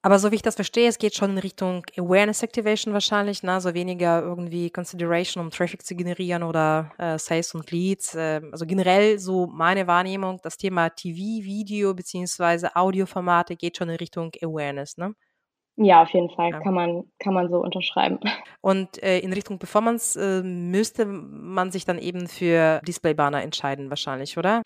Aber 0.02 0.18
so 0.18 0.30
wie 0.30 0.34
ich 0.34 0.42
das 0.42 0.56
verstehe, 0.56 0.86
es 0.86 0.98
geht 0.98 1.14
schon 1.14 1.30
in 1.30 1.38
Richtung 1.38 1.82
Awareness 1.96 2.42
Activation 2.42 2.92
wahrscheinlich, 2.92 3.42
ne? 3.42 3.52
also 3.52 3.72
weniger 3.72 4.20
irgendwie 4.20 4.68
Consideration, 4.68 5.42
um 5.42 5.50
Traffic 5.50 5.82
zu 5.82 5.96
generieren 5.96 6.42
oder 6.42 6.92
äh, 6.98 7.18
Sales 7.18 7.54
und 7.54 7.70
Leads. 7.70 8.14
Äh, 8.14 8.42
also 8.52 8.66
generell 8.66 9.18
so 9.18 9.46
meine 9.46 9.86
Wahrnehmung, 9.86 10.40
das 10.42 10.58
Thema 10.58 10.90
TV, 10.90 11.42
Video 11.42 11.94
beziehungsweise 11.94 12.76
Audioformate 12.76 13.56
geht 13.56 13.78
schon 13.78 13.88
in 13.88 13.96
Richtung 13.96 14.30
Awareness, 14.42 14.98
ne? 14.98 15.14
Ja, 15.76 16.02
auf 16.02 16.10
jeden 16.10 16.30
Fall. 16.30 16.50
Ja. 16.50 16.60
Kann 16.60 16.74
man, 16.74 17.04
kann 17.18 17.34
man 17.34 17.50
so 17.50 17.58
unterschreiben. 17.58 18.20
Und 18.60 19.02
äh, 19.02 19.18
in 19.18 19.32
Richtung 19.32 19.58
Performance 19.58 20.20
äh, 20.20 20.42
müsste 20.42 21.04
man 21.04 21.70
sich 21.70 21.84
dann 21.84 21.98
eben 21.98 22.28
für 22.28 22.80
Display-Banner 22.86 23.42
entscheiden, 23.42 23.90
wahrscheinlich, 23.90 24.38
oder? 24.38 24.62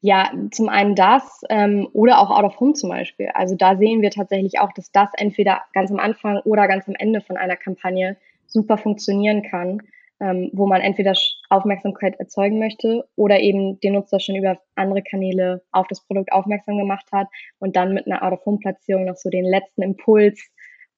Ja, 0.00 0.30
zum 0.52 0.68
einen 0.68 0.94
das 0.94 1.40
ähm, 1.48 1.88
oder 1.92 2.20
auch 2.20 2.30
Out 2.30 2.44
of 2.44 2.60
Home 2.60 2.74
zum 2.74 2.90
Beispiel. 2.90 3.28
Also 3.34 3.56
da 3.56 3.76
sehen 3.76 4.02
wir 4.02 4.10
tatsächlich 4.10 4.60
auch, 4.60 4.72
dass 4.72 4.92
das 4.92 5.08
entweder 5.16 5.62
ganz 5.72 5.90
am 5.90 5.98
Anfang 5.98 6.38
oder 6.44 6.68
ganz 6.68 6.86
am 6.86 6.94
Ende 6.96 7.20
von 7.20 7.36
einer 7.36 7.56
Kampagne 7.56 8.16
super 8.46 8.78
funktionieren 8.78 9.42
kann 9.42 9.82
ähm, 10.20 10.50
wo 10.52 10.66
man 10.66 10.80
entweder 10.80 11.14
Aufmerksamkeit 11.50 12.18
erzeugen 12.18 12.58
möchte 12.58 13.04
oder 13.16 13.40
eben 13.40 13.78
den 13.80 13.94
Nutzer 13.94 14.20
schon 14.20 14.36
über 14.36 14.58
andere 14.74 15.02
Kanäle 15.02 15.62
auf 15.72 15.86
das 15.88 16.04
Produkt 16.06 16.32
aufmerksam 16.32 16.78
gemacht 16.78 17.06
hat 17.12 17.28
und 17.58 17.76
dann 17.76 17.92
mit 17.94 18.06
einer 18.06 18.22
Out-of-Home-Platzierung 18.22 19.04
noch 19.04 19.16
so 19.16 19.30
den 19.30 19.44
letzten 19.44 19.82
Impuls 19.82 20.40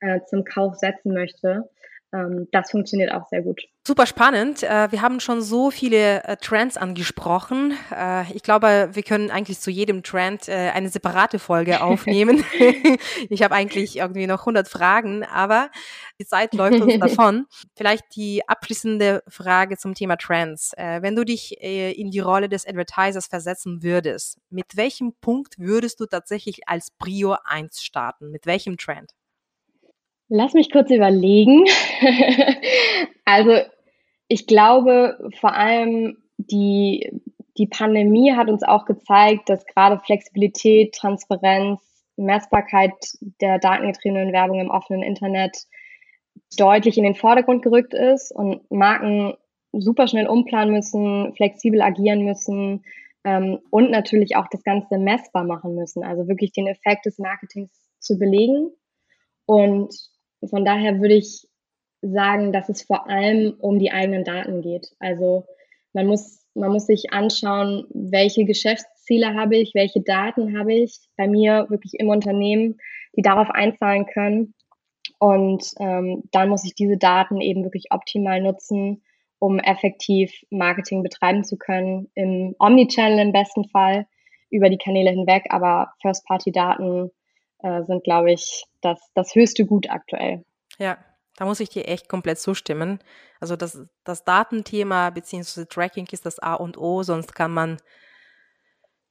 äh, 0.00 0.20
zum 0.26 0.44
Kauf 0.44 0.76
setzen 0.76 1.12
möchte. 1.12 1.68
Ähm, 2.12 2.48
das 2.52 2.70
funktioniert 2.70 3.12
auch 3.12 3.26
sehr 3.28 3.42
gut. 3.42 3.62
Super 3.86 4.06
spannend. 4.06 4.62
Äh, 4.62 4.90
wir 4.90 5.02
haben 5.02 5.20
schon 5.20 5.42
so 5.42 5.70
viele 5.70 6.24
äh, 6.24 6.36
Trends 6.36 6.76
angesprochen. 6.76 7.74
Äh, 7.94 8.32
ich 8.32 8.42
glaube, 8.42 8.90
wir 8.92 9.02
können 9.02 9.30
eigentlich 9.30 9.60
zu 9.60 9.70
jedem 9.70 10.02
Trend 10.02 10.48
eine 10.48 10.88
separate 10.88 11.38
Folge 11.38 11.80
aufnehmen. 11.82 12.44
ich 13.28 13.42
habe 13.42 13.54
eigentlich 13.54 13.96
irgendwie 13.96 14.26
noch 14.26 14.40
100 14.40 14.68
Fragen, 14.68 15.24
aber 15.24 15.70
die 16.20 16.26
Zeit 16.26 16.54
läuft 16.54 16.80
uns 16.80 16.98
davon. 17.00 17.46
Vielleicht 17.76 18.04
die 18.16 18.46
abschließende 18.48 19.22
Frage 19.28 19.76
zum 19.76 19.94
Thema 19.94 20.16
Trends. 20.16 20.72
Wenn 20.76 21.16
du 21.16 21.24
dich 21.24 21.60
in 21.60 22.10
die 22.10 22.20
Rolle 22.20 22.48
des 22.48 22.66
Advertisers 22.66 23.26
versetzen 23.26 23.82
würdest, 23.82 24.38
mit 24.50 24.76
welchem 24.76 25.14
Punkt 25.20 25.58
würdest 25.58 26.00
du 26.00 26.06
tatsächlich 26.06 26.68
als 26.68 26.90
Prio 26.90 27.36
1 27.44 27.82
starten? 27.82 28.30
Mit 28.30 28.46
welchem 28.46 28.76
Trend? 28.76 29.12
Lass 30.28 30.54
mich 30.54 30.70
kurz 30.70 30.90
überlegen. 30.90 31.64
also 33.24 33.52
ich 34.28 34.46
glaube 34.46 35.18
vor 35.40 35.54
allem 35.54 36.18
die, 36.36 37.10
die 37.56 37.66
Pandemie 37.66 38.32
hat 38.32 38.48
uns 38.48 38.62
auch 38.62 38.84
gezeigt, 38.84 39.48
dass 39.48 39.66
gerade 39.66 40.00
Flexibilität, 40.04 40.94
Transparenz, 40.94 41.80
Messbarkeit 42.16 42.94
der 43.40 43.58
datengetriebenen 43.58 44.32
Werbung 44.32 44.60
im 44.60 44.70
offenen 44.70 45.02
Internet 45.02 45.66
deutlich 46.56 46.98
in 46.98 47.04
den 47.04 47.14
Vordergrund 47.14 47.62
gerückt 47.62 47.94
ist 47.94 48.32
und 48.32 48.70
Marken 48.70 49.34
super 49.72 50.08
schnell 50.08 50.26
umplanen 50.26 50.74
müssen, 50.74 51.34
flexibel 51.34 51.80
agieren 51.82 52.24
müssen 52.24 52.84
ähm, 53.24 53.60
und 53.70 53.90
natürlich 53.90 54.36
auch 54.36 54.48
das 54.50 54.62
Ganze 54.62 54.98
messbar 54.98 55.44
machen 55.44 55.74
müssen, 55.74 56.02
also 56.04 56.28
wirklich 56.28 56.52
den 56.52 56.66
Effekt 56.66 57.06
des 57.06 57.18
Marketings 57.18 57.70
zu 57.98 58.18
belegen. 58.18 58.70
Und 59.46 59.94
von 60.46 60.64
daher 60.64 61.00
würde 61.00 61.14
ich 61.14 61.46
sagen, 62.02 62.52
dass 62.52 62.68
es 62.68 62.82
vor 62.82 63.08
allem 63.08 63.54
um 63.58 63.78
die 63.78 63.90
eigenen 63.90 64.24
Daten 64.24 64.62
geht. 64.62 64.88
Also 65.00 65.46
man 65.92 66.06
muss, 66.06 66.46
man 66.54 66.72
muss 66.72 66.86
sich 66.86 67.12
anschauen, 67.12 67.86
welche 67.90 68.44
Geschäftsziele 68.44 69.34
habe 69.34 69.56
ich, 69.56 69.74
welche 69.74 70.00
Daten 70.00 70.56
habe 70.58 70.74
ich 70.74 70.98
bei 71.16 71.26
mir 71.26 71.66
wirklich 71.70 71.94
im 71.98 72.08
Unternehmen, 72.08 72.78
die 73.16 73.22
darauf 73.22 73.50
einzahlen 73.50 74.06
können. 74.06 74.54
Und 75.18 75.72
ähm, 75.80 76.24
dann 76.30 76.48
muss 76.48 76.64
ich 76.64 76.74
diese 76.74 76.96
Daten 76.96 77.40
eben 77.40 77.64
wirklich 77.64 77.86
optimal 77.90 78.40
nutzen, 78.40 79.02
um 79.40 79.58
effektiv 79.58 80.32
Marketing 80.50 81.02
betreiben 81.02 81.44
zu 81.44 81.56
können, 81.56 82.08
im 82.14 82.54
Omnichannel 82.58 83.18
im 83.18 83.32
besten 83.32 83.64
Fall, 83.64 84.06
über 84.50 84.68
die 84.70 84.78
Kanäle 84.78 85.10
hinweg. 85.10 85.46
Aber 85.50 85.92
First-Party-Daten 86.00 87.10
äh, 87.62 87.82
sind, 87.84 88.04
glaube 88.04 88.32
ich, 88.32 88.64
das, 88.80 89.00
das 89.14 89.34
höchste 89.34 89.66
Gut 89.66 89.90
aktuell. 89.90 90.44
Ja, 90.78 90.98
da 91.36 91.44
muss 91.44 91.60
ich 91.60 91.68
dir 91.68 91.86
echt 91.86 92.08
komplett 92.08 92.38
zustimmen. 92.38 92.98
Also 93.40 93.56
das, 93.56 93.86
das 94.04 94.24
Datenthema 94.24 95.10
bzw. 95.10 95.66
Tracking 95.66 96.06
ist 96.10 96.26
das 96.26 96.38
A 96.40 96.54
und 96.54 96.76
O, 96.78 97.02
sonst 97.02 97.34
kann 97.34 97.52
man 97.52 97.78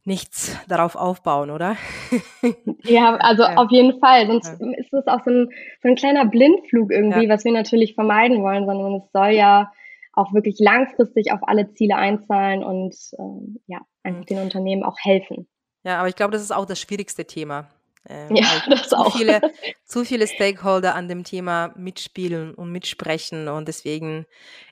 nichts 0.03 0.57
darauf 0.69 0.95
aufbauen, 0.95 1.51
oder? 1.51 1.75
ja, 2.83 3.15
also 3.17 3.43
ja. 3.43 3.55
auf 3.57 3.69
jeden 3.71 3.99
Fall. 3.99 4.27
Sonst 4.27 4.59
ja. 4.59 4.71
ist 4.77 4.93
es 4.93 5.07
auch 5.07 5.23
so 5.23 5.31
ein, 5.31 5.49
so 5.81 5.89
ein 5.89 5.95
kleiner 5.95 6.25
Blindflug 6.25 6.91
irgendwie, 6.91 7.27
ja. 7.27 7.29
was 7.33 7.43
wir 7.43 7.51
natürlich 7.51 7.93
vermeiden 7.93 8.41
wollen, 8.41 8.65
sondern 8.65 9.01
es 9.01 9.11
soll 9.11 9.31
ja 9.31 9.71
auch 10.13 10.33
wirklich 10.33 10.57
langfristig 10.59 11.31
auf 11.31 11.41
alle 11.43 11.71
Ziele 11.73 11.95
einzahlen 11.95 12.63
und 12.63 12.95
ähm, 13.19 13.59
ja, 13.67 13.81
einfach 14.03 14.21
mhm. 14.21 14.25
den 14.25 14.39
Unternehmen 14.39 14.83
auch 14.83 14.97
helfen. 14.99 15.47
Ja, 15.83 15.99
aber 15.99 16.07
ich 16.07 16.15
glaube, 16.15 16.31
das 16.31 16.41
ist 16.41 16.51
auch 16.51 16.65
das 16.65 16.79
schwierigste 16.79 17.25
Thema. 17.25 17.69
Ähm, 18.09 18.35
ja, 18.35 18.63
das 18.69 18.89
zu 18.89 18.97
auch. 18.97 19.15
Viele, 19.15 19.41
zu 19.85 20.05
viele 20.05 20.27
Stakeholder 20.27 20.95
an 20.95 21.07
dem 21.07 21.23
Thema 21.23 21.73
mitspielen 21.75 22.53
und 22.53 22.71
mitsprechen 22.71 23.47
und 23.47 23.67
deswegen 23.67 24.25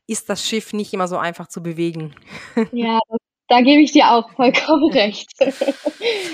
ist 0.08 0.30
das 0.30 0.46
Schiff 0.48 0.74
nicht 0.74 0.94
immer 0.94 1.08
so 1.08 1.18
einfach 1.18 1.48
zu 1.48 1.62
bewegen. 1.62 2.16
Ja, 2.72 3.00
das 3.10 3.20
da 3.48 3.62
gebe 3.62 3.82
ich 3.82 3.92
dir 3.92 4.12
auch 4.12 4.30
vollkommen 4.32 4.92
recht. 4.94 5.32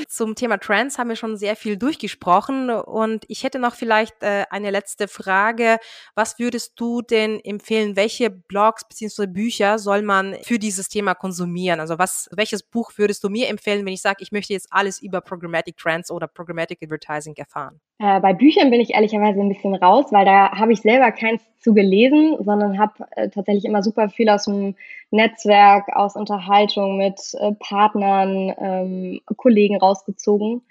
Zum 0.08 0.36
Thema 0.36 0.58
Trends 0.58 0.98
haben 0.98 1.10
wir 1.10 1.16
schon 1.16 1.38
sehr 1.38 1.56
viel 1.56 1.78
durchgesprochen 1.78 2.70
und 2.70 3.26
ich 3.28 3.44
hätte 3.44 3.60
noch 3.60 3.76
vielleicht 3.76 4.24
äh, 4.24 4.46
eine 4.50 4.72
letzte 4.72 5.08
Frage. 5.08 5.78
Was 6.16 6.40
würdest 6.40 6.80
du 6.80 7.02
denn 7.02 7.40
empfehlen? 7.40 7.96
Welche 7.96 8.30
Blogs 8.30 8.88
bzw. 8.88 9.28
Bücher 9.28 9.78
soll 9.78 10.02
man 10.02 10.38
für 10.44 10.60
dieses 10.60 10.88
Thema 10.88 11.14
konsumieren? 11.14 11.80
Also 11.80 12.00
was, 12.00 12.30
welches 12.32 12.64
Buch 12.64 12.92
würdest 12.96 13.24
du 13.24 13.30
mir 13.30 13.50
empfehlen, 13.50 13.86
wenn 13.86 13.94
ich 13.94 14.02
sage, 14.02 14.18
ich 14.22 14.32
möchte 14.32 14.54
jetzt 14.54 14.68
alles 14.72 15.02
über 15.02 15.22
Programmatic 15.22 15.78
Trends 15.78 16.12
oder 16.12 16.28
Programmatic 16.28 16.80
Advertising 16.82 17.36
erfahren? 17.36 17.82
Äh, 18.02 18.20
bei 18.20 18.34
Büchern 18.34 18.72
bin 18.72 18.82
ich 18.82 18.96
ehrlicherweise 18.96 19.40
ein 19.42 19.50
bisschen 19.50 19.76
raus, 19.76 20.06
weil 20.12 20.26
da 20.26 20.52
habe 20.58 20.74
ich 20.74 20.82
selber 20.82 21.12
keins 21.12 21.44
zu 21.60 21.76
gelesen, 21.76 22.36
sondern 22.40 22.80
habe 22.80 23.06
äh, 23.12 23.30
tatsächlich 23.30 23.66
immer 23.66 23.84
super 23.84 24.10
viel 24.10 24.28
aus 24.30 24.46
dem 24.46 24.76
Netzwerk, 25.12 25.96
aus 25.96 26.16
Unterhaltung 26.16 26.98
mit 26.98 27.20
äh, 27.40 27.52
Partnern, 27.60 28.54
ähm, 28.58 29.22
Kollegen 29.38 29.78
rausgezogen. 29.78 30.64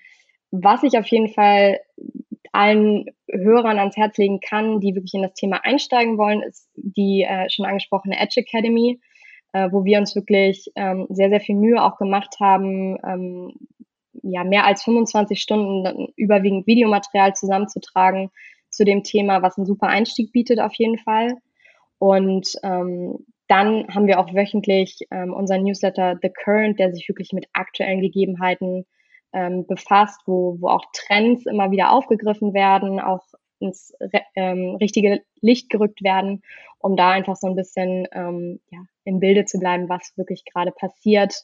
Was 0.51 0.83
ich 0.83 0.99
auf 0.99 1.07
jeden 1.07 1.29
Fall 1.29 1.79
allen 2.51 3.07
Hörern 3.31 3.79
ans 3.79 3.97
Herz 3.97 4.19
legen 4.19 4.41
kann, 4.41 4.81
die 4.81 4.97
wirklich 4.97 5.15
in 5.15 5.23
das 5.23 5.35
Thema 5.35 5.65
einsteigen 5.65 6.19
wollen, 6.19 6.43
ist 6.43 6.69
die 6.75 7.23
äh, 7.23 7.49
schon 7.49 7.65
angesprochene 7.65 8.19
Edge 8.19 8.41
Academy, 8.41 9.01
äh, 9.53 9.69
wo 9.71 9.85
wir 9.85 9.99
uns 9.99 10.17
wirklich 10.17 10.73
ähm, 10.75 11.07
sehr, 11.11 11.29
sehr 11.29 11.41
viel 11.41 11.55
Mühe 11.55 11.81
auch 11.81 11.97
gemacht 11.97 12.39
haben, 12.41 12.99
ähm, 13.07 13.53
ja, 14.23 14.45
mehr 14.45 14.65
als 14.67 14.83
25 14.85 15.41
Stunden 15.41 16.09
überwiegend 16.17 16.67
Videomaterial 16.67 17.35
zusammenzutragen 17.35 18.31
zu 18.71 18.85
dem 18.85 19.03
Thema, 19.03 19.43
was 19.43 19.57
einen 19.57 19.67
super 19.67 19.89
Einstieg 19.89 20.33
bietet 20.33 20.61
auf 20.61 20.75
jeden 20.75 20.99
Fall. 20.99 21.37
Und 21.99 22.49
ähm, 22.63 23.27
dann 23.49 23.87
haben 23.89 24.07
wir 24.07 24.21
auch 24.21 24.33
wöchentlich 24.33 25.01
ähm, 25.11 25.33
unseren 25.33 25.65
Newsletter 25.65 26.19
The 26.23 26.31
Current, 26.31 26.79
der 26.79 26.93
sich 26.93 27.09
wirklich 27.09 27.33
mit 27.33 27.49
aktuellen 27.53 28.01
Gegebenheiten 28.01 28.87
ähm, 29.33 29.67
befasst, 29.67 30.21
wo, 30.27 30.57
wo 30.61 30.69
auch 30.69 30.85
Trends 30.93 31.47
immer 31.47 31.71
wieder 31.71 31.93
aufgegriffen 31.93 32.55
werden, 32.55 33.01
auch 33.01 33.25
ins 33.59 33.93
ähm, 34.35 34.77
richtige 34.81 35.23
Licht 35.41 35.69
gerückt 35.69 36.03
werden, 36.03 36.43
um 36.79 36.97
da 36.97 37.11
einfach 37.11 37.37
so 37.37 37.47
ein 37.47 37.57
bisschen 37.57 38.09
ähm, 38.13 38.61
ja, 38.71 38.79
im 39.05 39.21
Bilde 39.21 39.45
zu 39.45 39.59
bleiben, 39.59 39.89
was 39.89 40.17
wirklich 40.17 40.45
gerade 40.45 40.73
passiert. 40.73 41.35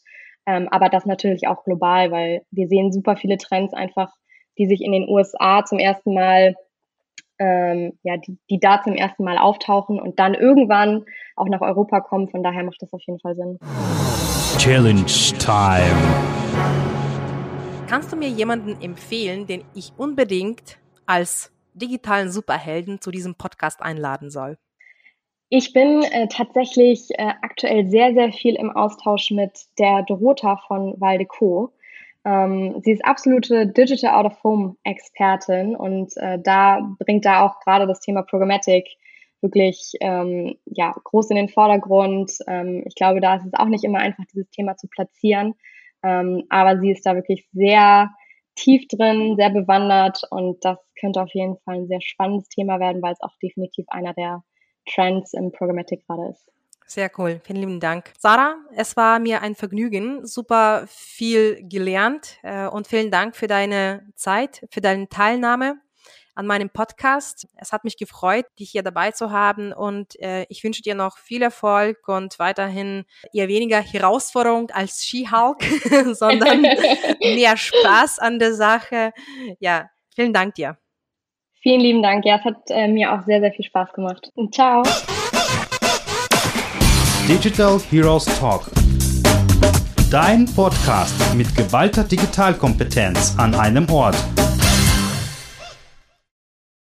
Ähm, 0.46 0.68
aber 0.70 0.88
das 0.88 1.06
natürlich 1.06 1.48
auch 1.48 1.64
global, 1.64 2.10
weil 2.10 2.42
wir 2.50 2.68
sehen 2.68 2.92
super 2.92 3.16
viele 3.16 3.36
Trends 3.36 3.74
einfach, 3.74 4.12
die 4.58 4.66
sich 4.66 4.80
in 4.80 4.92
den 4.92 5.08
USA 5.08 5.64
zum 5.64 5.78
ersten 5.78 6.14
Mal 6.14 6.54
ähm, 7.38 7.98
ja, 8.02 8.16
die, 8.16 8.38
die 8.50 8.58
da 8.58 8.80
zum 8.82 8.94
ersten 8.94 9.24
Mal 9.24 9.38
auftauchen 9.38 10.00
und 10.00 10.18
dann 10.18 10.34
irgendwann 10.34 11.04
auch 11.36 11.48
nach 11.48 11.60
Europa 11.60 12.00
kommen. 12.00 12.28
Von 12.28 12.42
daher 12.42 12.64
macht 12.64 12.80
das 12.80 12.92
auf 12.92 13.02
jeden 13.06 13.20
Fall 13.20 13.34
Sinn. 13.34 13.58
Challenge 14.58 15.04
Time. 15.38 16.36
Kannst 17.86 18.12
du 18.12 18.16
mir 18.16 18.28
jemanden 18.28 18.80
empfehlen, 18.82 19.46
den 19.46 19.64
ich 19.74 19.92
unbedingt 19.96 20.78
als 21.04 21.52
digitalen 21.74 22.30
Superhelden 22.30 23.00
zu 23.00 23.10
diesem 23.10 23.34
Podcast 23.34 23.82
einladen 23.82 24.30
soll? 24.30 24.56
Ich 25.48 25.72
bin 25.72 26.02
äh, 26.02 26.26
tatsächlich 26.26 27.08
äh, 27.10 27.32
aktuell 27.42 27.88
sehr, 27.88 28.12
sehr 28.14 28.32
viel 28.32 28.56
im 28.56 28.70
Austausch 28.70 29.30
mit 29.30 29.52
der 29.78 30.02
Dorota 30.02 30.56
von 30.66 31.00
Valdeco. 31.00 31.72
Ähm, 32.24 32.80
sie 32.82 32.90
ist 32.90 33.04
absolute 33.04 33.68
Digital 33.68 34.12
Out 34.12 34.32
of 34.32 34.42
Home 34.42 34.76
Expertin 34.82 35.76
und 35.76 36.16
äh, 36.16 36.40
da 36.42 36.80
bringt 36.98 37.24
da 37.24 37.46
auch 37.46 37.60
gerade 37.60 37.86
das 37.86 38.00
Thema 38.00 38.22
Programmatic 38.22 38.88
wirklich 39.40 39.92
ähm, 40.00 40.56
ja, 40.64 40.92
groß 41.04 41.30
in 41.30 41.36
den 41.36 41.48
Vordergrund. 41.48 42.32
Ähm, 42.48 42.82
ich 42.84 42.96
glaube, 42.96 43.20
da 43.20 43.36
ist 43.36 43.46
es 43.46 43.54
auch 43.54 43.66
nicht 43.66 43.84
immer 43.84 44.00
einfach, 44.00 44.24
dieses 44.32 44.50
Thema 44.50 44.76
zu 44.76 44.88
platzieren. 44.88 45.54
Ähm, 46.02 46.44
aber 46.48 46.80
sie 46.80 46.90
ist 46.90 47.06
da 47.06 47.14
wirklich 47.14 47.46
sehr 47.52 48.10
tief 48.56 48.88
drin, 48.88 49.36
sehr 49.36 49.50
bewandert 49.50 50.22
und 50.30 50.64
das 50.64 50.78
könnte 50.98 51.22
auf 51.22 51.32
jeden 51.34 51.58
Fall 51.58 51.76
ein 51.76 51.88
sehr 51.88 52.00
spannendes 52.00 52.48
Thema 52.48 52.80
werden, 52.80 53.02
weil 53.02 53.12
es 53.12 53.20
auch 53.20 53.36
definitiv 53.40 53.86
einer 53.88 54.14
der 54.14 54.42
Trends 54.86 55.34
im 55.34 55.52
Programmatic 55.52 56.06
gerade 56.06 56.30
ist. 56.30 56.46
Sehr 56.88 57.10
cool. 57.18 57.40
Vielen 57.42 57.60
lieben 57.60 57.80
Dank. 57.80 58.12
Sarah, 58.16 58.56
es 58.76 58.96
war 58.96 59.18
mir 59.18 59.42
ein 59.42 59.56
Vergnügen. 59.56 60.24
Super 60.24 60.84
viel 60.86 61.60
gelernt 61.68 62.38
äh, 62.44 62.66
und 62.68 62.86
vielen 62.86 63.10
Dank 63.10 63.34
für 63.34 63.48
deine 63.48 64.06
Zeit, 64.14 64.64
für 64.70 64.80
deine 64.80 65.08
Teilnahme 65.08 65.80
an 66.36 66.46
meinem 66.46 66.70
Podcast. 66.70 67.48
Es 67.56 67.72
hat 67.72 67.82
mich 67.82 67.96
gefreut, 67.96 68.44
dich 68.60 68.70
hier 68.70 68.84
dabei 68.84 69.10
zu 69.10 69.32
haben 69.32 69.72
und 69.72 70.20
äh, 70.20 70.46
ich 70.48 70.62
wünsche 70.62 70.82
dir 70.82 70.94
noch 70.94 71.18
viel 71.18 71.42
Erfolg 71.42 72.06
und 72.06 72.38
weiterhin 72.38 73.04
eher 73.32 73.48
weniger 73.48 73.80
Herausforderung 73.80 74.70
als 74.70 75.02
Skihulk, 75.02 75.62
sondern 76.12 76.60
mehr 77.20 77.56
Spaß 77.56 78.20
an 78.20 78.38
der 78.38 78.54
Sache. 78.54 79.12
Ja, 79.58 79.90
vielen 80.14 80.32
Dank 80.32 80.54
dir. 80.54 80.78
Vielen 81.66 81.80
lieben 81.80 82.00
Dank. 82.00 82.24
Ja, 82.24 82.36
es 82.36 82.44
hat 82.44 82.58
äh, 82.68 82.86
mir 82.86 83.12
auch 83.12 83.24
sehr, 83.26 83.40
sehr 83.40 83.50
viel 83.50 83.64
Spaß 83.64 83.92
gemacht. 83.92 84.30
Und 84.36 84.54
ciao. 84.54 84.84
Digital 87.28 87.80
Heroes 87.90 88.26
Talk. 88.38 88.70
Dein 90.08 90.44
Podcast 90.44 91.34
mit 91.34 91.56
geballter 91.56 92.04
Digitalkompetenz 92.04 93.34
an 93.36 93.52
einem 93.56 93.90
Ort. 93.90 94.14